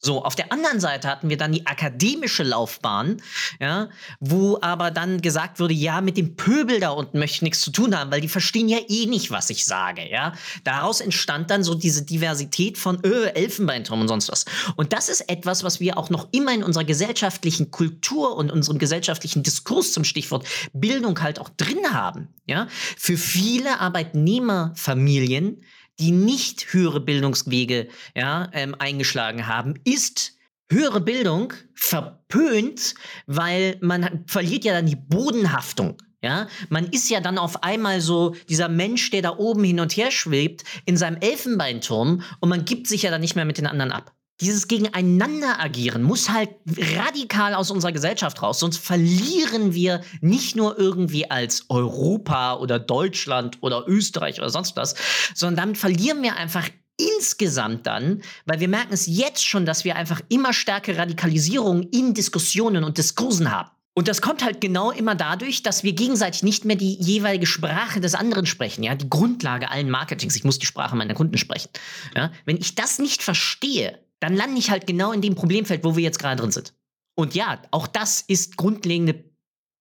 So, 0.00 0.24
auf 0.24 0.36
der 0.36 0.52
anderen 0.52 0.78
Seite 0.78 1.08
hatten 1.08 1.28
wir 1.28 1.36
dann 1.36 1.50
die 1.50 1.66
akademische 1.66 2.44
Laufbahn, 2.44 3.20
ja, 3.60 3.88
wo 4.20 4.58
aber 4.62 4.92
dann 4.92 5.20
gesagt 5.20 5.58
wurde, 5.58 5.74
ja, 5.74 6.00
mit 6.00 6.16
dem 6.16 6.36
Pöbel 6.36 6.78
da 6.78 6.90
unten 6.90 7.18
möchte 7.18 7.36
ich 7.36 7.42
nichts 7.42 7.60
zu 7.62 7.72
tun 7.72 7.98
haben, 7.98 8.12
weil 8.12 8.20
die 8.20 8.28
verstehen 8.28 8.68
ja 8.68 8.78
eh 8.88 9.06
nicht, 9.06 9.32
was 9.32 9.50
ich 9.50 9.64
sage, 9.64 10.08
ja. 10.08 10.34
Daraus 10.62 11.00
entstand 11.00 11.50
dann 11.50 11.64
so 11.64 11.74
diese 11.74 12.04
Diversität 12.04 12.78
von 12.78 13.04
öh, 13.04 13.26
Elfenbeinturm 13.26 14.00
und 14.00 14.08
sonst 14.08 14.30
was. 14.30 14.44
Und 14.76 14.92
das 14.92 15.08
ist 15.08 15.28
etwas, 15.28 15.64
was 15.64 15.80
wir 15.80 15.98
auch 15.98 16.10
noch 16.10 16.28
immer 16.30 16.54
in 16.54 16.62
unserer 16.62 16.84
gesellschaftlichen 16.84 17.72
Kultur 17.72 18.36
und 18.36 18.52
unserem 18.52 18.78
gesellschaftlichen 18.78 19.42
Diskurs 19.42 19.92
zum 19.92 20.04
Stichwort 20.04 20.46
Bildung 20.72 21.20
halt 21.20 21.40
auch 21.40 21.48
drin 21.48 21.92
haben, 21.92 22.28
ja. 22.46 22.68
Für 22.96 23.16
viele 23.16 23.80
Arbeitnehmerfamilien 23.80 25.60
die 26.00 26.10
nicht 26.10 26.72
höhere 26.72 27.00
Bildungswege 27.00 27.88
ja, 28.14 28.48
ähm, 28.52 28.74
eingeschlagen 28.78 29.46
haben, 29.46 29.74
ist 29.84 30.34
höhere 30.70 31.00
Bildung 31.00 31.52
verpönt, 31.74 32.94
weil 33.26 33.78
man 33.80 34.24
verliert 34.26 34.64
ja 34.64 34.74
dann 34.74 34.86
die 34.86 34.96
Bodenhaftung. 34.96 35.96
Ja, 36.20 36.48
man 36.68 36.86
ist 36.88 37.08
ja 37.10 37.20
dann 37.20 37.38
auf 37.38 37.62
einmal 37.62 38.00
so 38.00 38.34
dieser 38.48 38.68
Mensch, 38.68 39.10
der 39.10 39.22
da 39.22 39.36
oben 39.36 39.62
hin 39.62 39.78
und 39.78 39.96
her 39.96 40.10
schwebt 40.10 40.64
in 40.84 40.96
seinem 40.96 41.18
Elfenbeinturm 41.20 42.22
und 42.40 42.48
man 42.48 42.64
gibt 42.64 42.88
sich 42.88 43.02
ja 43.02 43.12
dann 43.12 43.20
nicht 43.20 43.36
mehr 43.36 43.44
mit 43.44 43.58
den 43.58 43.68
anderen 43.68 43.92
ab 43.92 44.17
dieses 44.40 44.68
Gegeneinander 44.68 45.60
agieren 45.60 46.02
muss 46.02 46.30
halt 46.30 46.50
radikal 46.96 47.54
aus 47.54 47.70
unserer 47.70 47.92
Gesellschaft 47.92 48.42
raus, 48.42 48.60
sonst 48.60 48.78
verlieren 48.78 49.74
wir 49.74 50.02
nicht 50.20 50.56
nur 50.56 50.78
irgendwie 50.78 51.30
als 51.30 51.64
Europa 51.68 52.54
oder 52.54 52.78
Deutschland 52.78 53.58
oder 53.60 53.84
Österreich 53.88 54.38
oder 54.38 54.50
sonst 54.50 54.76
was, 54.76 54.94
sondern 55.34 55.64
damit 55.64 55.78
verlieren 55.78 56.22
wir 56.22 56.36
einfach 56.36 56.68
insgesamt 56.98 57.86
dann, 57.86 58.22
weil 58.44 58.60
wir 58.60 58.68
merken 58.68 58.92
es 58.92 59.06
jetzt 59.06 59.46
schon, 59.46 59.66
dass 59.66 59.84
wir 59.84 59.96
einfach 59.96 60.20
immer 60.28 60.52
stärkere 60.52 60.98
Radikalisierung 60.98 61.82
in 61.90 62.14
Diskussionen 62.14 62.84
und 62.84 62.98
Diskursen 62.98 63.50
haben. 63.50 63.70
Und 63.94 64.06
das 64.06 64.22
kommt 64.22 64.44
halt 64.44 64.60
genau 64.60 64.92
immer 64.92 65.16
dadurch, 65.16 65.64
dass 65.64 65.82
wir 65.82 65.92
gegenseitig 65.92 66.44
nicht 66.44 66.64
mehr 66.64 66.76
die 66.76 66.94
jeweilige 66.94 67.46
Sprache 67.46 68.00
des 68.00 68.14
anderen 68.14 68.46
sprechen. 68.46 68.84
Ja, 68.84 68.94
die 68.94 69.10
Grundlage 69.10 69.72
allen 69.72 69.90
Marketings. 69.90 70.36
Ich 70.36 70.44
muss 70.44 70.60
die 70.60 70.66
Sprache 70.66 70.94
meiner 70.94 71.14
Kunden 71.14 71.36
sprechen. 71.36 71.68
Ja, 72.14 72.30
wenn 72.44 72.58
ich 72.58 72.76
das 72.76 73.00
nicht 73.00 73.24
verstehe, 73.24 73.98
dann 74.20 74.34
lande 74.34 74.58
ich 74.58 74.70
halt 74.70 74.86
genau 74.86 75.12
in 75.12 75.22
dem 75.22 75.34
Problemfeld, 75.34 75.84
wo 75.84 75.96
wir 75.96 76.02
jetzt 76.02 76.18
gerade 76.18 76.40
drin 76.40 76.50
sind. 76.50 76.74
Und 77.14 77.34
ja, 77.34 77.62
auch 77.70 77.86
das 77.86 78.20
ist 78.20 78.56
grundlegende 78.56 79.24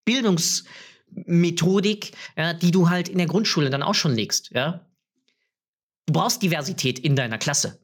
Bildungsmethodik, 0.06 2.12
ja, 2.36 2.54
die 2.54 2.72
du 2.72 2.90
halt 2.90 3.10
in 3.10 3.18
der 3.18 3.28
Grundschule 3.28 3.70
dann 3.70 3.84
auch 3.84 3.96
schon 3.96 4.14
legst. 4.14 4.52
Ja, 4.52 4.88
du 6.06 6.14
brauchst 6.14 6.42
Diversität 6.42 7.00
in 7.00 7.16
deiner 7.16 7.38
Klasse 7.38 7.80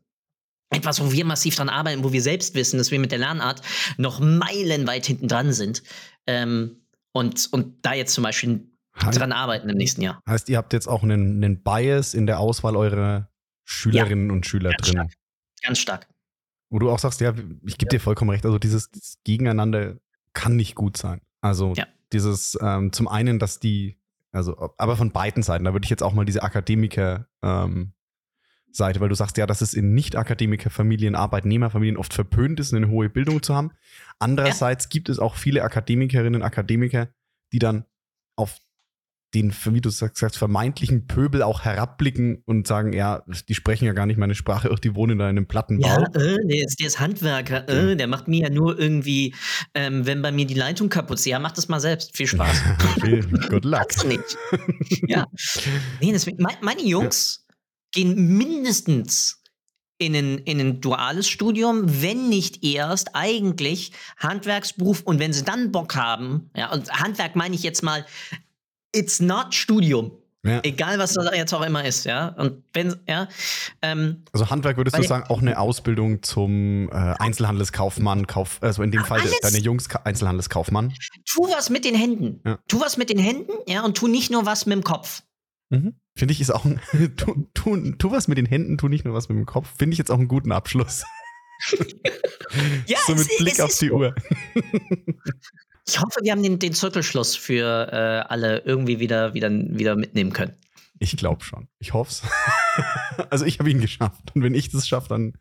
etwas, 0.74 1.02
wo 1.02 1.12
wir 1.12 1.26
massiv 1.26 1.56
dran 1.56 1.70
arbeiten, 1.70 2.04
wo 2.04 2.12
wir 2.12 2.22
selbst 2.22 2.56
wissen, 2.56 2.78
dass 2.78 2.92
wir 2.92 3.00
mit 3.00 3.12
der 3.12 3.20
Lernart 3.20 3.62
noch 3.98 4.20
meilenweit 4.20 5.06
hinten 5.06 5.28
dran 5.28 5.54
sind. 5.54 5.84
Ähm, 6.28 6.82
und, 7.12 7.48
und 7.52 7.86
da 7.86 7.94
jetzt 7.94 8.14
zum 8.14 8.24
Beispiel 8.24 8.68
heißt, 9.02 9.20
dran 9.20 9.32
arbeiten 9.32 9.70
im 9.70 9.78
nächsten 9.78 10.02
Jahr. 10.02 10.20
Heißt, 10.28 10.50
ihr 10.50 10.58
habt 10.58 10.74
jetzt 10.74 10.88
auch 10.88 11.04
einen, 11.04 11.44
einen 11.44 11.62
Bias 11.62 12.14
in 12.14 12.26
der 12.26 12.40
Auswahl 12.40 12.76
eurer 12.76 13.30
Schülerinnen 13.66 14.28
ja, 14.28 14.34
und 14.34 14.46
Schüler 14.46 14.72
ganz 14.72 14.82
drin. 14.82 14.94
Stark. 14.94 15.12
Ganz 15.62 15.80
stark. 15.80 16.08
Wo 16.74 16.80
du 16.80 16.90
auch 16.90 16.98
sagst, 16.98 17.22
ja, 17.22 17.36
ich 17.68 17.78
gebe 17.78 17.92
dir 17.92 18.00
vollkommen 18.00 18.32
recht, 18.32 18.48
also 18.48 18.58
dieses, 18.58 18.90
dieses, 18.90 19.20
Gegeneinander 19.24 19.98
kann 20.34 20.56
nicht 20.56 20.74
gut 20.74 20.98
sein. 20.98 21.22
Also 21.40 21.74
ja. 21.78 21.86
dieses 22.12 22.58
ähm, 22.60 22.92
zum 22.92 23.08
einen, 23.08 23.38
dass 23.38 23.60
die, 23.60 24.00
also, 24.32 24.74
aber 24.80 24.98
von 24.98 25.12
beiden 25.12 25.44
Seiten, 25.44 25.66
da 25.66 25.74
würde 25.74 25.86
ich 25.86 25.92
jetzt 25.92 26.02
auch 26.02 26.14
mal 26.14 26.26
diese 26.26 26.42
Akademiker 26.42 27.28
ähm, 27.44 27.94
Seite, 28.72 29.02
weil 29.02 29.10
du 29.10 29.14
sagst 29.14 29.38
ja, 29.38 29.46
dass 29.46 29.62
es 29.62 29.76
in 29.76 29.94
Nicht-Akademiker-Familien, 29.94 31.14
Arbeitnehmerfamilien 31.14 31.96
oft 31.96 32.12
verpönt 32.12 32.60
ist, 32.60 32.74
eine 32.74 32.90
hohe 32.90 33.08
Bildung 33.08 33.44
zu 33.44 33.54
haben. 33.54 33.70
Andererseits 34.18 34.86
ja. 34.86 34.90
gibt 34.90 35.10
es 35.10 35.20
auch 35.20 35.36
viele 35.36 35.62
Akademikerinnen 35.62 36.42
und 36.42 36.44
Akademiker, 36.48 37.10
die 37.52 37.60
dann 37.60 37.86
auf 38.36 38.58
den, 39.34 39.54
wie 39.66 39.82
du 39.82 39.90
sagst, 39.90 40.38
vermeintlichen 40.38 41.08
Pöbel 41.08 41.42
auch 41.42 41.62
herabblicken 41.62 42.44
und 42.46 42.68
sagen, 42.68 42.94
ja, 42.94 43.24
die 43.50 43.56
sprechen 43.56 43.86
ja 43.86 43.94
gar 43.94 44.06
nicht 44.06 44.18
meine 44.18 44.36
Sprache, 44.36 44.74
die 44.84 44.96
wohnen 44.96 45.20
in 45.20 45.26
einem 45.26 45.48
Plattenbau. 45.48 45.88
Ja, 45.88 46.04
äh, 46.14 46.38
der, 46.46 46.66
ist, 46.66 46.80
der 46.80 46.88
ist 46.88 47.00
Handwerker, 47.00 47.68
äh, 47.68 47.96
der 47.96 48.08
macht 48.08 48.28
mir 48.28 48.44
ja 48.44 48.50
nur 48.50 48.78
irgendwie, 48.78 49.34
ähm, 49.74 50.06
wenn 50.06 50.22
bei 50.22 50.32
mir 50.32 50.46
die 50.46 50.54
Leitung 50.54 50.90
kaputt 50.90 51.20
ist, 51.20 51.26
ja, 51.26 51.40
mach 51.40 51.52
das 51.52 51.68
mal 51.68 51.80
selbst. 51.80 52.16
Viel 52.16 52.28
Spaß. 52.28 52.62
Good 53.50 53.66
luck. 53.66 54.06
nicht. 54.06 54.38
ja. 55.08 55.26
Nee, 56.02 56.12
deswegen, 56.12 56.46
meine 56.62 56.84
Jungs, 56.84 57.46
gehen 57.92 58.38
mindestens 58.38 59.44
in 60.00 60.16
ein, 60.16 60.38
in 60.40 60.60
ein 60.60 60.82
duales 60.82 61.30
Studium, 61.30 62.02
wenn 62.02 62.28
nicht 62.28 62.64
erst 62.64 63.16
eigentlich 63.16 63.92
Handwerksberuf 64.18 65.02
und 65.02 65.20
wenn 65.20 65.32
sie 65.32 65.44
dann 65.44 65.72
Bock 65.72 65.96
haben, 65.96 66.50
ja, 66.56 66.72
und 66.72 66.92
Handwerk 66.92 67.36
meine 67.36 67.56
ich 67.56 67.64
jetzt 67.64 67.84
mal, 67.84 68.06
it's 68.94 69.20
not 69.20 69.54
Studium. 69.54 70.12
Ja. 70.46 70.60
Egal, 70.64 71.00
was 71.00 71.14
das 71.14 71.30
jetzt 71.34 71.54
auch 71.54 71.62
immer 71.62 71.86
ist, 71.86 72.04
ja. 72.04 72.28
Und 72.30 72.64
wenn, 72.74 72.98
ja. 73.08 73.30
Ähm, 73.82 74.24
also 74.34 74.50
Handwerk 74.50 74.76
würdest 74.76 74.98
du 74.98 75.04
sagen, 75.04 75.26
auch 75.30 75.42
eine 75.42 75.58
Ausbildung 75.58 76.22
zum 76.22 76.90
äh, 76.90 76.96
Einzelhandelskaufmann, 76.96 78.28
Kauf, 78.28 78.58
also 78.62 78.84
in 78.84 78.92
dem 78.92 79.06
Fall 79.06 79.22
deine 79.42 79.60
Jungs 79.60 79.88
Einzelhandelskaufmann. 79.96 80.94
Tu 81.26 81.44
was 81.44 81.70
mit 81.70 81.86
den 81.86 81.96
Händen. 81.96 82.42
Ja. 82.46 82.60
Tu 82.68 82.82
was 82.82 82.98
mit 82.98 83.10
den 83.10 83.20
Händen, 83.20 83.54
ja, 83.68 83.86
und 83.86 83.96
tu 83.96 84.10
nicht 84.10 84.32
nur 84.32 84.46
was 84.46 84.66
mit 84.66 84.76
dem 84.76 84.84
Kopf. 84.84 85.24
Mhm. 85.70 85.96
Finde 86.16 86.34
ich 86.34 86.42
ist 86.42 86.52
auch 86.52 86.66
ein, 86.66 86.82
tu, 87.16 87.48
tu, 87.54 87.92
tu 87.94 88.12
was 88.12 88.28
mit 88.28 88.38
den 88.38 88.46
Händen, 88.46 88.78
tu 88.78 88.90
nicht 88.90 89.06
nur 89.06 89.14
was 89.14 89.30
mit 89.30 89.38
dem 89.38 89.46
Kopf. 89.46 89.70
Finde 89.78 89.94
ich 89.94 89.98
jetzt 89.98 90.12
auch 90.12 90.20
einen 90.20 90.28
guten 90.28 90.52
Abschluss. 90.52 91.06
ja, 92.86 92.98
so 93.08 93.16
mit 93.16 93.32
es, 93.32 93.38
Blick 93.38 93.54
es 93.54 93.60
auf 93.62 93.78
die 93.78 93.88
so. 93.88 93.96
Uhr. 93.96 94.16
ich 95.88 96.00
hoffe, 96.00 96.20
wir 96.24 96.32
haben 96.32 96.44
den, 96.44 96.60
den 96.60 96.74
Zirkelschluss 96.74 97.36
für 97.36 97.90
äh, 97.92 98.28
alle 98.30 98.60
irgendwie 98.60 99.00
wieder, 99.00 99.34
wieder, 99.34 99.50
wieder 99.52 99.96
mitnehmen 99.96 100.32
können. 100.32 100.54
Ich 101.00 101.18
glaube 101.18 101.44
schon. 101.44 101.68
Ich 101.80 101.94
hoffe 101.94 102.12
es. 102.12 102.22
also 103.30 103.46
ich 103.46 103.60
habe 103.60 103.70
ihn 103.70 103.82
geschafft. 103.82 104.34
Und 104.34 104.44
wenn 104.44 104.54
ich 104.54 104.70
das 104.70 104.88
schaffe, 104.88 105.10
dann 105.10 105.34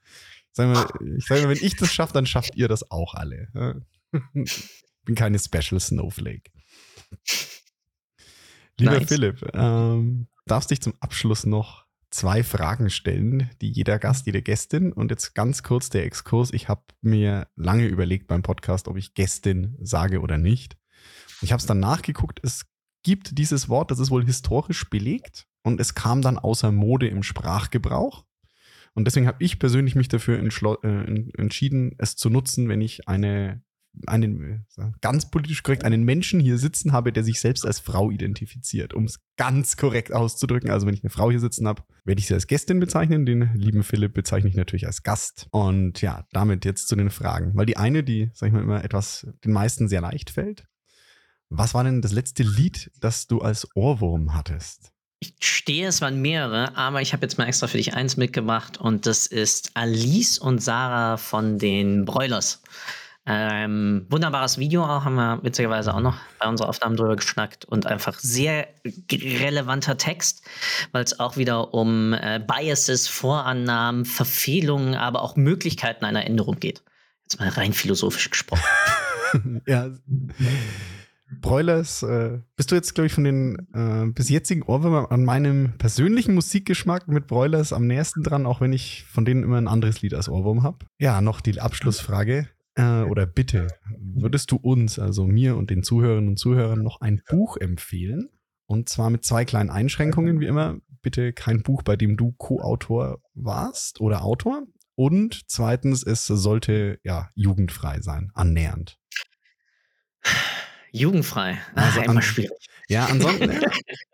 sagen 0.52 0.72
wir, 0.72 1.16
ich 1.16 1.26
sage 1.26 1.42
mal, 1.42 1.50
wenn 1.50 1.64
ich 1.64 1.76
das 1.76 1.92
schaffe, 1.92 2.12
dann 2.12 2.26
schafft 2.26 2.56
ihr 2.56 2.68
das 2.68 2.90
auch 2.90 3.14
alle. 3.14 3.84
Ich 4.34 4.68
bin 5.04 5.14
keine 5.14 5.38
Special 5.38 5.80
Snowflake. 5.80 6.50
Lieber 8.78 8.98
nice. 8.98 9.08
Philipp, 9.08 9.48
ähm, 9.54 10.28
darfst 10.46 10.70
dich 10.70 10.80
zum 10.80 10.94
Abschluss 11.00 11.46
noch 11.46 11.86
zwei 12.12 12.44
Fragen 12.44 12.90
stellen, 12.90 13.50
die 13.60 13.70
jeder 13.70 13.98
Gast, 13.98 14.26
jede 14.26 14.42
Gästin. 14.42 14.92
Und 14.92 15.10
jetzt 15.10 15.34
ganz 15.34 15.62
kurz 15.62 15.90
der 15.90 16.04
Exkurs. 16.04 16.52
Ich 16.52 16.68
habe 16.68 16.82
mir 17.00 17.48
lange 17.56 17.86
überlegt 17.86 18.28
beim 18.28 18.42
Podcast, 18.42 18.86
ob 18.86 18.96
ich 18.96 19.14
Gästin 19.14 19.76
sage 19.80 20.20
oder 20.20 20.38
nicht. 20.38 20.76
Ich 21.40 21.50
habe 21.50 21.60
es 21.60 21.66
dann 21.66 21.80
nachgeguckt. 21.80 22.40
Es 22.44 22.66
gibt 23.02 23.38
dieses 23.38 23.68
Wort, 23.68 23.90
das 23.90 23.98
ist 23.98 24.10
wohl 24.10 24.24
historisch 24.24 24.88
belegt 24.88 25.46
und 25.62 25.80
es 25.80 25.94
kam 25.94 26.22
dann 26.22 26.38
außer 26.38 26.70
Mode 26.70 27.08
im 27.08 27.22
Sprachgebrauch. 27.22 28.24
Und 28.94 29.06
deswegen 29.06 29.26
habe 29.26 29.42
ich 29.42 29.58
persönlich 29.58 29.94
mich 29.94 30.08
dafür 30.08 30.38
äh, 30.38 31.30
entschieden, 31.38 31.94
es 31.98 32.14
zu 32.14 32.28
nutzen, 32.28 32.68
wenn 32.68 32.82
ich 32.82 33.08
eine 33.08 33.62
einen, 34.06 34.66
ganz 35.00 35.30
politisch 35.30 35.62
korrekt, 35.62 35.84
einen 35.84 36.02
Menschen 36.02 36.40
hier 36.40 36.58
sitzen 36.58 36.92
habe, 36.92 37.12
der 37.12 37.24
sich 37.24 37.40
selbst 37.40 37.66
als 37.66 37.78
Frau 37.78 38.10
identifiziert, 38.10 38.94
um 38.94 39.04
es 39.04 39.20
ganz 39.36 39.76
korrekt 39.76 40.12
auszudrücken. 40.12 40.70
Also 40.70 40.86
wenn 40.86 40.94
ich 40.94 41.02
eine 41.02 41.10
Frau 41.10 41.30
hier 41.30 41.40
sitzen 41.40 41.68
habe, 41.68 41.82
werde 42.04 42.18
ich 42.18 42.26
sie 42.26 42.34
als 42.34 42.46
Gästin 42.46 42.80
bezeichnen. 42.80 43.26
Den 43.26 43.50
lieben 43.54 43.82
Philipp 43.82 44.14
bezeichne 44.14 44.48
ich 44.48 44.56
natürlich 44.56 44.86
als 44.86 45.02
Gast. 45.02 45.46
Und 45.50 46.00
ja, 46.00 46.26
damit 46.32 46.64
jetzt 46.64 46.88
zu 46.88 46.96
den 46.96 47.10
Fragen. 47.10 47.52
Weil 47.54 47.66
die 47.66 47.76
eine, 47.76 48.02
die, 48.02 48.30
sag 48.34 48.48
ich 48.48 48.52
mal, 48.52 48.62
immer 48.62 48.84
etwas 48.84 49.26
den 49.44 49.52
meisten 49.52 49.88
sehr 49.88 50.00
leicht 50.00 50.30
fällt. 50.30 50.64
Was 51.48 51.74
war 51.74 51.84
denn 51.84 52.00
das 52.00 52.12
letzte 52.12 52.42
Lied, 52.42 52.90
das 53.00 53.26
du 53.26 53.40
als 53.40 53.68
Ohrwurm 53.74 54.34
hattest? 54.34 54.92
Ich 55.20 55.34
stehe, 55.40 55.86
es 55.86 56.00
waren 56.00 56.20
mehrere, 56.20 56.76
aber 56.76 57.02
ich 57.02 57.12
habe 57.12 57.24
jetzt 57.24 57.38
mal 57.38 57.46
extra 57.46 57.68
für 57.68 57.76
dich 57.76 57.94
eins 57.94 58.16
mitgemacht 58.16 58.78
und 58.78 59.06
das 59.06 59.26
ist 59.26 59.70
Alice 59.74 60.38
und 60.38 60.60
Sarah 60.60 61.16
von 61.16 61.58
den 61.58 62.04
Broilers. 62.04 62.62
Ähm, 63.24 64.06
wunderbares 64.10 64.58
Video 64.58 64.82
auch, 64.82 65.04
haben 65.04 65.14
wir 65.14 65.38
witzigerweise 65.42 65.94
auch 65.94 66.00
noch 66.00 66.16
bei 66.40 66.48
unserer 66.48 66.68
Aufnahme 66.68 66.96
drüber 66.96 67.14
geschnackt 67.14 67.64
und 67.64 67.86
einfach 67.86 68.18
sehr 68.18 68.66
relevanter 69.12 69.96
Text, 69.96 70.44
weil 70.90 71.04
es 71.04 71.20
auch 71.20 71.36
wieder 71.36 71.72
um 71.72 72.14
äh, 72.14 72.40
Biases, 72.44 73.06
Vorannahmen, 73.06 74.04
Verfehlungen, 74.04 74.96
aber 74.96 75.22
auch 75.22 75.36
Möglichkeiten 75.36 76.04
einer 76.04 76.26
Änderung 76.26 76.58
geht. 76.58 76.82
Jetzt 77.22 77.38
mal 77.38 77.48
rein 77.48 77.72
philosophisch 77.72 78.28
gesprochen. 78.28 78.64
ja. 79.66 79.90
Broilers, 81.40 82.02
äh, 82.02 82.40
bist 82.56 82.72
du 82.72 82.74
jetzt, 82.74 82.94
glaube 82.94 83.06
ich, 83.06 83.12
von 83.12 83.24
den 83.24 83.68
äh, 83.72 84.10
bis 84.12 84.28
jetzigen 84.30 84.62
Ohrwürmern 84.64 85.06
an 85.06 85.24
meinem 85.24 85.78
persönlichen 85.78 86.34
Musikgeschmack 86.34 87.06
mit 87.06 87.28
Broilers 87.28 87.72
am 87.72 87.86
nächsten 87.86 88.24
dran, 88.24 88.46
auch 88.46 88.60
wenn 88.60 88.72
ich 88.72 89.04
von 89.08 89.24
denen 89.24 89.44
immer 89.44 89.58
ein 89.58 89.68
anderes 89.68 90.02
Lied 90.02 90.12
als 90.12 90.28
Ohrwurm 90.28 90.64
habe? 90.64 90.78
Ja, 90.98 91.20
noch 91.20 91.40
die 91.40 91.60
Abschlussfrage 91.60 92.48
äh, 92.74 93.02
oder 93.02 93.26
bitte, 93.26 93.68
würdest 93.98 94.50
du 94.50 94.56
uns, 94.56 94.98
also 94.98 95.26
mir 95.26 95.56
und 95.56 95.70
den 95.70 95.82
Zuhörerinnen 95.82 96.30
und 96.30 96.38
Zuhörern, 96.38 96.82
noch 96.82 97.00
ein 97.00 97.22
Buch 97.28 97.56
empfehlen? 97.56 98.28
Und 98.66 98.88
zwar 98.88 99.10
mit 99.10 99.24
zwei 99.24 99.44
kleinen 99.44 99.70
Einschränkungen, 99.70 100.40
wie 100.40 100.46
immer. 100.46 100.78
Bitte 101.02 101.32
kein 101.32 101.62
Buch, 101.62 101.82
bei 101.82 101.96
dem 101.96 102.16
du 102.16 102.32
Co-Autor 102.32 103.20
warst 103.34 104.00
oder 104.00 104.22
Autor. 104.22 104.62
Und 104.94 105.42
zweitens, 105.48 106.02
es 106.02 106.26
sollte 106.26 106.98
ja 107.02 107.30
jugendfrei 107.34 108.00
sein, 108.00 108.30
annähernd. 108.34 108.98
Jugendfrei. 110.92 111.58
Ah, 111.74 111.86
also 111.86 112.00
immer 112.02 112.22
schwierig. 112.22 112.66
Ja, 112.88 113.06
ansonsten, 113.06 113.50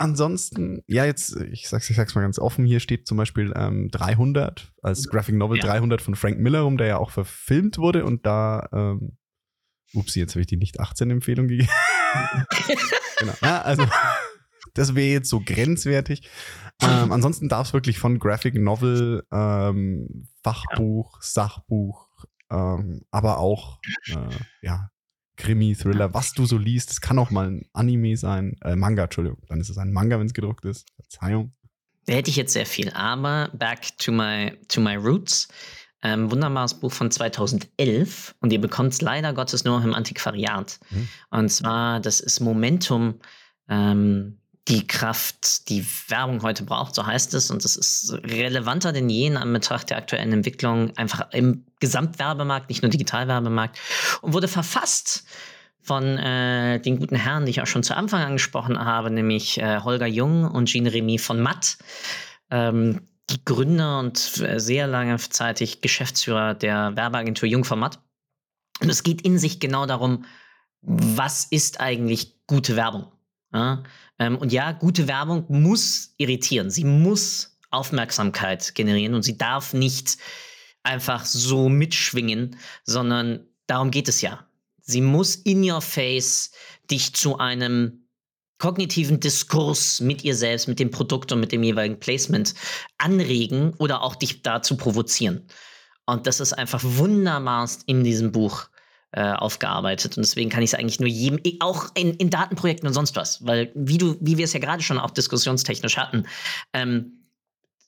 Ansonsten, 0.00 0.84
ja, 0.86 1.04
jetzt, 1.04 1.34
ich 1.36 1.68
sag's, 1.68 1.90
ich 1.90 1.96
sag's 1.96 2.14
mal 2.14 2.20
ganz 2.22 2.38
offen, 2.38 2.64
hier 2.64 2.78
steht 2.78 3.08
zum 3.08 3.16
Beispiel 3.16 3.52
ähm, 3.56 3.88
300 3.90 4.72
als 4.80 5.08
Graphic 5.08 5.34
Novel 5.34 5.58
ja. 5.58 5.64
300 5.64 6.00
von 6.00 6.14
Frank 6.14 6.38
Miller 6.38 6.60
rum, 6.60 6.78
der 6.78 6.86
ja 6.86 6.98
auch 6.98 7.10
verfilmt 7.10 7.78
wurde 7.78 8.04
und 8.04 8.24
da, 8.24 8.68
ähm, 8.72 9.18
upsie, 9.94 10.20
jetzt 10.20 10.34
habe 10.34 10.42
ich 10.42 10.46
die 10.46 10.56
nicht 10.56 10.78
18 10.78 11.10
Empfehlung 11.10 11.48
gegeben. 11.48 11.68
genau. 13.18 13.32
Ja, 13.42 13.62
also, 13.62 13.86
das 14.74 14.94
wäre 14.94 15.08
jetzt 15.12 15.28
so 15.28 15.42
grenzwertig. 15.44 16.30
Ähm, 16.80 17.10
ansonsten 17.10 17.48
darf 17.48 17.66
es 17.66 17.72
wirklich 17.72 17.98
von 17.98 18.20
Graphic 18.20 18.54
Novel, 18.54 19.24
ähm, 19.32 20.28
Fachbuch, 20.44 21.20
Sachbuch, 21.22 22.08
ähm, 22.50 23.02
aber 23.10 23.38
auch, 23.38 23.80
äh, 24.06 24.28
ja, 24.62 24.90
Krimi, 25.38 25.74
Thriller, 25.74 26.12
was 26.12 26.32
du 26.32 26.44
so 26.44 26.58
liest. 26.58 26.90
Es 26.90 27.00
kann 27.00 27.18
auch 27.18 27.30
mal 27.30 27.48
ein 27.48 27.64
Anime 27.72 28.16
sein, 28.16 28.56
äh, 28.62 28.76
Manga, 28.76 29.04
Entschuldigung. 29.04 29.38
Dann 29.48 29.60
ist 29.60 29.70
es 29.70 29.78
ein 29.78 29.92
Manga, 29.92 30.18
wenn 30.18 30.26
es 30.26 30.34
gedruckt 30.34 30.64
ist. 30.64 30.86
Verzeihung. 30.96 31.52
Da 32.06 32.14
hätte 32.14 32.30
ich 32.30 32.36
jetzt 32.36 32.52
sehr 32.52 32.66
viel, 32.66 32.90
aber 32.90 33.50
back 33.52 33.96
to 33.98 34.12
my, 34.12 34.52
to 34.68 34.80
my 34.80 34.96
roots. 34.96 35.48
Ähm, 36.02 36.30
wunderbares 36.30 36.74
Buch 36.74 36.92
von 36.92 37.10
2011 37.10 38.36
und 38.40 38.52
ihr 38.52 38.60
bekommt 38.60 38.92
es 38.92 39.00
leider 39.00 39.32
Gottes 39.32 39.64
nur 39.64 39.82
im 39.82 39.94
Antiquariat. 39.94 40.78
Mhm. 40.90 41.08
Und 41.30 41.48
zwar, 41.50 41.98
das 41.98 42.20
ist 42.20 42.38
Momentum, 42.38 43.14
ähm, 43.68 44.38
die 44.68 44.86
Kraft, 44.86 45.68
die 45.68 45.86
Werbung 46.08 46.42
heute 46.42 46.64
braucht, 46.64 46.94
so 46.94 47.06
heißt 47.06 47.32
es. 47.34 47.50
Und 47.50 47.64
es 47.64 47.76
ist 47.76 48.12
relevanter 48.24 48.92
denn 48.92 49.08
je 49.08 49.26
in 49.26 49.36
Anbetracht 49.36 49.90
der 49.90 49.96
aktuellen 49.96 50.32
Entwicklung, 50.32 50.96
einfach 50.96 51.32
im 51.32 51.64
Gesamtwerbemarkt, 51.80 52.68
nicht 52.68 52.82
nur 52.82 52.90
Digitalwerbemarkt, 52.90 53.78
und 54.20 54.34
wurde 54.34 54.48
verfasst 54.48 55.24
von 55.80 56.18
äh, 56.18 56.80
den 56.80 56.98
guten 56.98 57.16
Herren, 57.16 57.46
die 57.46 57.50
ich 57.50 57.62
auch 57.62 57.66
schon 57.66 57.82
zu 57.82 57.96
Anfang 57.96 58.22
angesprochen 58.22 58.78
habe, 58.78 59.10
nämlich 59.10 59.58
äh, 59.58 59.80
Holger 59.80 60.06
Jung 60.06 60.44
und 60.44 60.66
Jean 60.66 60.86
Remy 60.86 61.18
von 61.18 61.40
Matt. 61.40 61.78
Ähm, 62.50 63.08
die 63.30 63.44
Gründer 63.44 63.98
und 63.98 64.40
äh, 64.40 64.58
sehr 64.58 64.86
lange 64.86 65.16
zeitig 65.18 65.80
Geschäftsführer 65.80 66.54
der 66.54 66.94
Werbeagentur 66.94 67.48
Jung 67.48 67.64
von 67.64 67.78
Matt. 67.78 68.00
Und 68.80 68.90
es 68.90 69.02
geht 69.02 69.22
in 69.22 69.38
sich 69.38 69.60
genau 69.60 69.86
darum, 69.86 70.24
was 70.82 71.44
ist 71.44 71.80
eigentlich 71.80 72.36
gute 72.46 72.76
Werbung? 72.76 73.10
Ja? 73.52 73.82
Ähm, 74.18 74.36
und 74.36 74.52
ja, 74.52 74.72
gute 74.72 75.08
Werbung 75.08 75.44
muss 75.48 76.14
irritieren. 76.16 76.70
Sie 76.70 76.84
muss 76.84 77.58
Aufmerksamkeit 77.70 78.74
generieren 78.74 79.14
und 79.14 79.22
sie 79.22 79.36
darf 79.36 79.74
nicht 79.74 80.18
einfach 80.82 81.24
so 81.24 81.68
mitschwingen, 81.68 82.56
sondern 82.84 83.46
darum 83.66 83.90
geht 83.90 84.08
es 84.08 84.20
ja. 84.20 84.46
Sie 84.80 85.02
muss 85.02 85.36
in 85.36 85.68
your 85.68 85.82
face 85.82 86.52
dich 86.90 87.14
zu 87.14 87.38
einem 87.38 88.08
kognitiven 88.58 89.20
Diskurs 89.20 90.00
mit 90.00 90.24
ihr 90.24 90.34
selbst, 90.34 90.66
mit 90.66 90.80
dem 90.80 90.90
Produkt 90.90 91.30
und 91.30 91.40
mit 91.40 91.52
dem 91.52 91.62
jeweiligen 91.62 92.00
Placement 92.00 92.54
anregen 92.96 93.74
oder 93.74 94.02
auch 94.02 94.16
dich 94.16 94.42
dazu 94.42 94.76
provozieren. 94.76 95.46
Und 96.06 96.26
das 96.26 96.40
ist 96.40 96.54
einfach 96.54 96.80
wunderbarst 96.82 97.82
in 97.86 98.02
diesem 98.02 98.32
Buch 98.32 98.68
äh, 99.12 99.32
aufgearbeitet. 99.32 100.16
Und 100.16 100.24
deswegen 100.24 100.50
kann 100.50 100.62
ich 100.62 100.72
es 100.72 100.74
eigentlich 100.78 101.00
nur 101.00 101.08
jedem, 101.08 101.40
auch 101.60 101.88
in, 101.94 102.14
in, 102.14 102.30
Datenprojekten 102.30 102.86
und 102.86 102.94
sonst 102.94 103.16
was, 103.16 103.44
weil 103.46 103.72
wie 103.74 103.98
du, 103.98 104.16
wie 104.20 104.36
wir 104.36 104.44
es 104.44 104.52
ja 104.52 104.60
gerade 104.60 104.82
schon 104.82 104.98
auch 104.98 105.10
diskussionstechnisch 105.10 105.96
hatten, 105.96 106.26
ähm, 106.72 107.18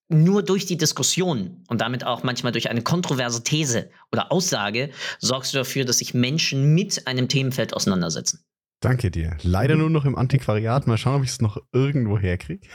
nur 0.09 0.43
durch 0.43 0.67
die 0.67 0.77
Diskussion 0.77 1.65
und 1.69 1.81
damit 1.81 2.05
auch 2.05 2.25
manchmal 2.25 2.53
durch 2.53 2.69
eine 2.69 2.83
kontroverse 2.83 3.45
These 3.45 3.91
oder 4.11 4.33
Aussage 4.33 4.91
sorgst 5.21 5.55
du 5.55 5.59
dafür, 5.59 5.85
dass 5.85 5.99
sich 5.99 6.15
Menschen 6.15 6.75
mit 6.75 7.07
einem 7.07 7.29
Themenfeld 7.29 7.75
auseinandersetzen. 7.75 8.45
Danke 8.81 9.11
dir. 9.11 9.37
Leider 9.43 9.77
nur 9.77 9.91
noch 9.91 10.07
im 10.07 10.17
Antiquariat. 10.17 10.87
Mal 10.87 10.97
schauen, 10.97 11.17
ob 11.17 11.25
ich 11.25 11.31
es 11.31 11.41
noch 11.41 11.59
irgendwo 11.73 12.19
herkriege. 12.19 12.67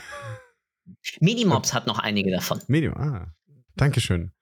Medimobs 1.20 1.74
hat 1.74 1.86
noch 1.86 1.98
einige 1.98 2.30
davon. 2.30 2.60
Medium, 2.68 2.96
ah. 2.96 3.32
Dankeschön. 3.74 4.32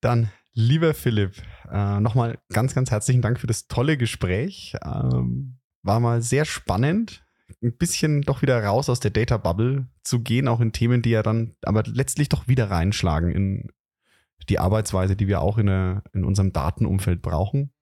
Dann, 0.00 0.30
lieber 0.54 0.94
Philipp, 0.94 1.42
äh, 1.70 2.00
nochmal 2.00 2.38
ganz, 2.52 2.74
ganz 2.74 2.90
herzlichen 2.90 3.22
Dank 3.22 3.40
für 3.40 3.46
das 3.46 3.66
tolle 3.68 3.96
Gespräch. 3.96 4.74
Ähm, 4.84 5.58
war 5.82 6.00
mal 6.00 6.22
sehr 6.22 6.44
spannend 6.44 7.24
ein 7.62 7.76
bisschen 7.76 8.22
doch 8.22 8.42
wieder 8.42 8.62
raus 8.62 8.88
aus 8.88 9.00
der 9.00 9.10
Data 9.10 9.36
Bubble 9.36 9.86
zu 10.02 10.20
gehen, 10.20 10.48
auch 10.48 10.60
in 10.60 10.72
Themen, 10.72 11.02
die 11.02 11.10
ja 11.10 11.22
dann 11.22 11.54
aber 11.62 11.82
letztlich 11.86 12.28
doch 12.28 12.48
wieder 12.48 12.70
reinschlagen 12.70 13.30
in 13.30 13.70
die 14.48 14.58
Arbeitsweise, 14.58 15.16
die 15.16 15.28
wir 15.28 15.40
auch 15.40 15.58
in, 15.58 15.66
der, 15.66 16.02
in 16.12 16.24
unserem 16.24 16.52
Datenumfeld 16.52 17.22
brauchen. 17.22 17.72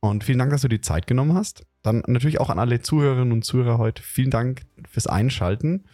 Und 0.00 0.24
vielen 0.24 0.38
Dank, 0.38 0.50
dass 0.50 0.62
du 0.62 0.68
die 0.68 0.80
Zeit 0.80 1.06
genommen 1.06 1.34
hast. 1.34 1.64
Dann 1.82 2.02
natürlich 2.06 2.40
auch 2.40 2.50
an 2.50 2.58
alle 2.58 2.80
Zuhörerinnen 2.80 3.32
und 3.32 3.44
Zuhörer 3.44 3.78
heute. 3.78 4.02
Vielen 4.02 4.30
Dank 4.30 4.62
fürs 4.88 5.06
Einschalten. 5.06 5.84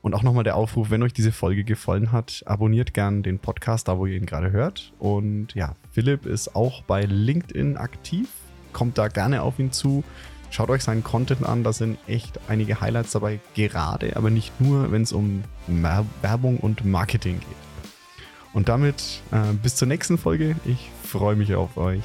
Und 0.00 0.14
auch 0.14 0.22
nochmal 0.22 0.44
der 0.44 0.56
Aufruf, 0.56 0.90
wenn 0.90 1.02
euch 1.02 1.12
diese 1.12 1.32
Folge 1.32 1.64
gefallen 1.64 2.12
hat, 2.12 2.42
abonniert 2.46 2.94
gern 2.94 3.22
den 3.22 3.38
Podcast, 3.38 3.88
da 3.88 3.98
wo 3.98 4.06
ihr 4.06 4.16
ihn 4.16 4.26
gerade 4.26 4.52
hört. 4.52 4.92
Und 4.98 5.54
ja, 5.54 5.74
Philipp 5.90 6.24
ist 6.26 6.54
auch 6.54 6.82
bei 6.82 7.02
LinkedIn 7.02 7.76
aktiv. 7.76 8.28
Kommt 8.72 8.98
da 8.98 9.08
gerne 9.08 9.42
auf 9.42 9.58
ihn 9.58 9.72
zu. 9.72 10.04
Schaut 10.50 10.70
euch 10.70 10.82
seinen 10.82 11.04
Content 11.04 11.44
an, 11.44 11.62
da 11.62 11.72
sind 11.72 11.98
echt 12.06 12.40
einige 12.48 12.80
Highlights 12.80 13.12
dabei, 13.12 13.38
gerade, 13.54 14.16
aber 14.16 14.30
nicht 14.30 14.60
nur, 14.60 14.90
wenn 14.92 15.02
es 15.02 15.12
um 15.12 15.42
Werbung 16.22 16.58
und 16.58 16.84
Marketing 16.84 17.40
geht. 17.40 17.48
Und 18.54 18.68
damit 18.68 19.20
äh, 19.30 19.52
bis 19.62 19.76
zur 19.76 19.88
nächsten 19.88 20.16
Folge. 20.16 20.56
Ich 20.64 20.90
freue 21.02 21.36
mich 21.36 21.54
auf 21.54 21.76
euch. 21.76 22.02